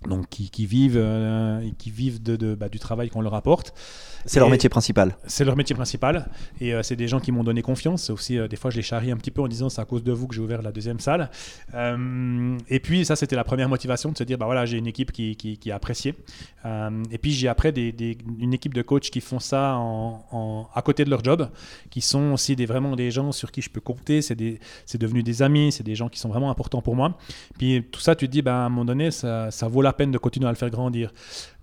donc 0.09 0.29
qui, 0.29 0.51
qui 0.51 0.67
vivent, 0.67 1.03
qui 1.79 1.91
vivent 1.91 2.23
de, 2.23 2.37
de 2.37 2.55
bah, 2.55 2.69
du 2.69 2.79
travail 2.79 3.09
qu'on 3.09 3.21
leur 3.21 3.35
apporte. 3.35 3.75
C'est 4.27 4.41
leur 4.41 4.49
métier 4.49 4.69
principal. 4.69 5.17
C'est 5.27 5.45
leur 5.45 5.57
métier 5.57 5.75
principal. 5.75 6.31
Et 6.61 6.75
euh, 6.75 6.83
c'est 6.83 6.97
des 6.97 7.09
gens 7.09 7.21
qui 7.21 7.31
m'ont 7.31 7.45
donné 7.45 7.63
confiance. 7.63 8.11
Aussi, 8.11 8.39
euh, 8.39 8.49
des 8.49 8.57
fois, 8.57 8.71
je 8.71 8.77
les 8.77 8.83
charrie 8.83 9.11
un 9.11 9.17
petit 9.17 9.31
peu 9.31 9.43
en 9.43 9.49
disant 9.49 9.69
c'est 9.69 9.81
à 9.81 9.85
cause 9.85 10.03
de 10.03 10.13
vous 10.13 10.27
que 10.27 10.35
j'ai 10.35 10.41
ouvert 10.41 10.63
la 10.63 10.73
deuxième 10.73 11.01
salle. 11.01 11.31
Euh, 11.75 12.57
et 12.69 12.81
puis, 12.81 13.05
ça, 13.05 13.17
c'était 13.17 13.37
la 13.37 13.45
première 13.45 13.69
motivation 13.69 14.13
de 14.13 14.17
se 14.17 14.25
dire 14.25 14.39
bah 14.39 14.47
voilà, 14.47 14.65
j'ai 14.65 14.79
une 14.79 14.87
équipe 14.87 15.13
qui, 15.13 15.37
qui, 15.37 15.59
qui 15.59 15.69
est 15.69 15.73
appréciée. 15.73 16.15
et 16.65 17.19
puis, 17.19 17.33
j'ai 17.33 17.49
après 17.49 17.73
des, 17.73 18.17
une 18.39 18.55
équipe 18.55 18.75
de 18.75 18.83
coachs 18.83 19.11
qui 19.11 19.21
font 19.21 19.41
ça 19.41 19.77
en, 19.77 20.69
à 20.75 20.83
côté 20.83 21.05
de 21.05 21.11
leur 21.11 21.23
job, 21.23 21.49
qui 21.91 22.01
sont 22.01 22.33
aussi 22.33 22.57
des, 22.57 22.67
vraiment 22.67 22.97
des 22.97 23.11
gens 23.11 23.33
sur 23.33 23.53
qui 23.53 23.61
je 23.61 23.71
peux 23.71 23.81
compter. 23.81 24.23
C'est 24.23 24.37
devenu 24.99 25.23
des 25.23 25.43
amis, 25.43 25.73
c'est 25.73 25.85
des 25.85 25.95
gens 25.95 26.09
qui 26.09 26.19
sont 26.19 26.29
vraiment 26.29 26.51
importants 26.51 26.81
pour 26.81 26.97
moi. 26.97 27.19
Puis, 27.59 27.85
tout 27.91 28.01
ça, 28.01 28.17
tu 28.17 28.27
te 28.27 28.33
dis 28.33 28.43
bah, 28.43 28.63
à 28.63 28.67
un 28.67 28.69
moment 28.69 28.85
donné, 28.85 29.11
ça, 29.11 29.51
ça 29.51 29.69
vaut 29.69 29.83
la 29.83 29.93
peine 29.95 30.11
de 30.11 30.19
continuer 30.19 30.47
à 30.47 30.51
le 30.51 30.57
faire 30.57 30.71
grandir. 30.71 31.13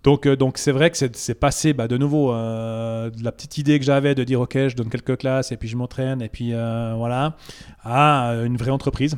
Donc, 0.04 0.26
euh, 0.26 0.36
donc 0.36 0.58
c'est 0.58 0.72
vrai 0.72 0.90
que 0.90 0.98
c'est 0.98 1.36
passé 1.36 1.74
bah, 1.74 1.88
de 1.88 1.98
nouveau 1.98 2.34
euh, 2.34 3.10
de 3.10 3.24
la 3.24 3.32
petite 3.32 3.58
idée 3.58 3.78
que 3.78 3.86
j'avais 3.86 4.16
de 4.16 4.24
dire 4.24 4.42
ok, 4.42 4.68
je 4.68 4.76
donne 4.76 4.90
quelques 4.90 5.18
classes 5.18 5.52
et 5.52 5.58
puis 5.58 5.68
je 5.68 5.78
m'entraîne 5.78 6.22
et 6.22 6.30
puis 6.30 6.54
euh, 6.54 6.94
voilà, 6.98 7.38
à 7.84 8.34
une 8.44 8.58
vraie 8.58 8.72
entreprise. 8.72 9.18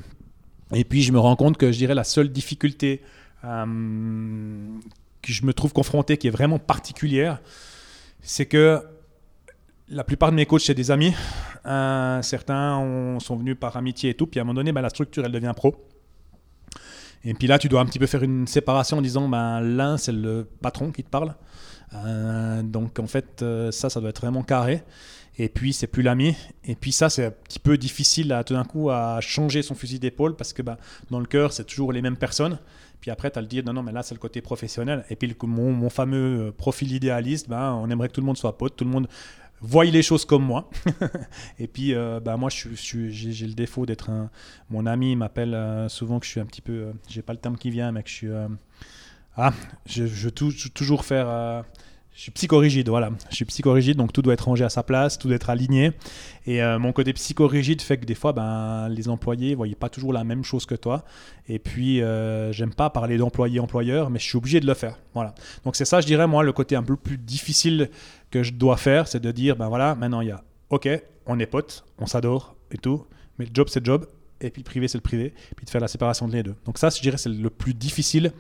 Et 0.74 0.84
puis 0.84 1.04
je 1.04 1.12
me 1.12 1.20
rends 1.20 1.36
compte 1.36 1.58
que 1.58 1.72
je 1.72 1.78
dirais 1.78 1.96
la 1.96 2.04
seule 2.04 2.30
difficulté 2.30 3.02
que 3.44 5.32
je 5.32 5.46
me 5.46 5.54
trouve 5.54 5.74
confronté, 5.74 6.16
qui 6.16 6.28
est 6.28 6.32
vraiment 6.32 6.60
particulière, 6.60 7.42
c'est 8.22 8.46
que 8.46 8.82
la 9.90 10.06
plupart 10.06 10.32
de 10.32 10.38
mes 10.38 10.46
coachs, 10.46 10.62
c'est 10.62 10.74
des 10.74 10.92
amis. 10.92 11.14
certains 12.22 13.20
sont 13.20 13.36
venus 13.36 13.58
par 13.60 13.76
amitié 13.76 14.12
et 14.12 14.14
tout. 14.14 14.28
Puis 14.28 14.40
à 14.40 14.44
un 14.44 14.46
moment 14.46 14.56
donné, 14.56 14.72
bah, 14.72 14.82
la 14.82 14.90
structure, 14.90 15.26
elle 15.26 15.34
devient 15.34 15.52
pro. 15.54 15.76
Et 17.26 17.34
puis 17.34 17.48
là, 17.48 17.58
tu 17.58 17.70
dois 17.70 17.82
un 17.82 17.86
petit 17.86 18.00
peu 18.00 18.06
faire 18.06 18.24
une 18.24 18.48
séparation 18.48 18.98
en 18.98 19.02
disant, 19.02 19.28
ben, 19.30 19.62
l'un, 19.62 19.98
c'est 19.98 20.12
le 20.12 20.48
patron 20.62 20.92
qui 20.92 21.04
te 21.04 21.10
parle. 21.10 21.36
Euh, 21.94 22.64
donc 22.64 23.00
en 23.00 23.08
fait, 23.08 23.42
euh, 23.42 23.72
ça, 23.72 23.90
ça 23.90 24.00
doit 24.02 24.10
être 24.10 24.22
vraiment 24.22 24.44
carré. 24.44 24.84
Et 25.38 25.50
puis, 25.50 25.74
c'est 25.74 25.88
plus 25.88 26.04
l'ami. 26.04 26.36
Et 26.66 26.76
puis 26.76 26.92
ça, 26.92 27.10
c'est 27.10 27.26
un 27.26 27.32
petit 27.32 27.60
peu 27.60 27.78
difficile 27.78 28.32
à, 28.34 28.44
tout 28.44 28.54
d'un 28.54 28.66
coup 28.66 28.90
à 28.92 29.20
changer 29.22 29.62
son 29.64 29.74
fusil 29.74 30.00
d'épaule 30.00 30.36
parce 30.36 30.54
que 30.54 30.62
ben, 30.62 30.78
dans 31.10 31.20
le 31.20 31.26
cœur, 31.26 31.54
c'est 31.54 31.64
toujours 31.64 31.92
les 31.92 32.02
mêmes 32.02 32.18
personnes. 32.18 32.60
Puis 33.02 33.10
après, 33.10 33.32
tu 33.32 33.40
as 33.40 33.42
le 33.42 33.48
dire, 33.48 33.64
non, 33.66 33.74
non, 33.74 33.84
mais 33.84 33.92
là, 33.92 34.04
c'est 34.04 34.16
le 34.16 34.20
côté 34.20 34.42
professionnel. 34.42 35.04
Et 35.10 35.16
puis, 35.16 35.36
mon, 35.44 35.74
mon 35.74 35.90
fameux 35.90 36.54
profil 36.56 36.92
idéaliste, 36.92 37.50
ben, 37.50 37.74
on 37.74 37.90
aimerait 37.90 38.10
que 38.10 38.14
tout 38.14 38.22
le 38.22 38.28
monde 38.28 38.38
soit 38.38 38.58
pote, 38.58 38.76
tout 38.76 38.86
le 38.86 38.92
monde 38.92 39.08
voyez 39.62 39.92
les 39.92 40.02
choses 40.02 40.26
comme 40.26 40.44
moi. 40.44 40.70
et 41.60 41.68
puis, 41.68 41.94
euh, 41.94 42.20
bah, 42.20 42.38
moi, 42.38 42.50
j'ai 42.50 43.48
le 43.48 43.54
défaut 43.54 43.86
d'être 43.86 44.10
un. 44.10 44.30
Mon 44.70 44.86
ami 44.86 45.16
m'appelle 45.16 45.54
euh, 45.54 45.90
souvent 45.90 46.20
que 46.20 46.26
je 46.26 46.32
suis 46.32 46.40
un 46.40 46.46
petit 46.46 46.62
peu. 46.62 46.74
Euh, 46.74 46.94
j'ai 47.08 47.22
pas 47.22 47.34
le 47.34 47.40
terme 47.40 47.58
qui 47.58 47.70
vient, 47.70 47.92
mais 47.92 48.04
que 48.04 48.10
je 48.10 48.14
suis. 48.14 48.30
ah, 49.38 49.54
je, 49.86 50.04
veux 50.04 50.32
toujours 50.32 51.06
faire 51.06 51.64
je 52.14 52.22
suis 52.22 52.32
psychorigide, 52.32 52.90
voilà. 52.90 53.10
Je 53.32 53.36
suis 53.36 53.46
psychorigide, 53.46 53.98
donc 53.98 54.14
tout 54.14 54.22
doit 54.22 54.34
être 54.34 54.46
rangé 54.46 54.64
à 54.64 54.70
sa 54.70 54.84
place, 54.84 55.18
tout 55.18 55.28
doit 55.28 55.36
être 55.36 55.50
aligné. 55.50 55.94
Et 56.46 56.62
euh, 56.62 56.78
mon 56.78 56.94
côté 56.94 57.12
psychorigide 57.14 57.82
fait 57.82 57.98
que 57.98 58.06
des 58.06 58.14
fois, 58.14 58.34
ben, 58.34 58.88
les 58.90 59.10
employés 59.10 59.52
ne 59.52 59.56
voyaient 59.56 59.74
pas 59.74 59.90
toujours 59.90 60.14
la 60.14 60.24
même 60.24 60.44
chose 60.44 60.68
que 60.68 60.76
toi. 60.76 61.06
Et 61.48 61.58
puis, 61.58 62.02
euh, 62.02 62.52
j'aime 62.52 62.74
pas 62.74 62.92
parler 62.92 63.18
d'employé-employeur, 63.18 64.12
mais 64.12 64.20
je 64.20 64.26
suis 64.26 64.38
obligé 64.38 64.60
de 64.60 64.68
le 64.68 64.76
faire. 64.76 65.00
Voilà. 65.16 65.34
Donc 65.66 65.76
c'est 65.76 65.86
ça, 65.86 66.02
je 66.02 66.06
dirais, 66.06 66.28
moi, 66.28 66.44
le 66.44 66.54
côté 66.54 66.76
un 66.76 66.84
peu 66.84 66.96
plus 66.96 67.18
difficile 67.18 67.90
que 68.30 68.44
je 68.44 68.54
dois 68.54 68.78
faire, 68.78 69.08
c'est 69.08 69.20
de 69.20 69.32
dire, 69.32 69.56
ben 69.56 69.68
voilà, 69.68 69.96
maintenant 69.96 70.22
il 70.22 70.28
y 70.28 70.32
a, 70.32 70.44
ok, 70.70 70.88
on 71.26 71.40
est 71.40 71.48
potes, 71.48 71.84
on 71.98 72.06
s'adore 72.06 72.56
et 72.72 72.78
tout, 72.78 73.06
mais 73.40 73.46
le 73.46 73.52
job, 73.54 73.68
c'est 73.70 73.80
le 73.80 73.86
job, 73.86 74.06
et 74.40 74.52
puis 74.52 74.62
le 74.62 74.66
privé, 74.66 74.88
c'est 74.88 74.98
le 74.98 75.04
privé, 75.04 75.34
puis 75.56 75.66
de 75.66 75.70
faire 75.70 75.82
la 75.82 75.88
séparation 75.88 76.28
de 76.28 76.34
les 76.34 76.44
deux. 76.44 76.56
Donc 76.66 76.78
ça, 76.78 76.90
je 76.90 77.02
dirais, 77.02 77.18
c'est 77.18 77.30
le 77.30 77.50
plus 77.50 77.74
difficile. 77.74 78.34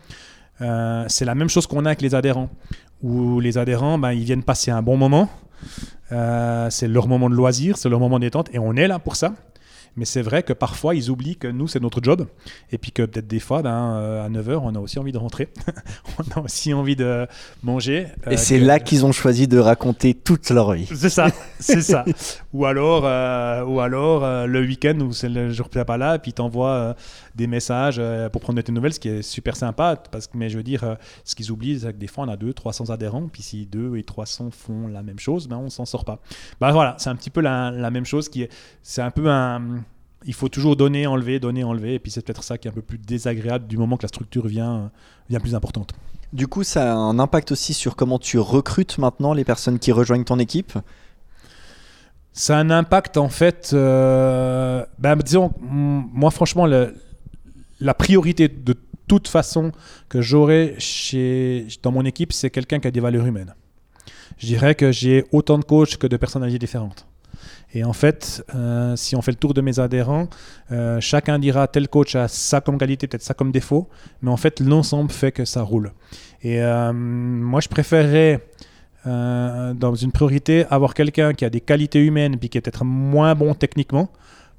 Euh, 0.61 1.05
c'est 1.07 1.25
la 1.25 1.35
même 1.35 1.49
chose 1.49 1.65
qu'on 1.65 1.85
a 1.85 1.89
avec 1.89 2.01
les 2.01 2.13
adhérents 2.13 2.49
où 3.03 3.39
les 3.39 3.57
adhérents, 3.57 3.99
ben, 3.99 4.13
ils 4.13 4.23
viennent 4.23 4.43
passer 4.43 4.71
un 4.71 4.81
bon 4.81 4.97
moment. 4.97 5.29
Euh, 6.11 6.69
c'est 6.69 6.87
leur 6.87 7.07
moment 7.07 7.29
de 7.29 7.35
loisir, 7.35 7.77
c'est 7.77 7.89
leur 7.89 7.99
moment 7.99 8.17
de 8.17 8.25
détente, 8.25 8.49
et 8.53 8.59
on 8.59 8.75
est 8.75 8.87
là 8.87 8.99
pour 8.99 9.15
ça. 9.15 9.33
Mais 9.95 10.05
c'est 10.05 10.23
vrai 10.23 10.41
que 10.41 10.53
parfois, 10.53 10.95
ils 10.95 11.11
oublient 11.11 11.35
que 11.35 11.47
nous, 11.47 11.67
c'est 11.67 11.79
notre 11.79 12.01
job. 12.01 12.25
Et 12.71 12.79
puis 12.79 12.91
que 12.91 13.03
peut-être 13.03 13.27
des 13.27 13.39
fois, 13.39 13.61
ben, 13.61 13.95
euh, 13.95 14.25
à 14.25 14.29
9h, 14.29 14.59
on 14.63 14.73
a 14.73 14.79
aussi 14.79 14.97
envie 14.97 15.11
de 15.11 15.19
rentrer. 15.19 15.49
on 16.17 16.39
a 16.39 16.43
aussi 16.43 16.73
envie 16.73 16.95
de 16.95 17.27
manger. 17.61 18.07
Euh, 18.25 18.31
et 18.31 18.37
c'est 18.37 18.57
là 18.57 18.79
qu'ils 18.79 19.05
ont 19.05 19.11
choisi 19.11 19.47
de 19.47 19.59
raconter 19.59 20.15
toute 20.15 20.49
leur 20.49 20.73
vie. 20.73 20.87
C'est 20.95 21.09
ça, 21.09 21.27
c'est 21.59 21.81
ça. 21.81 22.05
Ou 22.53 22.65
alors, 22.65 23.03
euh, 23.05 23.63
ou 23.63 23.79
alors 23.79 24.47
le 24.47 24.61
week-end 24.61 24.99
où 24.99 25.11
c'est 25.11 25.29
le 25.29 25.51
jour 25.51 25.69
pas 25.69 25.97
là, 25.97 26.15
et 26.15 26.19
puis 26.19 26.33
t'envoies 26.33 26.95
des 27.35 27.47
messages 27.47 28.01
pour 28.31 28.41
prendre 28.41 28.61
tes 28.61 28.71
nouvelles, 28.71 28.93
ce 28.93 28.99
qui 28.99 29.09
est 29.09 29.21
super 29.21 29.55
sympa. 29.55 29.95
Parce 30.11 30.27
que, 30.27 30.37
mais 30.37 30.49
je 30.49 30.57
veux 30.57 30.63
dire, 30.63 30.97
ce 31.23 31.35
qu'ils 31.35 31.51
oublient, 31.51 31.79
c'est 31.79 31.93
que 31.93 31.97
des 31.97 32.07
fois, 32.07 32.25
on 32.25 32.29
a 32.29 32.37
200, 32.37 32.53
300 32.53 32.89
adhérents. 32.89 33.27
Puis 33.31 33.43
si 33.43 33.65
2 33.65 33.97
et 33.97 34.03
300 34.03 34.51
font 34.51 34.87
la 34.87 35.03
même 35.03 35.19
chose, 35.19 35.47
ben, 35.47 35.57
on 35.57 35.69
s'en 35.69 35.85
sort 35.85 36.05
pas. 36.05 36.19
Ben 36.61 36.71
voilà, 36.71 36.95
c'est 36.99 37.09
un 37.09 37.15
petit 37.15 37.29
peu 37.29 37.41
la, 37.41 37.71
la 37.71 37.91
même 37.91 38.05
chose. 38.05 38.29
qui 38.29 38.43
est, 38.43 38.51
C'est 38.81 39.01
un 39.01 39.11
peu 39.11 39.29
un 39.29 39.83
il 40.25 40.33
faut 40.33 40.49
toujours 40.49 40.75
donner, 40.75 41.07
enlever, 41.07 41.39
donner, 41.39 41.63
enlever. 41.63 41.95
Et 41.95 41.99
puis 41.99 42.11
c'est 42.11 42.21
peut-être 42.21 42.43
ça 42.43 42.57
qui 42.57 42.67
est 42.67 42.71
un 42.71 42.73
peu 42.73 42.81
plus 42.81 42.97
désagréable 42.97 43.67
du 43.67 43.77
moment 43.77 43.97
que 43.97 44.03
la 44.03 44.07
structure 44.07 44.47
vient, 44.47 44.91
vient 45.29 45.39
plus 45.39 45.55
importante. 45.55 45.93
Du 46.31 46.47
coup, 46.47 46.63
ça 46.63 46.93
a 46.93 46.95
un 46.95 47.19
impact 47.19 47.51
aussi 47.51 47.73
sur 47.73 47.95
comment 47.95 48.19
tu 48.19 48.39
recrutes 48.39 48.97
maintenant 48.97 49.33
les 49.33 49.43
personnes 49.43 49.79
qui 49.79 49.91
rejoignent 49.91 50.23
ton 50.23 50.39
équipe? 50.39 50.73
Ça 52.31 52.57
a 52.57 52.59
un 52.59 52.71
impact 52.71 53.17
en 53.17 53.29
fait. 53.29 53.71
Euh, 53.73 54.83
ben, 54.97 55.15
disons, 55.17 55.51
moi 55.61 56.31
franchement, 56.31 56.65
la 57.83 57.93
priorité 57.93 58.47
de 58.47 58.75
toute 59.07 59.27
façon 59.27 59.71
que 60.09 60.21
j'aurai 60.21 60.77
dans 61.83 61.91
mon 61.91 62.05
équipe, 62.05 62.33
c'est 62.33 62.49
quelqu'un 62.49 62.79
qui 62.79 62.87
a 62.87 62.91
des 62.91 63.01
valeurs 63.01 63.25
humaines. 63.25 63.53
Je 64.37 64.47
dirais 64.47 64.73
que 64.73 64.91
j'ai 64.91 65.25
autant 65.31 65.59
de 65.59 65.65
coachs 65.65 65.97
que 65.97 66.07
de 66.07 66.17
personnalités 66.17 66.59
différentes. 66.59 67.05
Et 67.75 67.83
en 67.83 67.93
fait, 67.93 68.43
euh, 68.55 68.95
si 68.95 69.15
on 69.15 69.21
fait 69.21 69.31
le 69.31 69.37
tour 69.37 69.53
de 69.53 69.61
mes 69.61 69.79
adhérents, 69.79 70.27
euh, 70.71 70.99
chacun 71.01 71.39
dira 71.39 71.67
tel 71.67 71.87
coach 71.87 72.15
a 72.15 72.27
ça 72.27 72.61
comme 72.61 72.77
qualité, 72.77 73.07
peut-être 73.07 73.23
ça 73.23 73.33
comme 73.33 73.51
défaut, 73.51 73.89
mais 74.21 74.29
en 74.31 74.37
fait, 74.37 74.59
l'ensemble 74.59 75.11
fait 75.11 75.31
que 75.31 75.43
ça 75.43 75.63
roule. 75.63 75.91
Et 76.41 76.61
euh, 76.61 76.93
moi, 76.93 77.61
je 77.61 77.67
préférerais, 77.67 78.47
dans 79.05 79.95
une 79.95 80.13
priorité, 80.13 80.65
avoir 80.69 80.93
quelqu'un 80.93 81.33
qui 81.33 81.43
a 81.43 81.49
des 81.49 81.59
qualités 81.59 81.99
humaines, 81.99 82.37
puis 82.37 82.47
qui 82.47 82.57
est 82.57 82.61
peut-être 82.61 82.85
moins 82.85 83.35
bon 83.35 83.53
techniquement. 83.53 84.09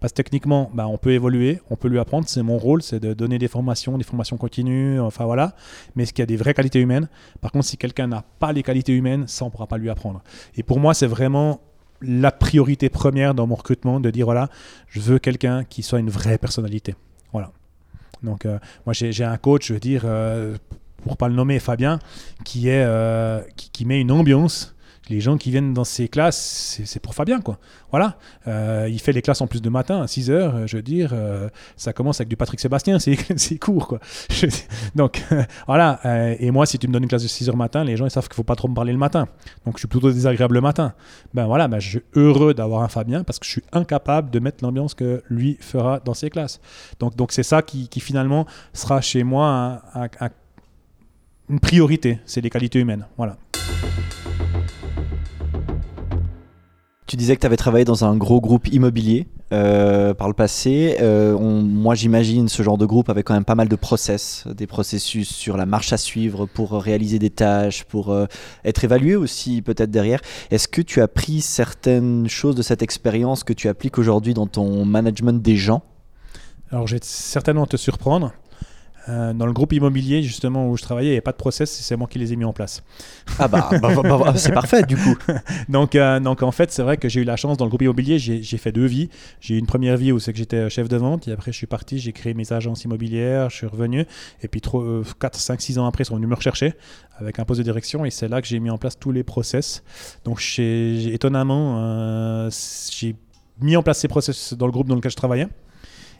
Parce 0.04 0.12
que 0.12 0.16
techniquement, 0.16 0.70
bah, 0.74 0.86
on 0.86 0.98
peut 0.98 1.12
évoluer, 1.12 1.62
on 1.70 1.76
peut 1.76 1.88
lui 1.88 1.98
apprendre. 1.98 2.28
C'est 2.28 2.42
mon 2.42 2.58
rôle, 2.58 2.82
c'est 2.82 3.00
de 3.00 3.14
donner 3.14 3.38
des 3.38 3.48
formations, 3.48 3.96
des 3.96 4.04
formations 4.04 4.36
continues, 4.36 5.00
enfin 5.00 5.24
voilà. 5.24 5.56
Mais 5.96 6.04
ce 6.04 6.12
qui 6.12 6.20
a 6.20 6.26
des 6.26 6.36
vraies 6.36 6.52
qualités 6.52 6.78
humaines? 6.78 7.08
Par 7.40 7.50
contre, 7.50 7.64
si 7.64 7.78
quelqu'un 7.78 8.08
n'a 8.08 8.22
pas 8.38 8.52
les 8.52 8.62
qualités 8.62 8.92
humaines, 8.92 9.26
ça, 9.26 9.46
on 9.46 9.48
ne 9.48 9.52
pourra 9.52 9.66
pas 9.66 9.78
lui 9.78 9.88
apprendre. 9.88 10.22
Et 10.58 10.62
pour 10.62 10.78
moi, 10.78 10.92
c'est 10.92 11.06
vraiment 11.06 11.62
la 12.02 12.30
priorité 12.32 12.90
première 12.90 13.32
dans 13.32 13.46
mon 13.46 13.54
recrutement 13.54 13.98
de 13.98 14.10
dire 14.10 14.26
voilà, 14.26 14.50
je 14.88 15.00
veux 15.00 15.18
quelqu'un 15.18 15.64
qui 15.64 15.82
soit 15.82 16.00
une 16.00 16.10
vraie 16.10 16.36
personnalité. 16.36 16.96
Voilà. 17.32 17.50
Donc, 18.22 18.44
euh, 18.44 18.58
moi, 18.84 18.92
j'ai 18.92 19.24
un 19.24 19.38
coach, 19.38 19.68
je 19.68 19.72
veux 19.72 19.80
dire, 19.80 20.02
euh, 20.04 20.58
pour 21.02 21.16
pas 21.16 21.28
le 21.28 21.34
nommer, 21.34 21.58
Fabien, 21.60 21.98
qui, 22.44 22.68
est, 22.68 22.84
euh, 22.84 23.40
qui, 23.56 23.86
met 23.86 24.02
une 24.02 24.12
ambiance 24.12 24.73
les 25.08 25.20
gens 25.20 25.36
qui 25.36 25.50
viennent 25.50 25.74
dans 25.74 25.84
ces 25.84 26.08
classes, 26.08 26.80
c'est 26.84 27.00
pour 27.00 27.14
Fabien, 27.14 27.40
quoi. 27.40 27.58
Voilà. 27.90 28.16
Euh, 28.48 28.88
il 28.90 28.98
fait 29.00 29.12
les 29.12 29.22
classes 29.22 29.40
en 29.40 29.46
plus 29.46 29.60
de 29.60 29.68
matin 29.68 30.02
à 30.02 30.06
6 30.06 30.30
heures. 30.30 30.56
Euh, 30.56 30.66
je 30.66 30.76
veux 30.76 30.82
dire, 30.82 31.10
euh, 31.12 31.48
ça 31.76 31.92
commence 31.92 32.20
avec 32.20 32.28
du 32.28 32.36
Patrick 32.36 32.58
Sébastien, 32.58 32.98
c'est 33.36 33.58
court, 33.58 33.86
quoi. 33.86 34.00
donc, 34.94 35.22
voilà. 35.66 36.00
et 36.40 36.50
moi, 36.50 36.66
si 36.66 36.78
tu 36.78 36.88
me 36.88 36.92
donnes 36.92 37.02
une 37.02 37.08
classe 37.08 37.22
de 37.22 37.28
6 37.28 37.48
heures 37.50 37.56
matin, 37.56 37.84
les 37.84 37.96
gens, 37.96 38.06
ils 38.06 38.10
savent 38.10 38.28
qu'il 38.28 38.34
faut 38.34 38.42
pas 38.42 38.56
trop 38.56 38.68
me 38.68 38.74
parler 38.74 38.92
le 38.92 38.98
matin. 38.98 39.28
Donc, 39.66 39.76
je 39.76 39.80
suis 39.80 39.88
plutôt 39.88 40.10
désagréable 40.10 40.54
le 40.54 40.60
matin. 40.60 40.94
Ben 41.34 41.46
voilà, 41.46 41.68
ben, 41.68 41.80
je 41.80 41.90
suis 41.90 42.02
heureux 42.14 42.54
d'avoir 42.54 42.82
un 42.82 42.88
Fabien 42.88 43.24
parce 43.24 43.38
que 43.38 43.44
je 43.44 43.50
suis 43.50 43.64
incapable 43.72 44.30
de 44.30 44.38
mettre 44.38 44.64
l'ambiance 44.64 44.94
que 44.94 45.22
lui 45.28 45.58
fera 45.60 46.00
dans 46.00 46.14
ses 46.14 46.30
classes. 46.30 46.60
Donc, 46.98 47.16
donc 47.16 47.32
c'est 47.32 47.42
ça 47.42 47.62
qui, 47.62 47.88
finalement 48.00 48.46
sera 48.72 49.00
chez 49.00 49.22
moi 49.22 49.82
une 51.48 51.60
priorité, 51.60 52.18
c'est 52.24 52.40
les 52.40 52.50
qualités 52.50 52.80
humaines. 52.80 53.06
Voilà. 53.16 53.36
Tu 57.06 57.16
disais 57.16 57.36
que 57.36 57.40
tu 57.40 57.46
avais 57.46 57.56
travaillé 57.56 57.84
dans 57.84 58.04
un 58.06 58.16
gros 58.16 58.40
groupe 58.40 58.66
immobilier 58.68 59.26
euh, 59.52 60.14
par 60.14 60.26
le 60.26 60.32
passé. 60.32 60.96
Euh, 61.00 61.38
moi, 61.38 61.94
j'imagine 61.94 62.48
ce 62.48 62.62
genre 62.62 62.78
de 62.78 62.86
groupe 62.86 63.10
avec 63.10 63.26
quand 63.26 63.34
même 63.34 63.44
pas 63.44 63.54
mal 63.54 63.68
de 63.68 63.76
process, 63.76 64.44
des 64.56 64.66
processus 64.66 65.28
sur 65.28 65.58
la 65.58 65.66
marche 65.66 65.92
à 65.92 65.98
suivre 65.98 66.46
pour 66.46 66.72
réaliser 66.72 67.18
des 67.18 67.28
tâches, 67.28 67.84
pour 67.84 68.10
euh, 68.10 68.24
être 68.64 68.84
évalué 68.84 69.16
aussi 69.16 69.60
peut-être 69.60 69.90
derrière. 69.90 70.22
Est-ce 70.50 70.66
que 70.66 70.80
tu 70.80 71.02
as 71.02 71.08
pris 71.08 71.42
certaines 71.42 72.26
choses 72.26 72.54
de 72.54 72.62
cette 72.62 72.80
expérience 72.82 73.44
que 73.44 73.52
tu 73.52 73.68
appliques 73.68 73.98
aujourd'hui 73.98 74.32
dans 74.32 74.46
ton 74.46 74.86
management 74.86 75.42
des 75.42 75.56
gens? 75.56 75.82
Alors, 76.70 76.86
je 76.86 76.96
vais 76.96 77.00
certainement 77.02 77.66
te 77.66 77.76
surprendre. 77.76 78.32
Euh, 79.08 79.34
dans 79.34 79.44
le 79.46 79.52
groupe 79.52 79.72
immobilier 79.72 80.22
justement 80.22 80.68
où 80.68 80.76
je 80.76 80.82
travaillais, 80.82 81.08
il 81.08 81.12
n'y 81.12 81.16
avait 81.16 81.20
pas 81.20 81.32
de 81.32 81.36
process, 81.36 81.70
c'est 81.70 81.96
moi 81.96 82.08
qui 82.08 82.18
les 82.18 82.32
ai 82.32 82.36
mis 82.36 82.44
en 82.44 82.52
place. 82.52 82.82
Ah 83.38 83.48
bah, 83.48 83.68
bah, 83.82 83.90
bah, 83.94 84.02
bah 84.02 84.32
c'est 84.36 84.52
parfait 84.52 84.82
du 84.82 84.96
coup. 84.96 85.16
donc, 85.68 85.94
euh, 85.94 86.20
donc 86.20 86.42
en 86.42 86.52
fait, 86.52 86.72
c'est 86.72 86.82
vrai 86.82 86.96
que 86.96 87.08
j'ai 87.08 87.20
eu 87.20 87.24
la 87.24 87.36
chance 87.36 87.56
dans 87.58 87.66
le 87.66 87.68
groupe 87.68 87.82
immobilier, 87.82 88.18
j'ai 88.18 88.58
fait 88.58 88.72
deux 88.72 88.86
vies. 88.86 89.10
J'ai 89.40 89.56
eu 89.56 89.58
une 89.58 89.66
première 89.66 89.96
vie 89.96 90.12
où 90.12 90.18
c'est 90.18 90.32
que 90.32 90.38
j'étais 90.38 90.70
chef 90.70 90.88
de 90.88 90.96
vente, 90.96 91.28
et 91.28 91.32
après 91.32 91.52
je 91.52 91.56
suis 91.56 91.66
parti, 91.66 91.98
j'ai 91.98 92.12
créé 92.12 92.34
mes 92.34 92.52
agences 92.52 92.84
immobilières, 92.84 93.50
je 93.50 93.56
suis 93.56 93.66
revenu, 93.66 94.06
et 94.42 94.48
puis 94.48 94.60
4, 94.60 95.34
5, 95.34 95.60
6 95.60 95.78
ans 95.78 95.86
après, 95.86 96.04
ils 96.04 96.06
sont 96.06 96.16
venus 96.16 96.28
me 96.28 96.34
rechercher 96.34 96.74
avec 97.18 97.38
un 97.38 97.44
poste 97.44 97.58
de 97.58 97.64
direction, 97.64 98.04
et 98.04 98.10
c'est 98.10 98.28
là 98.28 98.40
que 98.40 98.48
j'ai 98.48 98.58
mis 98.58 98.70
en 98.70 98.78
place 98.78 98.98
tous 98.98 99.12
les 99.12 99.22
process. 99.22 99.82
Donc 100.24 100.40
étonnamment, 100.58 101.76
euh, 101.78 102.50
j'ai 102.90 103.16
mis 103.60 103.76
en 103.76 103.82
place 103.82 103.98
ces 103.98 104.08
process 104.08 104.54
dans 104.54 104.66
le 104.66 104.72
groupe 104.72 104.88
dans 104.88 104.96
lequel 104.96 105.10
je 105.10 105.16
travaillais. 105.16 105.48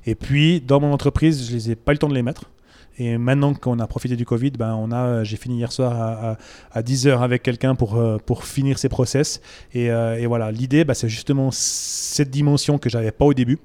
Et 0.06 0.14
puis, 0.14 0.60
dans 0.60 0.80
mon 0.80 0.92
entreprise, 0.92 1.48
je 1.48 1.54
les 1.54 1.70
ai 1.70 1.76
pas 1.76 1.92
eu 1.92 1.94
le 1.94 1.98
temps 1.98 2.08
de 2.08 2.14
les 2.14 2.22
mettre. 2.22 2.50
Et 2.98 3.18
maintenant 3.18 3.54
qu'on 3.54 3.78
a 3.80 3.86
profité 3.86 4.16
du 4.16 4.24
Covid, 4.24 4.52
ben 4.52 4.74
on 4.74 4.92
a, 4.92 5.24
j'ai 5.24 5.36
fini 5.36 5.56
hier 5.56 5.72
soir 5.72 6.00
à, 6.00 6.36
à, 6.72 6.82
10h 6.82 7.20
avec 7.20 7.42
quelqu'un 7.42 7.74
pour, 7.74 7.96
euh, 7.96 8.18
pour 8.18 8.44
finir 8.44 8.78
ces 8.78 8.88
process. 8.88 9.40
Et, 9.72 9.90
euh, 9.90 10.18
et 10.18 10.26
voilà, 10.26 10.52
l'idée, 10.52 10.84
ben, 10.84 10.94
c'est 10.94 11.08
justement 11.08 11.50
cette 11.50 12.30
dimension 12.30 12.78
que 12.78 12.88
j'avais 12.88 13.12
pas 13.12 13.24
au 13.24 13.34
début 13.34 13.58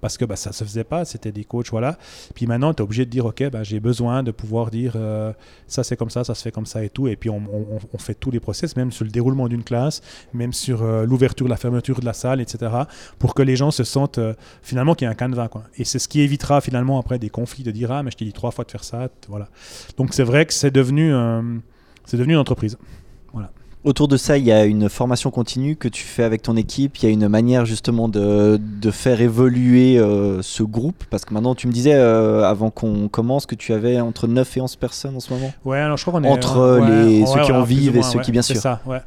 parce 0.00 0.18
que 0.18 0.24
bah, 0.24 0.36
ça 0.36 0.50
ne 0.50 0.54
se 0.54 0.64
faisait 0.64 0.84
pas, 0.84 1.04
c'était 1.04 1.32
des 1.32 1.44
coachs, 1.44 1.70
voilà. 1.70 1.98
Puis 2.34 2.46
maintenant, 2.46 2.72
tu 2.72 2.82
es 2.82 2.84
obligé 2.84 3.04
de 3.04 3.10
dire, 3.10 3.26
OK, 3.26 3.42
bah, 3.50 3.62
j'ai 3.62 3.80
besoin 3.80 4.22
de 4.22 4.30
pouvoir 4.30 4.70
dire, 4.70 4.92
euh, 4.96 5.32
ça 5.66 5.84
c'est 5.84 5.96
comme 5.96 6.10
ça, 6.10 6.24
ça 6.24 6.34
se 6.34 6.42
fait 6.42 6.50
comme 6.52 6.66
ça 6.66 6.84
et 6.84 6.90
tout. 6.90 7.08
Et 7.08 7.16
puis 7.16 7.30
on, 7.30 7.40
fait 7.98 8.14
tous 8.14 8.30
les 8.30 8.40
process, 8.40 8.76
même 8.76 8.92
sur 8.92 9.04
le 9.04 9.10
déroulement 9.10 9.48
d'une 9.48 9.64
classe, 9.64 10.00
même 10.32 10.52
sur 10.52 10.82
euh, 10.82 11.04
l'ouverture, 11.04 11.48
la 11.48 11.56
fermeture 11.56 12.00
de 12.00 12.04
la 12.04 12.12
salle, 12.12 12.40
etc., 12.40 12.72
pour 13.18 13.34
que 13.34 13.42
les 13.42 13.56
gens 13.56 13.70
se 13.70 13.84
sentent 13.84 14.18
euh, 14.18 14.34
finalement 14.62 14.94
qu'il 14.94 15.06
y 15.06 15.08
a 15.08 15.10
un 15.10 15.14
canevas. 15.14 15.48
Quoi. 15.48 15.64
Et 15.76 15.84
c'est 15.84 15.98
ce 15.98 16.08
qui 16.08 16.20
évitera 16.20 16.60
finalement 16.60 16.98
après 16.98 17.18
des 17.18 17.30
conflits 17.30 17.64
de 17.64 17.70
dire, 17.70 17.90
ah, 17.90 18.02
mais 18.02 18.10
je 18.10 18.16
t'ai 18.16 18.24
dit 18.24 18.32
trois 18.32 18.50
fois 18.50 18.64
de 18.64 18.70
faire 18.70 18.84
ça, 18.84 19.08
voilà. 19.28 19.48
Donc 19.96 20.14
c'est 20.14 20.22
vrai 20.22 20.46
que 20.46 20.52
c'est 20.52 20.70
devenu, 20.70 21.12
c'est 22.04 22.16
devenu 22.16 22.34
une 22.34 22.38
entreprise. 22.38 22.78
Autour 23.84 24.08
de 24.08 24.16
ça, 24.16 24.36
il 24.38 24.44
y 24.44 24.50
a 24.50 24.64
une 24.64 24.88
formation 24.88 25.30
continue 25.30 25.76
que 25.76 25.86
tu 25.86 26.02
fais 26.02 26.24
avec 26.24 26.42
ton 26.42 26.56
équipe. 26.56 26.96
Il 26.98 27.04
y 27.04 27.08
a 27.08 27.10
une 27.12 27.28
manière 27.28 27.64
justement 27.64 28.08
de, 28.08 28.58
de 28.60 28.90
faire 28.90 29.20
évoluer 29.20 29.98
euh, 29.98 30.42
ce 30.42 30.64
groupe. 30.64 31.04
Parce 31.10 31.24
que 31.24 31.32
maintenant, 31.32 31.54
tu 31.54 31.68
me 31.68 31.72
disais 31.72 31.94
euh, 31.94 32.42
avant 32.42 32.70
qu'on 32.70 33.08
commence 33.08 33.46
que 33.46 33.54
tu 33.54 33.72
avais 33.72 34.00
entre 34.00 34.26
9 34.26 34.56
et 34.56 34.60
11 34.60 34.76
personnes 34.76 35.16
en 35.16 35.20
ce 35.20 35.32
moment. 35.32 35.52
Ouais, 35.64 35.78
alors 35.78 35.96
je 35.96 36.04
crois 36.04 36.20
qu'on 36.20 36.26
est. 36.26 36.28
Entre 36.28 36.80
les, 36.88 37.24
ceux 37.24 37.40
qui 37.42 37.52
en 37.52 37.62
vivent 37.62 37.96
et 37.96 38.02
ceux 38.02 38.20
qui, 38.20 38.32
bien 38.32 38.42
sûr. 38.42 38.56
C'est 38.56 38.62
ça, 38.62 38.80
ouais. 38.84 39.00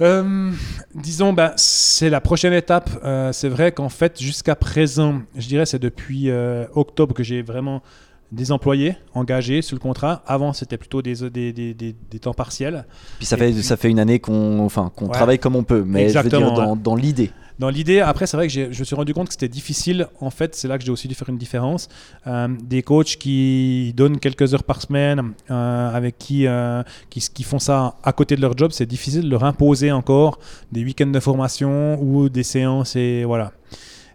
Euh, 0.00 0.50
disons, 0.94 1.32
bah, 1.32 1.52
c'est 1.56 2.10
la 2.10 2.20
prochaine 2.20 2.54
étape. 2.54 2.90
c'est 3.32 3.48
vrai 3.48 3.70
qu'en 3.70 3.88
fait, 3.88 4.20
jusqu'à 4.20 4.56
présent, 4.56 5.20
je 5.36 5.46
dirais, 5.46 5.66
c'est 5.66 5.78
depuis 5.78 6.28
octobre 6.74 7.14
que 7.14 7.22
j'ai 7.22 7.42
vraiment 7.42 7.82
des 8.32 8.52
employés 8.52 8.96
engagés 9.14 9.62
sur 9.62 9.74
le 9.76 9.80
contrat. 9.80 10.22
Avant, 10.26 10.52
c'était 10.52 10.76
plutôt 10.76 11.02
des, 11.02 11.14
des, 11.30 11.52
des, 11.52 11.74
des, 11.74 12.18
temps 12.18 12.34
partiels. 12.34 12.86
Puis 13.18 13.26
ça, 13.26 13.36
fait, 13.36 13.52
ça 13.62 13.76
fait 13.76 13.90
une 13.90 13.98
année 13.98 14.20
qu'on 14.20 14.60
enfin, 14.60 14.92
qu'on 14.94 15.08
travaille 15.08 15.38
comme 15.38 15.56
on 15.56 15.64
peut, 15.64 15.84
mais 15.86 16.08
je 16.08 16.18
veux 16.18 16.28
dire 16.28 16.52
dans, 16.52 16.76
dans 16.76 16.94
l'idée. 16.94 17.30
Dans 17.60 17.68
l'idée, 17.68 18.00
après, 18.00 18.26
c'est 18.26 18.38
vrai 18.38 18.48
que 18.48 18.52
je 18.54 18.66
me 18.66 18.84
suis 18.84 18.96
rendu 18.96 19.12
compte 19.12 19.26
que 19.26 19.34
c'était 19.34 19.46
difficile. 19.46 20.06
En 20.20 20.30
fait, 20.30 20.54
c'est 20.54 20.66
là 20.66 20.78
que 20.78 20.84
j'ai 20.84 20.90
aussi 20.90 21.08
dû 21.08 21.14
faire 21.14 21.28
une 21.28 21.36
différence. 21.36 21.90
Euh, 22.26 22.48
des 22.48 22.82
coachs 22.82 23.16
qui 23.18 23.92
donnent 23.94 24.18
quelques 24.18 24.54
heures 24.54 24.64
par 24.64 24.80
semaine, 24.80 25.34
euh, 25.50 25.94
avec 25.94 26.16
qui, 26.16 26.46
euh, 26.46 26.82
qui, 27.10 27.20
qui, 27.20 27.42
font 27.42 27.58
ça 27.58 27.96
à 28.02 28.12
côté 28.14 28.34
de 28.34 28.40
leur 28.40 28.56
job, 28.56 28.70
c'est 28.72 28.86
difficile 28.86 29.24
de 29.24 29.28
leur 29.28 29.44
imposer 29.44 29.92
encore 29.92 30.38
des 30.72 30.82
week-ends 30.82 31.08
de 31.08 31.20
formation 31.20 32.02
ou 32.02 32.30
des 32.30 32.44
séances 32.44 32.96
et 32.96 33.24
voilà. 33.24 33.52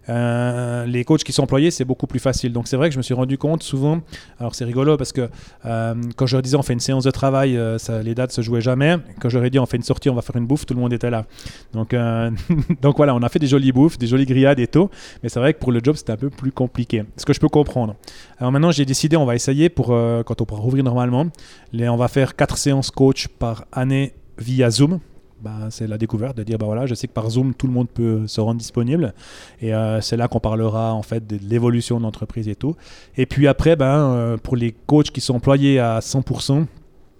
Euh, 0.08 0.86
les 0.86 1.04
coachs 1.04 1.24
qui 1.24 1.32
sont 1.32 1.42
employés, 1.42 1.70
c'est 1.70 1.84
beaucoup 1.84 2.06
plus 2.06 2.18
facile. 2.18 2.52
Donc 2.52 2.68
c'est 2.68 2.76
vrai 2.76 2.88
que 2.88 2.92
je 2.92 2.98
me 2.98 3.02
suis 3.02 3.14
rendu 3.14 3.38
compte 3.38 3.62
souvent, 3.62 4.00
alors 4.38 4.54
c'est 4.54 4.64
rigolo 4.64 4.96
parce 4.96 5.12
que 5.12 5.28
euh, 5.64 5.94
quand 6.16 6.26
je 6.26 6.36
leur 6.36 6.42
disais 6.42 6.56
on 6.56 6.62
fait 6.62 6.72
une 6.72 6.80
séance 6.80 7.04
de 7.04 7.10
travail, 7.10 7.56
euh, 7.56 7.78
ça, 7.78 8.02
les 8.02 8.14
dates 8.14 8.32
se 8.32 8.40
jouaient 8.40 8.60
jamais. 8.60 8.96
Quand 9.20 9.28
j'aurais 9.28 9.50
dit 9.50 9.58
on 9.58 9.66
fait 9.66 9.76
une 9.76 9.82
sortie, 9.82 10.10
on 10.10 10.14
va 10.14 10.22
faire 10.22 10.36
une 10.36 10.46
bouffe, 10.46 10.66
tout 10.66 10.74
le 10.74 10.80
monde 10.80 10.92
était 10.92 11.10
là. 11.10 11.24
Donc, 11.72 12.96
voilà, 12.96 13.14
on 13.14 13.22
a 13.22 13.28
fait 13.28 13.38
des 13.38 13.46
jolies 13.46 13.72
bouffes, 13.72 13.98
des 13.98 14.06
jolies 14.06 14.26
grillades 14.26 14.58
et 14.58 14.66
tout. 14.66 14.88
Mais 15.22 15.28
c'est 15.28 15.40
vrai 15.40 15.54
que 15.54 15.58
pour 15.58 15.72
le 15.72 15.80
job, 15.82 15.96
c'était 15.96 16.12
un 16.12 16.16
peu 16.16 16.30
plus 16.30 16.52
compliqué. 16.52 17.04
Ce 17.16 17.24
que 17.24 17.32
je 17.32 17.40
peux 17.40 17.48
comprendre. 17.48 17.96
Alors 18.38 18.52
maintenant, 18.52 18.70
j'ai 18.70 18.84
décidé, 18.84 19.16
on 19.16 19.26
va 19.26 19.34
essayer 19.34 19.68
pour 19.68 19.88
quand 19.88 20.40
on 20.40 20.44
pourra 20.44 20.60
rouvrir 20.60 20.84
normalement, 20.84 21.26
on 21.74 21.96
va 21.96 22.08
faire 22.08 22.36
4 22.36 22.56
séances 22.56 22.90
coach 22.90 23.28
par 23.28 23.64
année 23.72 24.14
via 24.38 24.70
Zoom. 24.70 25.00
Bah, 25.42 25.68
c'est 25.68 25.86
la 25.86 25.98
découverte 25.98 26.34
de 26.34 26.42
dire 26.42 26.56
bah 26.56 26.64
voilà 26.64 26.86
je 26.86 26.94
sais 26.94 27.08
que 27.08 27.12
par 27.12 27.28
Zoom 27.28 27.52
tout 27.52 27.66
le 27.66 27.72
monde 27.72 27.88
peut 27.90 28.26
se 28.26 28.40
rendre 28.40 28.58
disponible. 28.58 29.12
Et 29.60 29.74
euh, 29.74 30.00
c'est 30.00 30.16
là 30.16 30.28
qu'on 30.28 30.40
parlera 30.40 30.94
en 30.94 31.02
fait 31.02 31.26
de 31.26 31.38
l'évolution 31.46 31.98
de 31.98 32.04
l'entreprise 32.04 32.48
et 32.48 32.54
tout. 32.54 32.74
Et 33.18 33.26
puis 33.26 33.46
après 33.46 33.76
ben 33.76 34.12
euh, 34.12 34.36
pour 34.38 34.56
les 34.56 34.72
coachs 34.72 35.10
qui 35.10 35.20
sont 35.20 35.34
employés 35.34 35.78
à 35.78 35.98
100% 35.98 36.64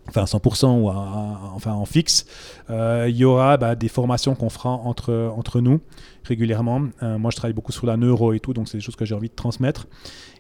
enfin 0.09 0.24
100% 0.24 0.81
ou 0.81 0.88
enfin 0.88 1.72
en 1.72 1.85
fixe 1.85 2.26
euh, 2.70 3.07
il 3.09 3.16
y 3.16 3.24
aura 3.24 3.57
bah, 3.57 3.74
des 3.74 3.88
formations 3.88 4.35
qu'on 4.35 4.50
fera 4.50 4.70
entre, 4.70 5.33
entre 5.37 5.61
nous 5.61 5.81
régulièrement 6.26 6.80
moi 7.00 7.30
je 7.30 7.36
travaille 7.36 7.54
beaucoup 7.54 7.72
sur 7.72 7.86
la 7.86 7.96
neuro 7.96 8.32
et 8.32 8.40
tout 8.40 8.52
donc 8.52 8.68
c'est 8.68 8.78
des 8.78 8.82
choses 8.82 8.96
que 8.96 9.04
j'ai 9.04 9.14
envie 9.14 9.28
de 9.28 9.34
transmettre 9.34 9.86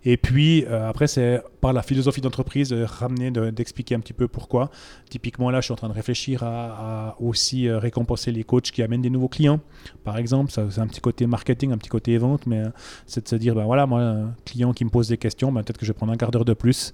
et 0.08 0.16
puis 0.16 0.64
euh, 0.66 0.88
après, 0.88 1.08
c'est 1.08 1.42
par 1.60 1.72
la 1.72 1.82
philosophie 1.82 2.20
d'entreprise 2.20 2.68
de 2.68 2.84
ramener, 2.84 3.32
d'expliquer 3.32 3.96
un 3.96 4.00
petit 4.00 4.12
peu 4.12 4.28
pourquoi. 4.28 4.70
Typiquement, 5.10 5.50
là, 5.50 5.60
je 5.60 5.64
suis 5.64 5.72
en 5.72 5.76
train 5.76 5.88
de 5.88 5.94
réfléchir 5.94 6.44
à, 6.44 7.16
aussi 7.18 7.68
euh, 7.68 7.80
récompenser 7.80 8.30
les 8.30 8.44
coachs 8.44 8.70
qui 8.70 8.82
amènent 8.84 9.02
des 9.02 9.10
nouveaux 9.10 9.28
clients. 9.28 9.58
Par 10.04 10.16
exemple, 10.16 10.52
c'est 10.52 10.78
un 10.78 10.86
petit 10.86 11.00
côté 11.00 11.26
marketing, 11.26 11.72
un 11.72 11.76
petit 11.76 11.88
côté 11.88 12.16
vente, 12.18 12.46
mais 12.46 12.60
euh, 12.60 12.68
c'est 13.06 13.24
de 13.24 13.28
se 13.28 13.34
dire, 13.34 13.56
ben 13.56 13.64
voilà, 13.64 13.86
moi, 13.86 14.00
un 14.00 14.34
client 14.44 14.72
qui 14.72 14.84
me 14.84 14.90
pose 14.90 15.08
des 15.08 15.18
questions, 15.18 15.50
ben, 15.50 15.64
peut-être 15.64 15.78
que 15.78 15.84
je 15.84 15.90
vais 15.90 15.96
prendre 15.96 16.12
un 16.12 16.16
quart 16.16 16.30
d'heure 16.30 16.44
de 16.44 16.54
plus 16.54 16.92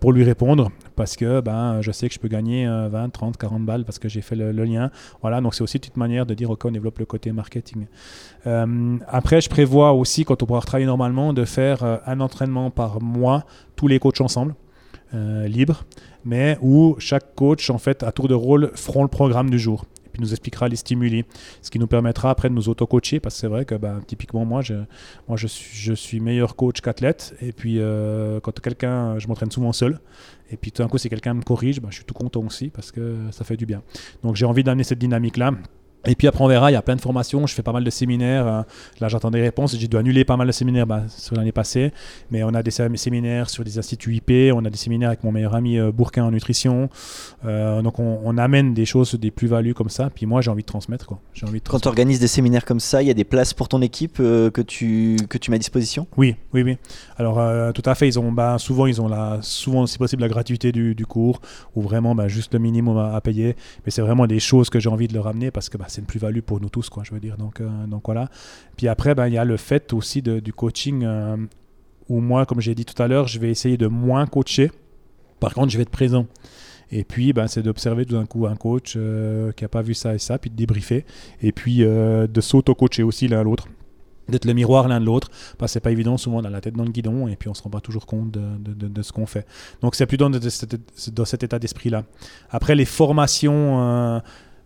pour 0.00 0.12
lui 0.12 0.24
répondre 0.24 0.70
parce 0.96 1.16
que 1.16 1.40
ben, 1.40 1.80
je 1.82 1.90
sais 1.90 2.08
que 2.08 2.14
je 2.14 2.18
peux 2.18 2.28
gagner 2.28 2.66
20, 2.66 3.10
30, 3.10 3.36
40 3.36 3.64
balles 3.64 3.84
parce 3.84 3.98
que 3.98 4.08
j'ai 4.08 4.22
fait 4.22 4.36
le, 4.36 4.52
lien. 4.52 4.90
Voilà, 5.22 5.40
donc 5.40 5.54
c'est 5.54 5.62
aussi 5.62 5.76
une 5.76 5.80
petite 5.80 5.96
manière 5.96 6.24
de 6.24 6.34
dire, 6.34 6.50
OK, 6.50 6.64
on 6.64 6.70
développe 6.70 6.98
le 6.98 7.06
côté 7.06 7.32
marketing. 7.32 7.86
Après, 8.46 9.40
je 9.40 9.48
prévois 9.50 9.92
aussi, 9.92 10.24
quand 10.24 10.42
on 10.42 10.46
pourra 10.46 10.60
travailler 10.60 10.86
normalement, 10.86 11.32
de 11.32 11.44
faire 11.44 12.00
un 12.06 12.20
entraînement 12.20 12.70
par 12.70 13.02
mois, 13.02 13.44
tous 13.76 13.88
les 13.88 13.98
coachs 13.98 14.20
ensemble, 14.20 14.54
euh, 15.14 15.48
libres, 15.48 15.84
mais 16.26 16.58
où 16.60 16.94
chaque 16.98 17.34
coach, 17.34 17.70
en 17.70 17.78
fait, 17.78 18.02
à 18.02 18.12
tour 18.12 18.28
de 18.28 18.34
rôle, 18.34 18.70
feront 18.74 19.02
le 19.02 19.08
programme 19.08 19.48
du 19.48 19.58
jour 19.58 19.86
et 20.04 20.10
puis 20.10 20.20
nous 20.20 20.32
expliquera 20.32 20.68
les 20.68 20.76
stimuli, 20.76 21.24
ce 21.62 21.70
qui 21.70 21.78
nous 21.78 21.86
permettra 21.86 22.28
après 22.28 22.50
de 22.50 22.54
nous 22.54 22.68
auto-coacher, 22.68 23.18
parce 23.18 23.36
que 23.36 23.40
c'est 23.40 23.46
vrai 23.46 23.64
que 23.64 23.74
bah, 23.74 24.00
typiquement, 24.06 24.44
moi, 24.44 24.60
je, 24.60 24.74
moi 25.26 25.38
je 25.38 25.92
suis 25.94 26.20
meilleur 26.20 26.56
coach 26.56 26.82
qu'athlète, 26.82 27.34
et 27.40 27.52
puis 27.52 27.76
euh, 27.78 28.38
quand 28.40 28.60
quelqu'un, 28.60 29.18
je 29.18 29.28
m'entraîne 29.28 29.50
souvent 29.50 29.72
seul, 29.72 29.98
et 30.50 30.58
puis 30.58 30.72
tout 30.72 30.82
d'un 30.82 30.88
coup, 30.88 30.98
si 30.98 31.08
quelqu'un 31.08 31.32
me 31.32 31.42
corrige, 31.42 31.80
bah, 31.80 31.88
je 31.90 31.96
suis 31.96 32.04
tout 32.04 32.14
content 32.14 32.42
aussi, 32.42 32.68
parce 32.68 32.92
que 32.92 33.16
ça 33.30 33.44
fait 33.44 33.56
du 33.56 33.64
bien. 33.64 33.82
Donc 34.22 34.36
j'ai 34.36 34.44
envie 34.44 34.62
d'amener 34.62 34.84
cette 34.84 34.98
dynamique-là 34.98 35.52
Et 36.06 36.14
puis 36.14 36.26
après, 36.28 36.42
on 36.44 36.48
verra, 36.48 36.70
il 36.70 36.74
y 36.74 36.76
a 36.76 36.82
plein 36.82 36.96
de 36.96 37.00
formations. 37.00 37.46
Je 37.46 37.54
fais 37.54 37.62
pas 37.62 37.72
mal 37.72 37.82
de 37.84 37.90
séminaires. 37.90 38.46
euh, 38.46 38.62
Là, 39.00 39.08
j'attends 39.08 39.30
des 39.30 39.40
réponses. 39.42 39.76
J'ai 39.76 39.88
dû 39.88 39.96
annuler 39.96 40.24
pas 40.24 40.36
mal 40.36 40.46
de 40.46 40.52
séminaires 40.52 40.86
bah, 40.86 41.02
sur 41.08 41.34
l'année 41.36 41.52
passée. 41.52 41.92
Mais 42.30 42.42
on 42.44 42.50
a 42.54 42.62
des 42.62 42.70
sé- 42.70 42.88
séminaires 42.96 43.50
sur 43.50 43.64
des 43.64 43.78
instituts 43.78 44.14
IP. 44.14 44.52
On 44.54 44.64
a 44.64 44.70
des 44.70 44.76
séminaires 44.78 45.08
avec 45.08 45.24
mon 45.24 45.32
meilleur 45.32 45.54
ami 45.54 45.76
euh, 45.78 45.90
Bourquin 45.90 46.24
en 46.24 46.30
nutrition. 46.30 46.88
Euh, 47.44 47.82
donc, 47.82 47.98
on, 47.98 48.20
on 48.24 48.38
amène 48.38 48.74
des 48.74 48.86
choses, 48.86 49.14
des 49.16 49.30
plus-values 49.30 49.74
comme 49.74 49.88
ça. 49.90 50.08
Puis 50.14 50.24
moi, 50.24 50.40
j'ai 50.40 50.50
envie 50.50 50.62
de 50.62 50.66
transmettre. 50.68 51.04
Quoi. 51.06 51.18
J'ai 51.34 51.46
envie 51.46 51.60
de 51.60 51.68
Quand 51.68 51.80
tu 51.80 51.88
organises 51.88 52.20
des 52.20 52.28
séminaires 52.28 52.64
comme 52.64 52.80
ça, 52.80 53.02
il 53.02 53.08
y 53.08 53.10
a 53.10 53.14
des 53.14 53.24
places 53.24 53.52
pour 53.52 53.68
ton 53.68 53.82
équipe 53.82 54.18
euh, 54.20 54.50
que, 54.50 54.62
tu, 54.62 55.16
que 55.28 55.36
tu 55.36 55.50
mets 55.50 55.56
à 55.56 55.58
disposition? 55.58 56.06
Oui, 56.16 56.36
oui, 56.54 56.62
oui. 56.62 56.78
Alors, 57.16 57.38
euh, 57.40 57.72
tout 57.72 57.82
à 57.84 57.94
fait. 57.96 58.06
Ils 58.08 58.18
ont, 58.20 58.30
bah, 58.32 58.56
souvent, 58.58 58.86
ils 58.86 59.00
ont 59.02 59.08
la, 59.08 59.38
souvent, 59.42 59.84
si 59.86 59.98
possible, 59.98 60.22
la 60.22 60.28
gratuité 60.28 60.70
du, 60.72 60.94
du 60.94 61.06
cours 61.06 61.40
ou 61.74 61.82
vraiment 61.82 62.14
bah, 62.14 62.28
juste 62.28 62.54
le 62.54 62.60
minimum 62.60 62.96
à, 62.98 63.14
à 63.16 63.20
payer. 63.20 63.56
Mais 63.84 63.90
c'est 63.90 64.02
vraiment 64.02 64.26
des 64.28 64.38
choses 64.40 64.70
que 64.70 64.78
j'ai 64.78 64.88
envie 64.88 65.08
de 65.08 65.14
leur 65.14 65.26
amener 65.26 65.50
parce 65.50 65.68
que 65.68 65.76
bah, 65.76 65.86
c'est 65.88 66.00
une 66.00 66.06
plus-value 66.06 66.40
pour 66.40 66.60
nous 66.60 66.68
tous, 66.68 66.88
quoi, 66.88 67.02
je 67.04 67.12
veux 67.12 67.20
dire. 67.20 67.36
Donc, 67.36 67.60
euh, 67.60 67.86
donc 67.86 68.02
voilà. 68.06 68.28
Puis 68.76 68.88
après, 68.88 69.14
bah, 69.14 69.28
il 69.28 69.34
y 69.34 69.38
a 69.38 69.44
le 69.44 69.56
fait 69.56 69.92
aussi 69.92 70.22
de- 70.22 70.40
du 70.40 70.52
coaching 70.52 71.02
euh, 71.04 71.36
où 72.08 72.20
moi, 72.20 72.46
comme 72.46 72.60
j'ai 72.60 72.74
dit 72.74 72.84
tout 72.84 73.00
à 73.02 73.08
l'heure, 73.08 73.26
je 73.26 73.38
vais 73.38 73.50
essayer 73.50 73.76
de 73.76 73.86
moins 73.86 74.26
coacher. 74.26 74.70
Par 75.40 75.54
contre, 75.54 75.70
je 75.70 75.76
vais 75.76 75.82
être 75.82 75.90
présent. 75.90 76.26
Et 76.90 77.04
puis, 77.04 77.32
ben, 77.34 77.48
c'est 77.48 77.62
d'observer 77.62 78.06
tout 78.06 78.14
d'un 78.14 78.24
coup 78.26 78.46
un 78.46 78.56
coach 78.56 78.94
euh, 78.96 79.52
qui 79.52 79.64
n'a 79.64 79.68
pas 79.68 79.82
vu 79.82 79.92
ça 79.94 80.14
et 80.14 80.18
ça, 80.18 80.38
puis 80.38 80.48
de 80.50 80.56
débriefer. 80.56 81.04
Et 81.42 81.52
puis, 81.52 81.78
de 81.80 82.40
s'auto-coacher 82.40 83.02
aussi 83.02 83.28
l'un 83.28 83.42
l'autre. 83.42 83.68
D'être 84.30 84.44
le 84.44 84.52
miroir 84.52 84.88
l'un 84.88 85.00
de 85.00 85.06
l'autre. 85.06 85.30
Parce 85.58 85.70
que 85.70 85.74
c'est 85.74 85.80
pas 85.80 85.90
évident, 85.90 86.18
souvent 86.18 86.40
on 86.40 86.44
a 86.44 86.50
la 86.50 86.60
tête 86.60 86.74
dans 86.74 86.84
le 86.84 86.90
guidon 86.90 87.28
et 87.28 87.36
puis 87.36 87.48
on 87.48 87.54
se 87.54 87.62
rend 87.62 87.70
pas 87.70 87.80
toujours 87.80 88.04
compte 88.04 88.30
de, 88.30 88.40
de- 88.88 89.02
ce 89.02 89.10
qu'on 89.10 89.24
fait. 89.24 89.46
Donc 89.80 89.94
c'est 89.94 90.04
plutôt 90.04 90.28
dans, 90.28 90.38
dans 90.38 91.24
cet 91.24 91.42
état 91.42 91.58
d'esprit-là. 91.58 92.04
Après, 92.50 92.74
les 92.74 92.84
formations, 92.84 94.20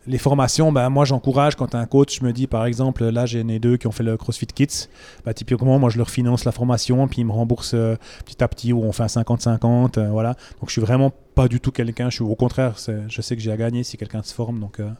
les 0.06 0.18
formations, 0.18 0.72
ben, 0.72 0.88
moi 0.90 1.04
j'encourage 1.04 1.54
quand 1.54 1.74
un 1.74 1.86
coach 1.86 2.22
me 2.22 2.32
dit, 2.32 2.46
par 2.46 2.66
exemple, 2.66 3.04
là 3.04 3.26
j'ai 3.26 3.44
né 3.44 3.58
deux 3.58 3.76
qui 3.76 3.86
ont 3.86 3.92
fait 3.92 4.02
le 4.02 4.16
CrossFit 4.16 4.46
Kids, 4.46 4.88
bah, 5.24 5.32
typiquement 5.32 5.78
moi 5.78 5.90
je 5.90 5.98
leur 5.98 6.10
finance 6.10 6.44
la 6.44 6.52
formation, 6.52 7.06
puis 7.06 7.20
ils 7.20 7.24
me 7.24 7.32
remboursent 7.32 7.74
euh, 7.74 7.96
petit 8.24 8.42
à 8.42 8.48
petit, 8.48 8.72
ou 8.72 8.82
on 8.82 8.92
fait 8.92 9.04
un 9.04 9.06
50-50, 9.06 9.98
euh, 9.98 10.10
voilà. 10.10 10.34
Donc 10.60 10.68
je 10.68 10.72
suis 10.72 10.80
vraiment 10.80 11.12
pas 11.34 11.46
du 11.46 11.60
tout 11.60 11.70
quelqu'un, 11.70 12.10
je 12.10 12.16
suis 12.16 12.24
au 12.24 12.34
contraire, 12.34 12.76
je 13.08 13.22
sais 13.22 13.36
que 13.36 13.42
j'ai 13.42 13.52
à 13.52 13.56
gagner 13.56 13.84
si 13.84 13.96
quelqu'un 13.96 14.22
se 14.22 14.34
forme, 14.34 14.58
donc, 14.58 14.80
euh, 14.80 14.90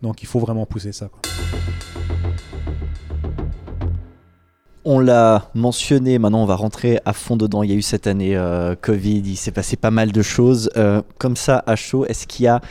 donc 0.00 0.22
il 0.22 0.26
faut 0.26 0.40
vraiment 0.40 0.64
pousser 0.64 0.92
ça. 0.92 1.10
On 4.84 5.00
l'a 5.00 5.50
mentionné, 5.54 6.18
maintenant 6.18 6.42
on 6.42 6.46
va 6.46 6.54
rentrer 6.54 6.98
à 7.04 7.12
fond 7.12 7.36
dedans. 7.36 7.62
Il 7.62 7.70
y 7.70 7.74
a 7.74 7.76
eu 7.76 7.82
cette 7.82 8.06
année 8.06 8.40
Covid, 8.80 9.18
il 9.18 9.36
s'est 9.36 9.50
passé 9.50 9.76
pas 9.76 9.90
mal 9.90 10.12
de 10.12 10.22
choses. 10.22 10.70
Comme 11.18 11.36
ça, 11.36 11.62
à 11.66 11.76
chaud, 11.76 12.06
est-ce 12.06 12.26
qu'il 12.26 12.44
y 12.46 12.48
a 12.48 12.62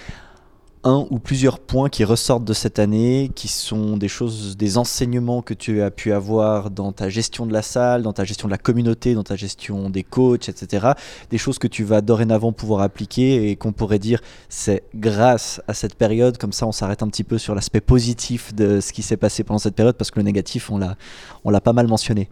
un 0.87 1.05
ou 1.09 1.19
plusieurs 1.19 1.59
points 1.59 1.89
qui 1.89 2.05
ressortent 2.05 2.45
de 2.45 2.53
cette 2.53 2.79
année, 2.79 3.29
qui 3.35 3.49
sont 3.49 3.97
des 3.97 4.07
choses, 4.07 4.55
des 4.55 4.77
enseignements 4.77 5.41
que 5.41 5.53
tu 5.53 5.81
as 5.81 5.91
pu 5.91 6.13
avoir 6.13 6.71
dans 6.71 6.93
ta 6.93 7.09
gestion 7.09 7.45
de 7.45 7.51
la 7.51 7.61
salle, 7.61 8.03
dans 8.03 8.13
ta 8.13 8.23
gestion 8.23 8.47
de 8.47 8.51
la 8.51 8.57
communauté, 8.57 9.13
dans 9.13 9.23
ta 9.23 9.35
gestion 9.35 9.89
des 9.89 10.03
coachs, 10.03 10.47
etc. 10.47 10.93
Des 11.29 11.37
choses 11.37 11.59
que 11.59 11.67
tu 11.67 11.83
vas 11.83 11.99
dorénavant 11.99 12.53
pouvoir 12.53 12.81
appliquer 12.81 13.49
et 13.49 13.57
qu'on 13.57 13.73
pourrait 13.73 13.99
dire 13.99 14.21
c'est 14.47 14.83
grâce 14.95 15.61
à 15.67 15.73
cette 15.73 15.95
période, 15.95 16.37
comme 16.37 16.53
ça 16.53 16.65
on 16.65 16.71
s'arrête 16.71 17.03
un 17.03 17.09
petit 17.09 17.25
peu 17.25 17.37
sur 17.37 17.53
l'aspect 17.53 17.81
positif 17.81 18.55
de 18.55 18.79
ce 18.79 18.93
qui 18.93 19.01
s'est 19.01 19.17
passé 19.17 19.43
pendant 19.43 19.59
cette 19.59 19.75
période, 19.75 19.97
parce 19.97 20.09
que 20.09 20.19
le 20.19 20.23
négatif, 20.23 20.71
on 20.71 20.77
l'a, 20.77 20.95
on 21.43 21.49
l'a 21.49 21.61
pas 21.61 21.73
mal 21.73 21.87
mentionné. 21.87 22.29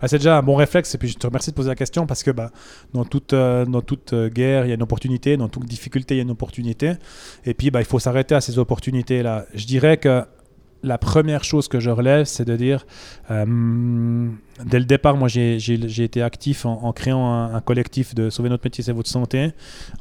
Bah, 0.00 0.08
c'est 0.08 0.18
déjà 0.18 0.38
un 0.38 0.42
bon 0.42 0.56
réflexe 0.56 0.94
et 0.94 0.98
puis 0.98 1.08
je 1.08 1.18
te 1.18 1.26
remercie 1.26 1.50
de 1.50 1.54
poser 1.56 1.68
la 1.68 1.74
question 1.74 2.06
parce 2.06 2.22
que 2.22 2.30
bah, 2.30 2.50
dans 2.92 3.04
toute, 3.04 3.32
euh, 3.32 3.64
dans 3.64 3.82
toute 3.82 4.12
euh, 4.12 4.28
guerre, 4.28 4.66
il 4.66 4.68
y 4.68 4.72
a 4.72 4.74
une 4.74 4.82
opportunité, 4.82 5.36
dans 5.36 5.48
toute 5.48 5.64
difficulté, 5.64 6.14
il 6.14 6.18
y 6.18 6.20
a 6.20 6.24
une 6.24 6.30
opportunité. 6.30 6.92
Et 7.44 7.54
puis 7.54 7.70
bah, 7.70 7.80
il 7.80 7.86
faut 7.86 7.98
s'arrêter 7.98 8.34
à 8.34 8.40
ces 8.40 8.58
opportunités-là. 8.58 9.46
Je 9.54 9.66
dirais 9.66 9.96
que 9.96 10.24
la 10.84 10.98
première 10.98 11.42
chose 11.44 11.66
que 11.68 11.80
je 11.80 11.90
relève, 11.90 12.24
c'est 12.26 12.44
de 12.44 12.56
dire, 12.56 12.86
euh, 13.30 14.28
dès 14.64 14.78
le 14.78 14.84
départ, 14.84 15.16
moi 15.16 15.28
j'ai 15.28 15.56
été 16.04 16.22
actif 16.22 16.66
en, 16.66 16.80
en 16.84 16.92
créant 16.92 17.26
un, 17.32 17.54
un 17.54 17.60
collectif 17.60 18.14
de 18.14 18.30
Sauver 18.30 18.50
notre 18.50 18.64
métier, 18.64 18.84
c'est 18.84 18.92
votre 18.92 19.08
santé, 19.08 19.52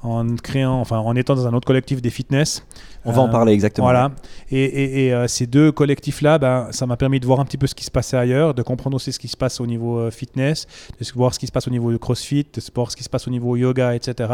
en 0.03 0.35
créant, 0.35 0.79
enfin 0.79 0.97
en 0.99 1.15
étant 1.15 1.35
dans 1.35 1.47
un 1.47 1.53
autre 1.53 1.65
collectif 1.65 2.01
des 2.01 2.09
fitness. 2.09 2.65
On 3.05 3.11
va 3.11 3.21
en 3.21 3.27
Euh, 3.27 3.31
parler 3.31 3.53
exactement. 3.53 3.87
Voilà. 3.87 4.11
Et, 4.51 4.63
et- 4.63 5.05
et, 5.07 5.13
euh, 5.13 5.27
ces 5.27 5.45
deux 5.47 5.71
collectifs-là, 5.71 6.37
ben, 6.37 6.67
ça 6.71 6.85
m'a 6.85 6.95
permis 6.97 7.19
de 7.19 7.25
voir 7.25 7.39
un 7.39 7.45
petit 7.45 7.57
peu 7.57 7.67
ce 7.67 7.75
qui 7.75 7.83
se 7.83 7.91
passait 7.91 8.15
ailleurs, 8.17 8.53
de 8.53 8.61
comprendre 8.61 8.95
aussi 8.95 9.11
ce 9.11 9.19
qui 9.19 9.27
se 9.27 9.35
passe 9.37 9.59
au 9.59 9.65
niveau 9.67 10.09
fitness, 10.11 10.67
de 10.99 11.05
voir 11.15 11.33
ce 11.33 11.39
qui 11.39 11.47
se 11.47 11.51
passe 11.51 11.67
au 11.67 11.71
niveau 11.71 11.91
du 11.91 11.99
crossfit, 11.99 12.43
de 12.53 12.61
voir 12.75 12.91
ce 12.91 12.95
qui 12.95 13.03
se 13.03 13.09
passe 13.09 13.27
au 13.27 13.31
niveau 13.31 13.55
yoga, 13.55 13.95
etc. 13.95 14.33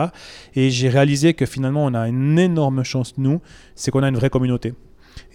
Et 0.55 0.69
j'ai 0.69 0.89
réalisé 0.89 1.33
que 1.33 1.45
finalement, 1.45 1.85
on 1.85 1.93
a 1.93 2.07
une 2.07 2.37
énorme 2.37 2.83
chance, 2.83 3.13
nous, 3.17 3.41
c'est 3.75 3.91
qu'on 3.91 4.03
a 4.03 4.09
une 4.09 4.17
vraie 4.17 4.29
communauté. 4.29 4.73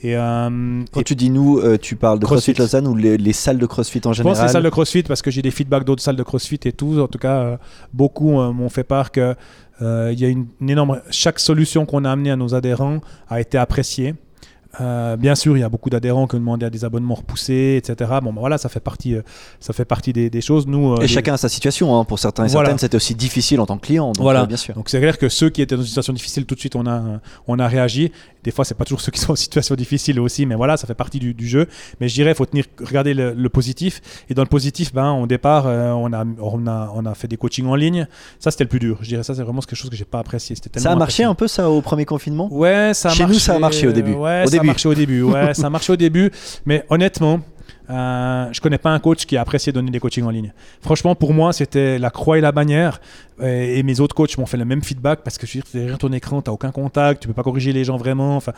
Et, 0.03 0.17
euh, 0.17 0.83
Quand 0.93 1.01
et 1.01 1.05
tu 1.05 1.15
dis 1.15 1.31
nous, 1.31 1.59
euh, 1.59 1.79
tu 1.79 1.97
parles 1.97 2.19
de 2.19 2.25
CrossFit, 2.27 2.53
CrossFit. 2.53 2.77
Lausanne 2.79 2.87
ou 2.89 2.95
les, 2.97 3.17
les 3.17 3.33
salles 3.33 3.59
de 3.59 3.67
CrossFit 3.67 4.01
en 4.05 4.13
je 4.13 4.23
pense 4.23 4.33
général 4.33 4.47
les 4.49 4.53
salles 4.53 4.63
de 4.63 4.69
CrossFit 4.71 5.03
parce 5.05 5.23
que 5.23 5.31
j'ai 5.31 5.41
des 5.43 5.51
feedbacks 5.51 5.85
d'autres 5.85 6.03
salles 6.03 6.17
de 6.17 6.23
CrossFit 6.23 6.61
et 6.65 6.73
tout. 6.73 6.99
En 7.01 7.07
tout 7.09 7.19
cas, 7.19 7.37
euh, 7.41 7.57
beaucoup 7.93 8.33
m'ont 8.33 8.69
fait 8.69 8.85
part 8.85 9.11
que 9.13 9.35
il 9.81 10.19
y 10.21 10.25
a 10.25 10.29
une, 10.29 10.47
une 10.61 10.71
énorme. 10.71 11.01
Chaque 11.11 11.39
solution 11.39 11.85
qu'on 11.87 12.05
a 12.05 12.11
amenée 12.11 12.31
à 12.31 12.37
nos 12.37 12.55
adhérents 12.55 13.01
a 13.29 13.41
été 13.41 13.57
appréciée. 13.59 14.15
Bien 14.81 15.35
sûr, 15.37 15.57
il 15.57 15.61
y 15.61 15.63
a 15.63 15.69
beaucoup 15.69 15.89
d'adhérents 15.89 16.27
qui 16.27 16.35
ont 16.35 16.41
demandé 16.41 16.67
à 16.67 16.71
des 16.71 16.85
abonnements 16.85 17.15
repoussés, 17.15 17.77
etc. 17.79 18.11
Bon, 18.23 18.33
ben 18.33 18.41
voilà, 18.41 18.59
ça 18.59 18.69
fait 18.69 18.81
partie, 18.81 19.15
ça 19.61 19.73
fait 19.73 19.85
partie 19.85 20.13
des, 20.13 20.31
des 20.31 20.41
choses. 20.41 20.67
Nous, 20.67 20.97
Et 20.97 21.03
les- 21.03 21.07
chacun 21.09 21.35
a 21.35 21.37
sa 21.37 21.49
situation. 21.49 21.97
hein. 21.99 22.05
Pour 22.05 22.19
certains 22.19 22.45
et 22.45 22.49
Voilà. 22.49 22.67
certaines, 22.71 22.79
c'était 22.79 22.97
aussi 22.97 23.15
difficile 23.15 23.61
en 23.61 23.67
tant 23.67 23.77
que 23.79 23.87
client. 23.87 24.07
Donc, 24.09 24.19
Voilà. 24.23 24.47
bien 24.47 24.57
sûr. 24.57 24.75
Donc 24.75 24.89
c'est 24.89 24.99
clair 25.01 25.17
que 25.17 25.29
ceux 25.29 25.49
qui 25.49 25.63
étaient 25.63 25.77
dans 25.77 25.83
une 25.83 25.87
situation 25.89 26.13
difficile, 26.13 26.45
tout 26.45 26.57
de 26.57 26.61
suite 26.61 26.75
on 26.75 26.87
a, 26.87 27.21
on 27.47 27.59
a 27.61 27.69
réagi. 27.69 28.11
Des 28.45 28.51
fois 28.51 28.65
c'est 28.65 28.75
pas 28.77 28.85
toujours 28.85 29.01
ceux 29.01 29.11
qui 29.11 29.19
sont 29.21 29.33
en 29.33 29.37
situation 29.37 29.75
difficile 29.75 30.21
aussi, 30.21 30.47
mais 30.47 30.55
voilà, 30.55 30.77
ça 30.77 30.87
fait 30.87 30.95
partie 30.95 31.19
du, 31.19 31.35
du 31.35 31.49
jeu. 31.49 31.67
Mais 32.01 32.09
je 32.09 32.15
dirais, 32.15 32.31
il 32.33 32.35
faut 32.37 32.47
tenir, 32.47 32.65
regarder 32.81 33.15
le, 33.15 33.33
le 33.33 33.49
positif. 33.49 34.01
Et 34.29 34.35
dans 34.35 34.43
le 34.43 34.49
positif, 34.49 34.93
ben, 34.95 35.13
au 35.13 35.27
départ, 35.27 35.67
euh, 35.67 35.91
on, 35.93 36.13
a, 36.13 36.25
on, 36.41 36.67
a, 36.67 36.93
on 36.95 37.07
a 37.07 37.15
fait 37.15 37.27
des 37.29 37.37
coachings 37.37 37.67
en 37.67 37.75
ligne. 37.75 38.07
Ça 38.39 38.51
c'était 38.51 38.65
le 38.65 38.69
plus 38.71 38.79
dur. 38.79 38.99
Je 39.01 39.09
dirais 39.09 39.23
ça 39.23 39.35
c'est 39.35 39.43
vraiment 39.43 39.61
quelque 39.63 39.77
chose 39.77 39.91
que 39.91 39.97
j'ai 39.97 40.05
pas 40.05 40.19
apprécié. 40.21 40.55
C'était 40.57 40.79
Ça 40.79 40.93
a 40.93 40.97
marché 40.97 41.25
un 41.25 41.35
peu 41.35 41.49
ça 41.49 41.71
au 41.71 41.81
premier 41.81 42.05
confinement? 42.05 42.49
Ouais, 42.53 42.93
ça 42.95 43.09
a 43.11 43.13
Chez 43.13 43.23
nous, 43.25 43.31
marché. 43.31 43.41
ça 43.41 43.55
a 43.57 43.59
marché 43.59 43.89
au 43.89 43.93
début. 43.93 44.13
Ouais, 44.13 44.43
Au 44.43 44.47
ça 44.47 44.51
début. 44.53 44.61
a 44.61 44.67
marché 44.67 44.89
au 44.89 44.95
début. 44.95 45.23
Ouais, 45.23 45.55
ça 45.55 45.67
a 45.67 45.71
marché 45.71 45.93
au 45.93 45.97
début. 45.97 46.31
Mais 46.67 46.85
honnêtement, 46.91 47.41
euh, 47.91 48.49
je 48.53 48.61
connais 48.61 48.79
pas 48.79 48.91
un 48.91 48.99
coach 48.99 49.27
qui 49.27 49.37
a 49.37 49.41
apprécié 49.43 49.73
donner 49.73 49.91
des 49.91 50.01
coachings 50.01 50.25
en 50.25 50.31
ligne. 50.31 50.53
Franchement, 50.81 51.15
pour 51.15 51.35
moi, 51.35 51.53
c'était 51.53 51.99
la 51.99 52.11
croix 52.11 52.39
et 52.39 52.41
la 52.41 52.53
bannière. 52.53 53.01
Et, 53.43 53.79
et 53.79 53.83
mes 53.83 54.01
autres 54.01 54.15
coachs 54.15 54.39
m'ont 54.39 54.47
fait 54.47 54.57
le 54.57 54.65
même 54.65 54.83
feedback 54.83 55.21
parce 55.25 55.39
que 55.39 55.47
je 55.47 55.53
dire, 55.53 55.65
derrière 55.75 55.99
ton 55.99 56.13
écran, 56.13 56.41
tu 56.41 56.51
aucun 56.51 56.71
contact, 56.71 57.21
tu 57.23 57.29
peux 57.29 57.35
pas 57.35 57.43
corriger 57.43 57.73
les 57.73 57.85
gens 57.85 57.97
vraiment. 57.97 58.37
Enfin, 58.37 58.53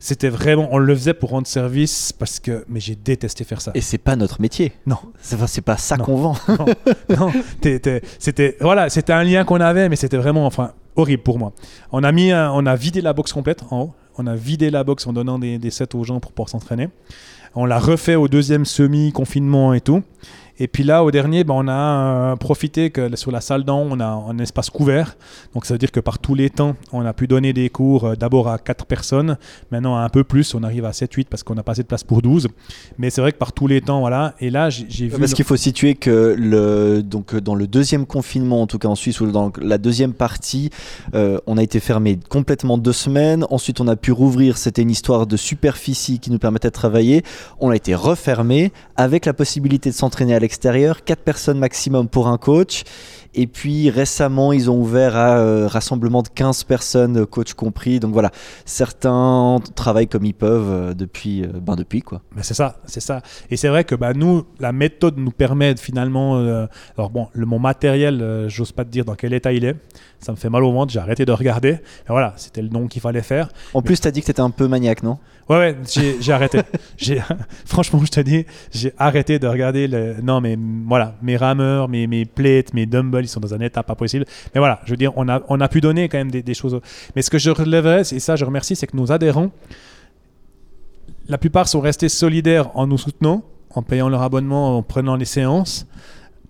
c'était 0.00 0.30
vraiment, 0.30 0.68
on 0.72 0.78
le 0.78 0.94
faisait 0.94 1.14
pour 1.14 1.30
rendre 1.30 1.46
service 1.46 2.12
parce 2.12 2.40
que, 2.40 2.64
mais 2.68 2.80
j'ai 2.80 2.96
détesté 2.96 3.44
faire 3.44 3.60
ça. 3.60 3.70
Et 3.74 3.80
c'est 3.80 3.98
pas 3.98 4.16
notre 4.16 4.40
métier. 4.40 4.72
Non. 4.86 4.96
C'est 5.20 5.38
c'est 5.46 5.60
pas 5.62 5.76
ça 5.76 5.96
qu'on 5.98 6.16
vend. 6.16 6.36
non, 6.48 7.16
non, 7.16 7.32
c'était 8.18 8.56
voilà, 8.60 8.88
c'était 8.88 9.12
un 9.12 9.22
lien 9.24 9.44
qu'on 9.44 9.60
avait, 9.60 9.88
mais 9.88 9.96
c'était 9.96 10.16
vraiment 10.16 10.46
enfin 10.46 10.72
horrible 10.96 11.22
pour 11.22 11.38
moi. 11.38 11.52
On 11.92 12.02
a 12.04 12.12
mis, 12.12 12.32
un- 12.32 12.50
on 12.52 12.66
a 12.66 12.74
vidé 12.74 13.00
la 13.00 13.12
box 13.12 13.32
complète 13.32 13.62
en 13.70 13.80
haut. 13.82 13.94
On 14.18 14.26
a 14.26 14.34
vidé 14.34 14.70
la 14.70 14.84
box 14.84 15.06
en 15.06 15.12
donnant 15.14 15.38
des, 15.38 15.58
des 15.58 15.70
sets 15.70 15.94
aux 15.94 16.04
gens 16.04 16.20
pour 16.20 16.32
pouvoir 16.32 16.48
s'entraîner. 16.50 16.88
On 17.54 17.66
l'a 17.66 17.78
refait 17.78 18.14
au 18.14 18.28
deuxième 18.28 18.64
semi-confinement 18.64 19.74
et 19.74 19.80
tout. 19.80 20.02
Et 20.62 20.68
puis 20.68 20.84
là, 20.84 21.02
au 21.02 21.10
dernier, 21.10 21.42
ben, 21.42 21.54
on 21.56 21.66
a 21.66 21.72
euh, 21.72 22.36
profité 22.36 22.90
que 22.90 23.16
sur 23.16 23.32
la 23.32 23.40
salle 23.40 23.64
d'en 23.64 23.80
on 23.80 23.98
a 23.98 24.06
un 24.06 24.38
espace 24.38 24.70
couvert. 24.70 25.16
Donc 25.54 25.66
ça 25.66 25.74
veut 25.74 25.78
dire 25.78 25.90
que 25.90 25.98
par 25.98 26.20
tous 26.20 26.36
les 26.36 26.50
temps, 26.50 26.76
on 26.92 27.04
a 27.04 27.12
pu 27.12 27.26
donner 27.26 27.52
des 27.52 27.68
cours 27.68 28.04
euh, 28.04 28.14
d'abord 28.14 28.48
à 28.48 28.58
4 28.58 28.86
personnes, 28.86 29.38
maintenant 29.72 29.96
à 29.96 30.02
un 30.02 30.08
peu 30.08 30.22
plus, 30.22 30.54
on 30.54 30.62
arrive 30.62 30.84
à 30.84 30.92
7-8 30.92 31.24
parce 31.28 31.42
qu'on 31.42 31.58
a 31.58 31.64
pas 31.64 31.72
assez 31.72 31.82
de 31.82 31.88
place 31.88 32.04
pour 32.04 32.22
12. 32.22 32.46
Mais 32.96 33.10
c'est 33.10 33.20
vrai 33.20 33.32
que 33.32 33.38
par 33.38 33.52
tous 33.52 33.66
les 33.66 33.80
temps, 33.80 33.98
voilà. 33.98 34.36
Et 34.38 34.50
là, 34.50 34.70
j'ai 34.70 35.08
vu... 35.08 35.18
Parce 35.18 35.34
qu'il 35.34 35.44
faut 35.44 35.56
situer 35.56 35.96
que 35.96 36.36
le, 36.38 37.02
donc, 37.02 37.34
euh, 37.34 37.40
dans 37.40 37.56
le 37.56 37.66
deuxième 37.66 38.06
confinement, 38.06 38.62
en 38.62 38.68
tout 38.68 38.78
cas 38.78 38.86
en 38.86 38.94
Suisse, 38.94 39.20
ou 39.20 39.32
dans 39.32 39.50
la 39.60 39.78
deuxième 39.78 40.12
partie, 40.12 40.70
euh, 41.16 41.40
on 41.48 41.58
a 41.58 41.62
été 41.64 41.80
fermé 41.80 42.20
complètement 42.28 42.78
deux 42.78 42.92
semaines. 42.92 43.44
Ensuite, 43.50 43.80
on 43.80 43.88
a 43.88 43.96
pu 43.96 44.12
rouvrir. 44.12 44.58
C'était 44.58 44.82
une 44.82 44.92
histoire 44.92 45.26
de 45.26 45.36
superficie 45.36 46.20
qui 46.20 46.30
nous 46.30 46.38
permettait 46.38 46.68
de 46.68 46.72
travailler. 46.72 47.24
On 47.58 47.70
a 47.70 47.74
été 47.74 47.96
refermé 47.96 48.70
avec 48.94 49.26
la 49.26 49.32
possibilité 49.32 49.90
de 49.90 49.96
s'entraîner 49.96 50.36
à 50.36 50.38
l'extérieur. 50.38 50.51
Quatre 51.04 51.22
personnes 51.22 51.58
maximum 51.58 52.08
pour 52.08 52.28
un 52.28 52.38
coach. 52.38 52.84
Et 53.34 53.46
puis 53.46 53.88
récemment, 53.90 54.52
ils 54.52 54.70
ont 54.70 54.78
ouvert 54.78 55.16
à 55.16 55.38
euh, 55.38 55.66
rassemblement 55.66 56.22
de 56.22 56.28
15 56.28 56.64
personnes, 56.64 57.20
euh, 57.20 57.26
coach 57.26 57.54
compris. 57.54 57.98
Donc 57.98 58.12
voilà, 58.12 58.30
certains 58.66 59.58
travaillent 59.74 60.08
comme 60.08 60.24
ils 60.24 60.34
peuvent 60.34 60.70
euh, 60.70 60.94
depuis, 60.94 61.42
ben 61.42 61.76
depuis 61.76 62.02
quoi. 62.02 62.20
Mais 62.36 62.42
c'est 62.42 62.54
ça, 62.54 62.76
c'est 62.84 63.00
ça. 63.00 63.22
Et 63.50 63.56
c'est 63.56 63.68
vrai 63.68 63.84
que 63.84 63.94
bah, 63.94 64.12
nous, 64.14 64.44
la 64.60 64.72
méthode 64.72 65.16
nous 65.18 65.30
permet 65.30 65.74
de, 65.74 65.80
finalement. 65.80 66.36
euh, 66.36 66.66
alors 66.96 67.10
bon, 67.10 67.28
le, 67.32 67.46
mon 67.46 67.58
matériel, 67.58 68.20
euh, 68.22 68.48
j'ose 68.48 68.72
pas 68.72 68.84
te 68.84 68.90
dire 68.90 69.04
dans 69.04 69.14
quel 69.14 69.32
état 69.32 69.52
il 69.52 69.64
est. 69.64 69.76
Ça 70.20 70.32
me 70.32 70.36
fait 70.36 70.50
mal 70.50 70.62
au 70.62 70.72
ventre, 70.72 70.92
j'ai 70.92 71.00
arrêté 71.00 71.24
de 71.24 71.32
regarder. 71.32 71.70
Et 71.70 71.80
voilà, 72.08 72.34
c'était 72.36 72.62
le 72.62 72.68
nom 72.68 72.86
qu'il 72.86 73.02
fallait 73.02 73.22
faire. 73.22 73.48
En 73.74 73.82
plus, 73.82 74.00
tu 74.00 74.06
as 74.06 74.10
dit 74.10 74.20
que 74.20 74.26
tu 74.26 74.30
étais 74.30 74.40
un 74.40 74.50
peu 74.50 74.68
maniaque, 74.68 75.02
non? 75.02 75.18
Ouais, 75.48 75.56
ouais, 75.56 75.76
j'ai 76.20 76.32
arrêté. 76.32 76.60
Franchement, 77.66 78.00
je 78.04 78.10
te 78.10 78.20
dis, 78.20 78.46
j'ai 78.72 78.92
arrêté 78.98 79.40
de 79.40 79.48
regarder. 79.48 79.88
Le... 79.88 80.14
Non, 80.22 80.40
mais 80.40 80.56
voilà, 80.86 81.16
mes 81.22 81.36
rameurs, 81.36 81.88
mes, 81.88 82.06
mes 82.06 82.24
plates, 82.24 82.72
mes 82.72 82.86
dumbbells, 82.86 83.21
ils 83.24 83.28
sont 83.28 83.40
dans 83.40 83.54
un 83.54 83.60
état 83.60 83.82
pas 83.82 83.94
possible. 83.94 84.24
Mais 84.54 84.58
voilà, 84.58 84.80
je 84.84 84.90
veux 84.90 84.96
dire, 84.96 85.12
on 85.16 85.28
a, 85.28 85.42
on 85.48 85.60
a 85.60 85.68
pu 85.68 85.80
donner 85.80 86.08
quand 86.08 86.18
même 86.18 86.30
des, 86.30 86.42
des 86.42 86.54
choses. 86.54 86.80
Mais 87.16 87.22
ce 87.22 87.30
que 87.30 87.38
je 87.38 87.50
relèverais, 87.50 88.00
et 88.00 88.20
ça 88.20 88.36
je 88.36 88.44
remercie, 88.44 88.76
c'est 88.76 88.86
que 88.86 88.96
nos 88.96 89.12
adhérents, 89.12 89.50
la 91.28 91.38
plupart 91.38 91.68
sont 91.68 91.80
restés 91.80 92.08
solidaires 92.08 92.70
en 92.76 92.86
nous 92.86 92.98
soutenant, 92.98 93.42
en 93.70 93.82
payant 93.82 94.08
leur 94.08 94.22
abonnement, 94.22 94.76
en 94.78 94.82
prenant 94.82 95.16
les 95.16 95.24
séances 95.24 95.86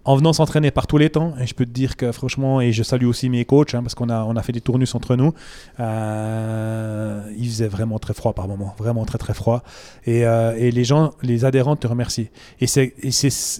en 0.04 0.16
venant 0.16 0.32
s'entraîner 0.32 0.72
par 0.72 0.86
tous 0.86 0.98
les 0.98 1.10
temps, 1.10 1.34
et 1.40 1.46
je 1.46 1.54
peux 1.54 1.64
te 1.64 1.70
dire 1.70 1.96
que 1.96 2.10
franchement, 2.10 2.60
et 2.60 2.72
je 2.72 2.82
salue 2.82 3.04
aussi 3.04 3.28
mes 3.28 3.44
coachs, 3.44 3.74
hein, 3.74 3.82
parce 3.82 3.94
qu'on 3.94 4.08
a, 4.08 4.24
on 4.24 4.34
a 4.34 4.42
fait 4.42 4.52
des 4.52 4.60
tournus 4.60 4.92
entre 4.96 5.14
nous, 5.14 5.32
euh, 5.78 7.22
il 7.38 7.46
faisait 7.46 7.68
vraiment 7.68 8.00
très 8.00 8.12
froid 8.12 8.32
par 8.32 8.48
moments, 8.48 8.74
vraiment 8.78 9.04
très 9.04 9.18
très 9.18 9.34
froid. 9.34 9.62
Et, 10.04 10.26
euh, 10.26 10.56
et 10.58 10.72
les 10.72 10.82
gens, 10.82 11.12
les 11.22 11.44
adhérents 11.44 11.76
te 11.76 11.86
remercient. 11.86 12.30
Et 12.60 12.66
c'est 12.66 12.94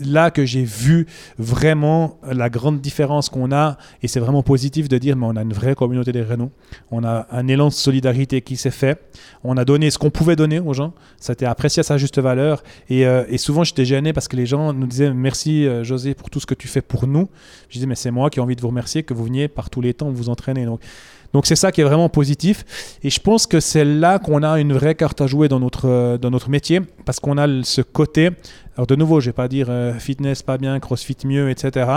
là 0.05 0.33
que 0.33 0.45
j'ai 0.45 0.65
vu 0.65 1.07
vraiment 1.39 2.19
la 2.29 2.51
grande 2.51 2.81
différence 2.81 3.29
qu'on 3.29 3.53
a, 3.53 3.79
et 4.03 4.09
c'est 4.09 4.21
vraiment 4.21 4.43
positif 4.43 4.89
de 4.89 4.99
dire, 4.99 5.17
mais 5.17 5.27
on 5.27 5.37
a 5.37 5.43
une 5.43 5.53
vraie 5.53 5.77
communauté 5.77 6.11
des 6.11 6.23
Renault, 6.23 6.51
on 6.91 7.05
a 7.05 7.29
un 7.31 7.47
élan 7.47 7.69
de 7.69 7.73
solidarité 7.73 8.41
qui 8.41 8.57
s'est 8.57 8.73
fait, 8.73 9.01
on 9.45 9.57
a 9.57 9.65
donné 9.65 9.91
ce 9.91 9.99
qu'on 9.99 10.11
pouvait 10.11 10.37
donner 10.37 10.59
aux 10.59 10.73
gens, 10.73 10.93
ça 11.21 11.33
a 11.33 11.35
été 11.35 11.47
apprécié 11.47 11.81
à 11.81 11.85
sa 11.85 11.99
juste 11.99 12.19
valeur, 12.19 12.65
et, 12.89 13.07
euh, 13.07 13.25
et 13.29 13.39
souvent 13.39 13.63
j'étais 13.63 13.85
gêné 13.85 14.13
parce 14.13 14.27
que 14.27 14.37
les 14.37 14.47
gens 14.47 14.73
nous 14.73 14.87
disaient, 14.89 15.13
merci 15.13 15.69
José 15.85 16.15
pour 16.15 16.31
tout 16.33 16.41
ce 16.41 16.47
que 16.47 16.55
tu 16.55 16.67
fais 16.67 16.83
pour 16.83 17.07
nous. 17.07 17.29
Je 17.69 17.75
disais, 17.75 17.87
mais 17.87 17.95
c'est 17.95 18.11
moi 18.11 18.31
qui 18.31 18.41
ai 18.41 18.43
envie 18.43 18.57
de 18.57 18.61
vous 18.61 18.69
remercier 18.69 19.05
que 19.05 19.15
vous 19.15 19.25
veniez 19.25 19.47
par 19.47 19.71
tous 19.71 19.81
les 19.81 19.95
temps 19.95 20.11
vous 20.11 20.29
entraîner. 20.29 20.67
Donc, 21.33 21.47
c'est 21.47 21.57
ça 21.57 21.71
qui 21.71 21.81
est 21.81 21.85
vraiment 21.85 22.09
positif. 22.09 22.97
Et 23.03 23.11
je 23.11 23.21
pense 23.21 23.47
que 23.47 23.61
c'est 23.61 23.85
là 23.85 24.19
qu'on 24.19 24.43
a 24.43 24.59
une 24.59 24.73
vraie 24.73 24.95
carte 24.95 25.21
à 25.21 25.27
jouer 25.27 25.49
dans 25.49 25.61
notre, 25.61 26.19
dans 26.19 26.31
notre 26.31 26.51
métier, 26.51 26.81
parce 27.05 27.21
qu'on 27.21 27.39
a 27.39 27.47
ce 27.63 27.83
côté. 27.83 28.31
Alors 28.77 28.87
de 28.87 28.97
nouveau, 28.97 29.21
je 29.21 29.27
vais 29.27 29.35
pas 29.35 29.49
dire 29.49 29.67
euh, 29.69 29.93
fitness 29.99 30.43
pas 30.43 30.57
bien, 30.57 30.81
CrossFit 30.81 31.19
mieux, 31.25 31.51
etc. 31.51 31.91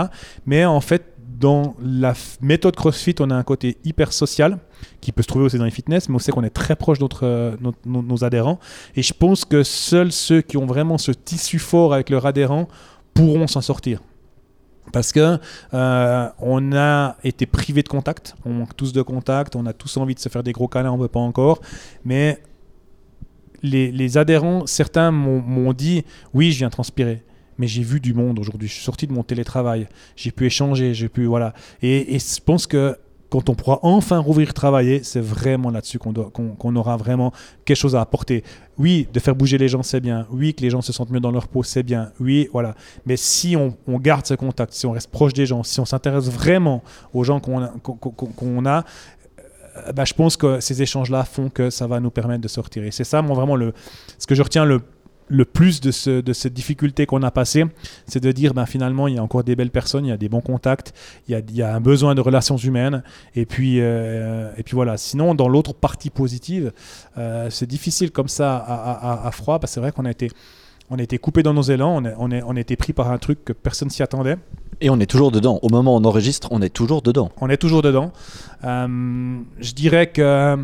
Mais 0.44 0.64
en 0.66 0.80
fait, 0.80 1.04
dans 1.38 1.74
la 1.82 2.14
méthode 2.40 2.76
CrossFit, 2.76 3.14
on 3.20 3.30
a 3.30 3.34
un 3.34 3.42
côté 3.42 3.76
hyper 3.84 4.12
social 4.12 4.58
qui 5.00 5.12
peut 5.12 5.22
se 5.22 5.28
trouver 5.28 5.44
aussi 5.44 5.58
dans 5.58 5.64
les 5.64 5.70
fitness, 5.70 6.08
mais 6.08 6.14
on 6.14 6.18
sait 6.18 6.32
qu'on 6.32 6.44
est 6.44 6.50
très 6.50 6.76
proche 6.76 6.98
de 6.98 7.06
euh, 7.22 7.56
nos 7.84 8.24
adhérents. 8.24 8.58
Et 8.94 9.02
je 9.02 9.12
pense 9.12 9.44
que 9.44 9.62
seuls 9.62 10.12
ceux 10.12 10.40
qui 10.40 10.56
ont 10.56 10.66
vraiment 10.66 10.98
ce 10.98 11.12
tissu 11.12 11.58
fort 11.58 11.94
avec 11.94 12.10
leurs 12.10 12.26
adhérents 12.26 12.68
pourront 13.14 13.46
s'en 13.46 13.60
sortir. 13.60 14.02
Parce 14.92 15.12
que 15.12 15.38
euh, 15.74 16.28
on 16.38 16.72
a 16.72 17.16
été 17.24 17.46
privé 17.46 17.82
de 17.82 17.88
contact, 17.88 18.34
on 18.44 18.50
manque 18.50 18.76
tous 18.76 18.92
de 18.92 19.02
contact, 19.02 19.56
on 19.56 19.66
a 19.66 19.72
tous 19.72 19.96
envie 19.96 20.14
de 20.14 20.20
se 20.20 20.28
faire 20.28 20.42
des 20.42 20.52
gros 20.52 20.68
câlins, 20.68 20.92
on 20.92 20.96
ne 20.96 21.02
peut 21.02 21.08
pas 21.08 21.20
encore. 21.20 21.60
Mais 22.04 22.40
les, 23.62 24.18
adhérents, 24.18 24.66
certains 24.66 25.10
m'ont 25.10 25.72
dit 25.72 26.04
oui, 26.34 26.52
je 26.52 26.58
viens 26.58 26.70
transpirer. 26.70 27.22
Mais 27.58 27.66
j'ai 27.66 27.82
vu 27.82 28.00
du 28.00 28.12
monde 28.12 28.38
aujourd'hui. 28.38 28.68
Je 28.68 28.74
suis 28.74 28.84
sorti 28.84 29.06
de 29.06 29.12
mon 29.12 29.22
télétravail. 29.22 29.88
J'ai 30.14 30.30
pu 30.30 30.44
échanger. 30.44 30.92
J'ai 30.92 31.08
pu 31.08 31.24
voilà. 31.24 31.54
Et, 31.80 32.14
et 32.14 32.18
je 32.18 32.40
pense 32.44 32.66
que 32.66 32.98
quand 33.30 33.48
on 33.48 33.54
pourra 33.54 33.80
enfin 33.82 34.18
rouvrir 34.18 34.54
travailler, 34.54 35.02
c'est 35.02 35.20
vraiment 35.20 35.70
là-dessus 35.70 35.98
qu'on 35.98 36.76
aura 36.76 36.96
vraiment 36.96 37.32
quelque 37.64 37.76
chose 37.76 37.96
à 37.96 38.00
apporter. 38.00 38.44
Oui, 38.78 39.08
de 39.12 39.20
faire 39.20 39.34
bouger 39.34 39.58
les 39.58 39.68
gens, 39.68 39.82
c'est 39.82 40.00
bien. 40.00 40.26
Oui, 40.30 40.54
que 40.54 40.62
les 40.62 40.70
gens 40.70 40.80
se 40.80 40.92
sentent 40.92 41.10
mieux 41.10 41.20
dans 41.20 41.32
leur 41.32 41.48
peau, 41.48 41.62
c'est 41.62 41.82
bien. 41.82 42.12
Oui, 42.20 42.48
voilà. 42.52 42.74
Mais 43.04 43.16
si 43.16 43.56
on, 43.56 43.74
garde 43.98 44.26
ce 44.26 44.34
contact, 44.34 44.72
si 44.72 44.86
on 44.86 44.92
reste 44.92 45.10
proche 45.10 45.32
des 45.32 45.46
gens, 45.46 45.62
si 45.62 45.80
on 45.80 45.84
s'intéresse 45.84 46.28
vraiment 46.28 46.82
aux 47.12 47.24
gens 47.24 47.40
qu'on 47.40 47.62
a, 48.66 48.84
euh, 49.76 49.92
bah, 49.92 50.04
je 50.04 50.14
pense 50.14 50.36
que 50.36 50.60
ces 50.60 50.82
échanges-là 50.82 51.24
font 51.24 51.48
que 51.48 51.70
ça 51.70 51.86
va 51.86 52.00
nous 52.00 52.10
permettre 52.10 52.42
de 52.42 52.48
sortir. 52.48 52.84
Et 52.84 52.90
c'est 52.90 53.04
ça, 53.04 53.22
moi, 53.22 53.34
vraiment, 53.34 53.56
le, 53.56 53.72
ce 54.18 54.26
que 54.26 54.34
je 54.34 54.42
retiens 54.42 54.64
le 54.64 54.80
le 55.28 55.44
plus 55.44 55.80
de, 55.80 55.90
ce, 55.90 56.20
de 56.20 56.32
cette 56.32 56.54
difficulté 56.54 57.06
qu'on 57.06 57.22
a 57.22 57.30
passée, 57.30 57.64
c'est 58.06 58.22
de 58.22 58.30
dire 58.32 58.54
ben, 58.54 58.66
finalement, 58.66 59.08
il 59.08 59.16
y 59.16 59.18
a 59.18 59.22
encore 59.22 59.44
des 59.44 59.56
belles 59.56 59.70
personnes, 59.70 60.04
il 60.06 60.08
y 60.08 60.12
a 60.12 60.16
des 60.16 60.28
bons 60.28 60.40
contacts, 60.40 60.92
il 61.28 61.32
y 61.32 61.34
a, 61.34 61.40
il 61.40 61.56
y 61.56 61.62
a 61.62 61.74
un 61.74 61.80
besoin 61.80 62.14
de 62.14 62.20
relations 62.20 62.56
humaines. 62.56 63.02
Et 63.34 63.46
puis, 63.46 63.80
euh, 63.80 64.50
et 64.56 64.62
puis 64.62 64.74
voilà. 64.74 64.96
Sinon, 64.96 65.34
dans 65.34 65.48
l'autre 65.48 65.74
partie 65.74 66.10
positive, 66.10 66.72
euh, 67.18 67.48
c'est 67.50 67.66
difficile 67.66 68.10
comme 68.10 68.28
ça 68.28 68.56
à, 68.56 69.26
à, 69.26 69.30
froid, 69.30 69.58
parce 69.58 69.72
que 69.72 69.74
c'est 69.74 69.80
vrai 69.80 69.92
qu'on 69.92 70.04
a 70.04 70.10
été. 70.10 70.30
On 70.88 71.00
a 71.00 71.02
été 71.02 71.18
coupé 71.18 71.42
dans 71.42 71.52
nos 71.52 71.62
élans, 71.62 71.96
on, 72.00 72.04
a, 72.04 72.12
on, 72.16 72.30
on 72.30 72.56
a 72.56 72.60
été 72.60 72.76
pris 72.76 72.92
par 72.92 73.10
un 73.10 73.18
truc 73.18 73.44
que 73.44 73.52
personne 73.52 73.90
s'y 73.90 74.04
attendait. 74.04 74.36
Et 74.80 74.88
on 74.88 75.00
est 75.00 75.10
toujours 75.10 75.32
dedans. 75.32 75.58
Au 75.62 75.68
moment 75.68 75.96
où 75.96 75.98
on 75.98 76.04
enregistre, 76.04 76.46
on 76.52 76.62
est 76.62 76.70
toujours 76.70 77.02
dedans. 77.02 77.32
On 77.40 77.50
est 77.50 77.56
toujours 77.56 77.82
dedans. 77.82 78.12
Euh, 78.62 79.38
je 79.58 79.72
dirais 79.72 80.08
que 80.08 80.56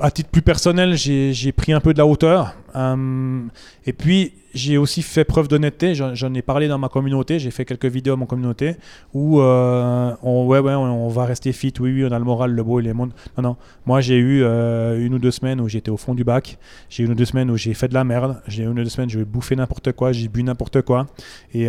à 0.00 0.10
titre 0.10 0.30
plus 0.30 0.42
personnel, 0.42 0.96
j'ai 0.96 1.52
pris 1.52 1.72
un 1.72 1.80
peu 1.80 1.92
de 1.92 1.98
la 1.98 2.06
hauteur. 2.06 2.54
Euh, 2.76 3.42
et 3.86 3.92
puis, 3.92 4.32
j'ai 4.54 4.78
aussi 4.78 5.02
fait 5.02 5.24
preuve 5.24 5.48
d'honnêteté. 5.48 5.94
J'en 5.94 6.34
ai 6.34 6.42
parlé 6.42 6.68
dans 6.68 6.78
ma 6.78 6.88
communauté. 6.88 7.38
J'ai 7.38 7.50
fait 7.50 7.64
quelques 7.64 7.86
vidéos 7.86 8.14
à 8.14 8.16
ma 8.16 8.26
communauté 8.26 8.76
où 9.14 9.40
euh, 9.40 10.12
on, 10.22 10.46
ouais, 10.46 10.58
ouais, 10.58 10.72
on 10.72 11.08
va 11.08 11.24
rester 11.24 11.52
fit. 11.52 11.72
Oui, 11.80 11.92
oui, 11.92 12.04
on 12.04 12.12
a 12.12 12.18
le 12.18 12.24
moral, 12.24 12.52
le 12.52 12.62
beau 12.62 12.80
et 12.80 12.82
les 12.82 12.92
mondes. 12.92 13.12
Non, 13.36 13.42
non. 13.42 13.56
Moi, 13.86 14.00
j'ai 14.00 14.16
eu 14.16 14.42
euh, 14.42 15.04
une 15.04 15.14
ou 15.14 15.18
deux 15.18 15.30
semaines 15.30 15.60
où 15.60 15.68
j'étais 15.68 15.90
au 15.90 15.96
fond 15.96 16.14
du 16.14 16.24
bac. 16.24 16.58
J'ai 16.88 17.02
eu 17.02 17.06
une 17.06 17.12
ou 17.12 17.16
deux 17.16 17.24
semaines 17.24 17.50
où 17.50 17.56
j'ai 17.56 17.74
fait 17.74 17.88
de 17.88 17.94
la 17.94 18.04
merde. 18.04 18.40
J'ai 18.46 18.64
eu 18.64 18.66
une 18.66 18.78
ou 18.78 18.84
deux 18.84 18.90
semaines 18.90 19.08
où 19.08 19.12
j'ai 19.12 19.24
bouffé 19.24 19.56
n'importe 19.56 19.92
quoi. 19.92 20.12
J'ai 20.12 20.28
bu 20.28 20.42
n'importe 20.42 20.82
quoi. 20.82 21.06
Et 21.54 21.68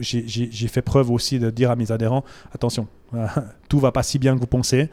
j'ai 0.00 0.68
fait 0.68 0.82
preuve 0.82 1.10
aussi 1.10 1.38
de 1.38 1.50
dire 1.50 1.70
à 1.70 1.76
mes 1.76 1.90
adhérents 1.92 2.24
attention, 2.54 2.86
tout 3.68 3.78
va 3.78 3.92
pas 3.92 4.02
si 4.02 4.18
bien 4.18 4.34
que 4.34 4.40
vous 4.40 4.46
pensez. 4.46 4.88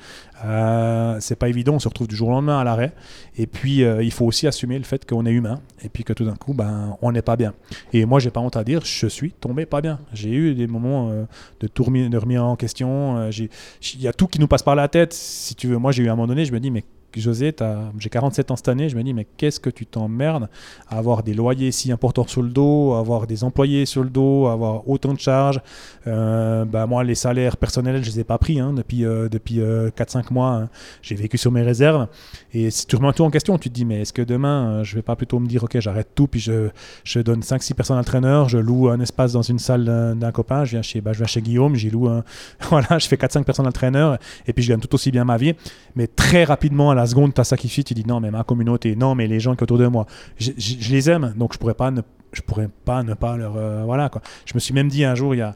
Euh, 0.45 1.17
c'est 1.19 1.35
pas 1.35 1.49
évident, 1.49 1.73
on 1.73 1.79
se 1.79 1.87
retrouve 1.87 2.07
du 2.07 2.15
jour 2.15 2.29
au 2.29 2.31
lendemain 2.31 2.59
à 2.59 2.63
l'arrêt. 2.63 2.93
Et 3.37 3.47
puis, 3.47 3.83
euh, 3.83 4.03
il 4.03 4.11
faut 4.11 4.25
aussi 4.25 4.47
assumer 4.47 4.77
le 4.77 4.83
fait 4.83 5.05
qu'on 5.05 5.25
est 5.25 5.31
humain 5.31 5.59
et 5.83 5.89
puis 5.89 6.03
que 6.03 6.13
tout 6.13 6.25
d'un 6.25 6.35
coup, 6.35 6.53
ben, 6.53 6.95
on 7.01 7.11
n'est 7.11 7.21
pas 7.21 7.35
bien. 7.35 7.53
Et 7.93 8.05
moi, 8.05 8.19
j'ai 8.19 8.29
pas 8.29 8.39
honte 8.39 8.57
à 8.57 8.63
dire, 8.63 8.81
je 8.83 9.07
suis 9.07 9.31
tombé 9.31 9.65
pas 9.65 9.81
bien. 9.81 9.99
J'ai 10.13 10.31
eu 10.31 10.55
des 10.55 10.67
moments 10.67 11.09
euh, 11.09 11.25
de, 11.59 11.67
de 11.67 12.17
remise 12.17 12.39
en 12.39 12.55
question. 12.55 13.29
Il 13.31 14.01
y 14.01 14.07
a 14.07 14.13
tout 14.13 14.27
qui 14.27 14.39
nous 14.39 14.47
passe 14.47 14.63
par 14.63 14.75
la 14.75 14.87
tête. 14.87 15.13
Si 15.13 15.55
tu 15.55 15.67
veux, 15.67 15.77
moi, 15.77 15.91
j'ai 15.91 16.03
eu 16.03 16.09
à 16.09 16.13
un 16.13 16.15
moment 16.15 16.27
donné, 16.27 16.45
je 16.45 16.53
me 16.53 16.59
dis, 16.59 16.71
mais 16.71 16.83
José, 17.21 17.55
j'ai 17.99 18.09
47 18.09 18.51
ans 18.51 18.55
cette 18.55 18.67
année, 18.67 18.89
je 18.89 18.95
me 18.95 19.03
dis, 19.03 19.13
mais 19.13 19.25
qu'est-ce 19.37 19.59
que 19.59 19.69
tu 19.69 19.85
t'emmerdes 19.85 20.49
à 20.89 20.97
avoir 20.97 21.23
des 21.23 21.33
loyers 21.33 21.71
si 21.71 21.91
importants 21.91 22.27
sur 22.27 22.41
le 22.41 22.49
dos, 22.49 22.93
à 22.93 22.99
avoir 22.99 23.27
des 23.27 23.43
employés 23.43 23.85
sur 23.85 24.03
le 24.03 24.09
dos, 24.09 24.47
à 24.47 24.53
avoir 24.53 24.87
autant 24.87 25.13
de 25.13 25.19
charges? 25.19 25.59
Euh, 26.07 26.65
bah, 26.65 26.85
moi, 26.87 27.03
les 27.03 27.15
salaires 27.15 27.57
personnels, 27.57 28.03
je 28.03 28.09
ne 28.09 28.15
les 28.15 28.19
ai 28.21 28.23
pas 28.23 28.37
pris 28.37 28.59
hein, 28.59 28.73
depuis, 28.73 29.05
euh, 29.05 29.29
depuis 29.29 29.57
4-5 29.57 29.61
euh, 29.61 30.21
mois. 30.31 30.51
Hein. 30.51 30.69
J'ai 31.01 31.15
vécu 31.15 31.37
sur 31.37 31.51
mes 31.51 31.61
réserves. 31.61 32.07
Et 32.53 32.69
si 32.69 32.85
tu 32.85 32.95
remets 32.95 33.11
tout 33.13 33.23
en 33.23 33.29
question, 33.29 33.57
tu 33.57 33.69
te 33.69 33.73
dis, 33.73 33.85
mais 33.85 34.01
est-ce 34.01 34.13
que 34.13 34.21
demain, 34.21 34.83
je 34.83 34.93
ne 34.93 34.95
vais 34.97 35.03
pas 35.03 35.15
plutôt 35.15 35.39
me 35.39 35.47
dire, 35.47 35.63
ok, 35.63 35.79
j'arrête 35.79 36.09
tout, 36.15 36.27
puis 36.27 36.39
je, 36.39 36.69
je 37.03 37.19
donne 37.19 37.41
5-6 37.41 37.73
personnes 37.73 37.97
à 37.97 37.99
l'entraîneur, 37.99 38.49
je 38.49 38.57
loue 38.57 38.89
un 38.89 38.99
espace 38.99 39.33
dans 39.33 39.41
une 39.41 39.59
salle 39.59 39.85
d'un 39.85 40.31
copain, 40.31 40.65
je 40.65 40.71
viens 40.71 40.81
chez, 40.81 41.01
bah, 41.01 41.13
je 41.13 41.19
viens 41.19 41.27
chez 41.27 41.41
Guillaume, 41.41 41.75
j'y 41.75 41.89
loue 41.89 42.07
un, 42.07 42.23
voilà, 42.69 42.99
je 42.99 43.07
fais 43.07 43.15
4-5 43.15 43.43
personnes 43.43 43.65
à 43.65 43.69
l'entraîneur, 43.69 44.17
et 44.45 44.53
puis 44.53 44.63
je 44.63 44.69
gagne 44.69 44.79
tout 44.79 44.93
aussi 44.95 45.11
bien 45.11 45.25
ma 45.25 45.37
vie. 45.37 45.53
Mais 45.95 46.07
très 46.07 46.43
rapidement, 46.43 46.91
à 46.91 46.95
la 46.95 47.05
seconde, 47.07 47.33
tu 47.33 47.41
as 47.41 47.45
sacrifié, 47.45 47.83
tu 47.83 47.93
dis 47.93 48.05
non, 48.05 48.19
mais 48.19 48.31
ma 48.31 48.43
communauté, 48.43 48.95
non, 48.95 49.15
mais 49.15 49.27
les 49.27 49.39
gens 49.39 49.53
qui 49.53 49.59
sont 49.59 49.63
autour 49.63 49.77
de 49.77 49.87
moi, 49.87 50.05
je, 50.37 50.51
les 50.91 51.09
aime, 51.09 51.33
donc 51.37 51.53
je 51.53 51.57
pourrais 51.57 51.73
pas 51.73 51.91
ne, 51.91 52.01
je 52.33 52.41
pourrais 52.41 52.69
pas 52.85 53.03
ne 53.03 53.13
pas 53.13 53.37
leur. 53.37 53.57
Euh, 53.57 53.83
voilà 53.85 54.09
quoi. 54.09 54.21
Je 54.45 54.53
me 54.53 54.59
suis 54.59 54.73
même 54.73 54.89
dit 54.89 55.03
un 55.03 55.15
jour, 55.15 55.33
il 55.33 55.39
y 55.39 55.41
a, 55.41 55.55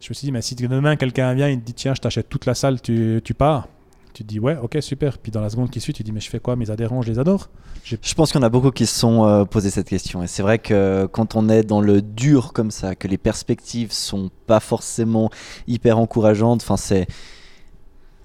je 0.00 0.10
me 0.10 0.14
suis 0.14 0.26
dit, 0.26 0.32
mais 0.32 0.42
si 0.42 0.54
demain 0.54 0.96
quelqu'un 0.96 1.34
vient, 1.34 1.48
il 1.48 1.60
te 1.60 1.64
dit 1.66 1.74
tiens, 1.74 1.94
je 1.94 2.00
t'achète 2.00 2.28
toute 2.28 2.46
la 2.46 2.54
salle, 2.54 2.80
tu, 2.80 3.20
tu 3.24 3.34
pars. 3.34 3.68
Tu 4.14 4.24
te 4.24 4.28
dis 4.28 4.40
ouais, 4.40 4.56
ok, 4.60 4.78
super. 4.80 5.18
Puis 5.18 5.30
dans 5.30 5.40
la 5.40 5.50
seconde 5.50 5.70
qui 5.70 5.80
suit, 5.80 5.92
tu 5.92 6.02
te 6.02 6.06
dis 6.06 6.12
mais 6.12 6.20
je 6.20 6.28
fais 6.28 6.40
quoi? 6.40 6.56
Mes 6.56 6.70
adhérents, 6.70 7.02
je 7.02 7.10
les 7.10 7.18
adore. 7.18 7.50
Je 7.84 8.14
pense 8.14 8.32
qu'il 8.32 8.40
y 8.40 8.44
en 8.44 8.46
a 8.46 8.50
beaucoup 8.50 8.70
qui 8.70 8.86
se 8.86 8.98
sont 8.98 9.24
euh, 9.24 9.44
posé 9.44 9.70
cette 9.70 9.88
question. 9.88 10.22
Et 10.22 10.26
c'est 10.26 10.42
vrai 10.42 10.58
que 10.58 11.08
quand 11.12 11.36
on 11.36 11.48
est 11.48 11.62
dans 11.62 11.80
le 11.80 12.02
dur 12.02 12.52
comme 12.52 12.70
ça, 12.70 12.94
que 12.94 13.06
les 13.08 13.18
perspectives 13.18 13.92
sont 13.92 14.30
pas 14.46 14.60
forcément 14.60 15.30
hyper 15.66 15.98
encourageantes, 15.98 16.62
enfin 16.62 16.76
c'est, 16.76 17.06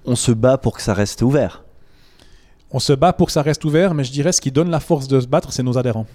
on 0.04 0.16
se 0.16 0.32
bat 0.32 0.58
pour 0.58 0.76
que 0.76 0.82
ça 0.82 0.94
reste 0.94 1.22
ouvert 1.22 1.63
on 2.74 2.80
se 2.80 2.92
bat 2.92 3.12
pour 3.12 3.28
que 3.28 3.32
ça 3.32 3.40
reste 3.40 3.64
ouvert, 3.64 3.94
mais 3.94 4.02
je 4.02 4.10
dirais 4.10 4.32
ce 4.32 4.40
qui 4.40 4.50
donne 4.50 4.68
la 4.68 4.80
force 4.80 5.06
de 5.06 5.20
se 5.20 5.28
battre, 5.28 5.52
c'est 5.52 5.62
nos 5.62 5.78
adhérents. 5.78 6.06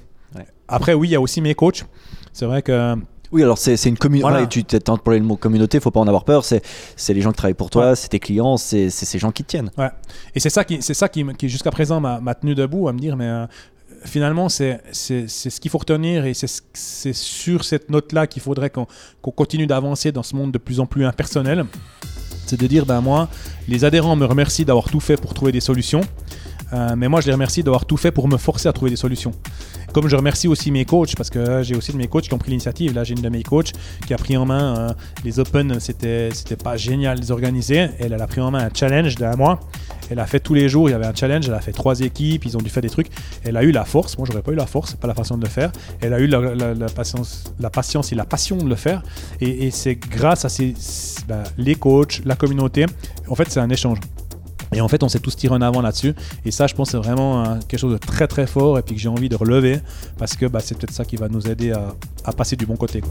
Après, 0.68 0.93
oui, 0.93 1.07
il 1.07 1.12
y 1.12 1.16
a 1.16 1.22
aussi 1.22 1.39
mes 1.41 1.55
coachs. 1.55 1.86
C'est 2.34 2.45
vrai 2.45 2.62
que. 2.62 2.95
Oui, 3.32 3.43
alors 3.43 3.57
c'est 3.57 3.82
une 3.86 3.97
communauté. 3.97 4.64
Tu 4.64 4.76
as 4.76 4.97
parlé 4.97 5.20
le 5.20 5.26
mot 5.26 5.38
communauté, 5.38 5.80
faut 5.80 5.89
pas 5.89 6.01
en 6.01 6.07
avoir 6.07 6.26
peur. 6.26 6.43
C'est 6.43 6.62
les 7.07 7.22
gens 7.22 7.32
qui 7.32 7.38
travaillent 7.38 7.53
pour 7.53 7.70
toi, 7.70 7.95
c'est 7.95 8.10
tes 8.10 8.20
clients, 8.20 8.57
c'est 8.57 8.89
ces 8.89 9.20
gens 9.20 9.32
qui 9.32 9.43
te 9.43 9.49
tiennent. 9.49 9.72
Ouais. 9.78 9.89
Et 10.36 10.41
c'est 10.41 10.49
ça 10.49 10.66
qui, 10.66 10.82
c'est 10.82 10.93
ça 10.93 11.07
qui, 11.07 11.26
qui 11.38 11.47
jusqu'à 11.47 11.72
présent 11.72 12.01
m'a 12.01 12.36
tenu 12.36 12.55
debout 12.55 12.89
à 12.89 12.93
me 12.93 12.99
dire, 12.99 13.16
mais 13.16 13.28
euh, 13.28 13.45
finalement, 14.03 14.49
c'est 14.49 14.82
ce 14.91 15.60
qu'il 15.62 15.72
faut 15.72 15.78
retenir 15.78 16.26
et 16.26 16.34
c'est 16.34 17.14
sur 17.14 17.64
cette 17.64 17.89
note-là 17.89 18.28
qu'il 18.28 18.41
faudrait 18.41 18.70
qu'on 18.70 18.88
continue 19.32 19.66
d'avancer 19.66 20.12
dans 20.12 20.24
ce 20.24 20.36
monde 20.36 20.51
de 20.51 20.57
plus 20.57 20.82
en 20.82 20.86
plus 20.86 21.05
impersonnel. 21.05 21.66
C'est 22.45 22.60
de 22.60 22.68
dire, 22.68 22.86
ben 22.86 22.99
moi, 22.99 23.30
les 23.68 23.86
adhérents 23.86 24.16
me 24.16 24.26
remercient 24.26 24.66
d'avoir 24.66 24.89
tout 24.89 24.99
fait 24.99 25.18
pour 25.18 25.34
trouver 25.34 25.51
des 25.51 25.62
solutions. 25.62 26.01
Euh, 26.74 26.95
mais 26.95 27.07
moi, 27.07 27.22
je 27.22 27.28
les 27.28 27.34
remercie 27.34 27.63
d'avoir 27.63 27.86
tout 27.86 27.97
fait 27.97 28.11
pour 28.11 28.28
me 28.28 28.38
forcer 28.38 28.67
à 28.67 28.74
trouver 28.74 28.91
des 28.91 28.97
solutions. 28.97 29.32
Comme 29.93 30.07
je 30.07 30.15
remercie 30.15 30.47
aussi 30.47 30.72
mes 30.72 30.86
coachs, 30.86 31.15
parce 31.15 31.30
que 31.30 31.63
j'ai 31.63 31.76
aussi 31.76 31.91
de 31.91 31.97
mes 31.97 32.07
coachs 32.07 32.26
qui 32.26 32.34
ont 32.34 32.38
pris 32.38 32.51
l'initiative. 32.51 32.93
Là, 32.93 33.03
j'ai 33.03 33.15
une 33.15 33.22
de 33.22 33.30
mes 33.30 33.43
coachs 33.43 33.72
qui 34.05 34.13
a 34.13 34.17
pris 34.17 34.38
en 34.38 34.45
main 34.45 34.78
euh, 34.78 34.93
les 35.24 35.39
Open. 35.39 35.80
C'était, 35.80 36.30
pas 36.63 36.78
génial 36.78 37.17
de 37.17 37.22
les 37.22 37.32
organiser. 37.32 37.89
Elle, 37.99 38.13
elle 38.13 38.22
a 38.22 38.28
pris 38.28 38.41
en 38.41 38.51
main 38.51 38.65
un 38.65 38.70
challenge 38.74 39.15
d'un 39.15 39.36
mois. 39.36 39.59
Elle 40.11 40.20
a 40.20 40.26
fait 40.26 40.39
tous 40.39 40.53
les 40.53 40.70
jours, 40.70 40.89
il 40.89 40.91
y 40.91 40.95
avait 40.95 41.05
un 41.05 41.13
challenge. 41.13 41.47
Elle 41.47 41.53
a 41.53 41.61
fait 41.61 41.72
trois 41.72 42.01
équipes, 42.01 42.45
ils 42.45 42.57
ont 42.57 42.61
dû 42.61 42.70
faire 42.70 42.82
des 42.82 42.89
trucs. 42.89 43.09
Elle 43.43 43.57
a 43.57 43.63
eu 43.63 43.72
la 43.72 43.86
force. 43.86 44.17
Moi, 44.17 44.28
j'aurais 44.30 44.41
pas 44.41 44.51
eu 44.51 44.55
la 44.55 44.67
force, 44.67 44.95
pas 44.95 45.07
la 45.07 45.15
façon 45.15 45.38
de 45.38 45.43
le 45.43 45.49
faire. 45.49 45.72
Elle 46.01 46.13
a 46.13 46.20
eu 46.20 46.28
la, 46.28 46.39
patience, 46.89 47.53
la 47.59 47.70
patience 47.70 48.11
et 48.11 48.15
la 48.15 48.26
passion 48.26 48.57
de 48.57 48.70
le 48.70 48.76
faire. 48.76 49.03
Et, 49.41 49.72
c'est 49.72 49.95
grâce 49.95 50.45
à 50.45 50.49
ces, 50.49 50.74
ben, 51.28 51.43
les 51.57 51.76
coachs, 51.76 52.22
la 52.26 52.36
communauté. 52.36 52.86
En 53.28 53.36
fait, 53.36 53.49
c'est 53.49 53.59
un 53.59 53.70
échange 53.70 53.99
Et 54.74 54.82
en 54.82 54.88
fait, 54.88 55.03
on 55.03 55.09
s'est 55.09 55.20
tous 55.20 55.36
tiré 55.36 55.53
en 55.53 55.61
avant 55.61 55.82
là-dessus. 55.82 56.13
Et 56.45 56.51
ça, 56.51 56.67
je 56.67 56.76
pense, 56.76 56.91
c'est 56.91 56.97
vraiment 56.97 57.43
euh, 57.43 57.55
quelque 57.67 57.80
chose 57.80 57.93
de 57.93 57.97
très 57.97 58.28
très 58.28 58.47
fort 58.47 58.78
et 58.78 58.82
puis 58.82 58.95
que 58.95 59.01
j'ai 59.01 59.09
envie 59.09 59.30
de 59.30 59.36
relever 59.36 59.80
parce 60.17 60.36
que 60.36 60.45
bah, 60.45 60.59
c'est 60.61 60.78
peut-être 60.78 60.93
ça 60.93 61.05
qui 61.05 61.15
va 61.15 61.28
nous 61.28 61.47
aider 61.47 61.72
à, 61.72 62.34
passer 62.34 62.55
du 62.55 62.65
bon 62.65 62.76
côté. 62.76 63.01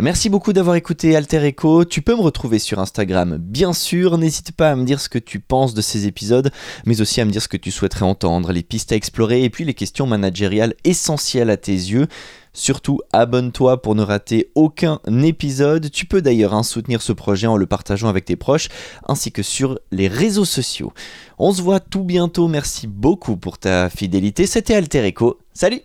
Merci 0.00 0.30
beaucoup 0.30 0.54
d'avoir 0.54 0.76
écouté 0.76 1.14
Alter 1.14 1.44
Echo. 1.44 1.84
Tu 1.84 2.00
peux 2.00 2.16
me 2.16 2.22
retrouver 2.22 2.58
sur 2.58 2.78
Instagram, 2.78 3.36
bien 3.36 3.74
sûr. 3.74 4.16
N'hésite 4.16 4.52
pas 4.52 4.70
à 4.70 4.74
me 4.74 4.84
dire 4.84 4.98
ce 4.98 5.10
que 5.10 5.18
tu 5.18 5.40
penses 5.40 5.74
de 5.74 5.82
ces 5.82 6.06
épisodes, 6.06 6.50
mais 6.86 7.02
aussi 7.02 7.20
à 7.20 7.26
me 7.26 7.30
dire 7.30 7.42
ce 7.42 7.48
que 7.48 7.58
tu 7.58 7.70
souhaiterais 7.70 8.06
entendre, 8.06 8.50
les 8.50 8.62
pistes 8.62 8.92
à 8.92 8.96
explorer 8.96 9.44
et 9.44 9.50
puis 9.50 9.64
les 9.64 9.74
questions 9.74 10.06
managériales 10.06 10.74
essentielles 10.84 11.50
à 11.50 11.58
tes 11.58 11.72
yeux. 11.72 12.06
Surtout, 12.54 13.00
abonne-toi 13.12 13.82
pour 13.82 13.94
ne 13.94 14.02
rater 14.02 14.50
aucun 14.54 15.00
épisode. 15.22 15.90
Tu 15.90 16.06
peux 16.06 16.22
d'ailleurs 16.22 16.54
hein, 16.54 16.62
soutenir 16.62 17.02
ce 17.02 17.12
projet 17.12 17.46
en 17.46 17.58
le 17.58 17.66
partageant 17.66 18.08
avec 18.08 18.24
tes 18.24 18.36
proches, 18.36 18.68
ainsi 19.06 19.32
que 19.32 19.42
sur 19.42 19.78
les 19.92 20.08
réseaux 20.08 20.46
sociaux. 20.46 20.94
On 21.38 21.52
se 21.52 21.60
voit 21.60 21.78
tout 21.78 22.04
bientôt. 22.04 22.48
Merci 22.48 22.86
beaucoup 22.86 23.36
pour 23.36 23.58
ta 23.58 23.90
fidélité. 23.90 24.46
C'était 24.46 24.74
Alter 24.74 25.04
Echo. 25.04 25.38
Salut 25.52 25.80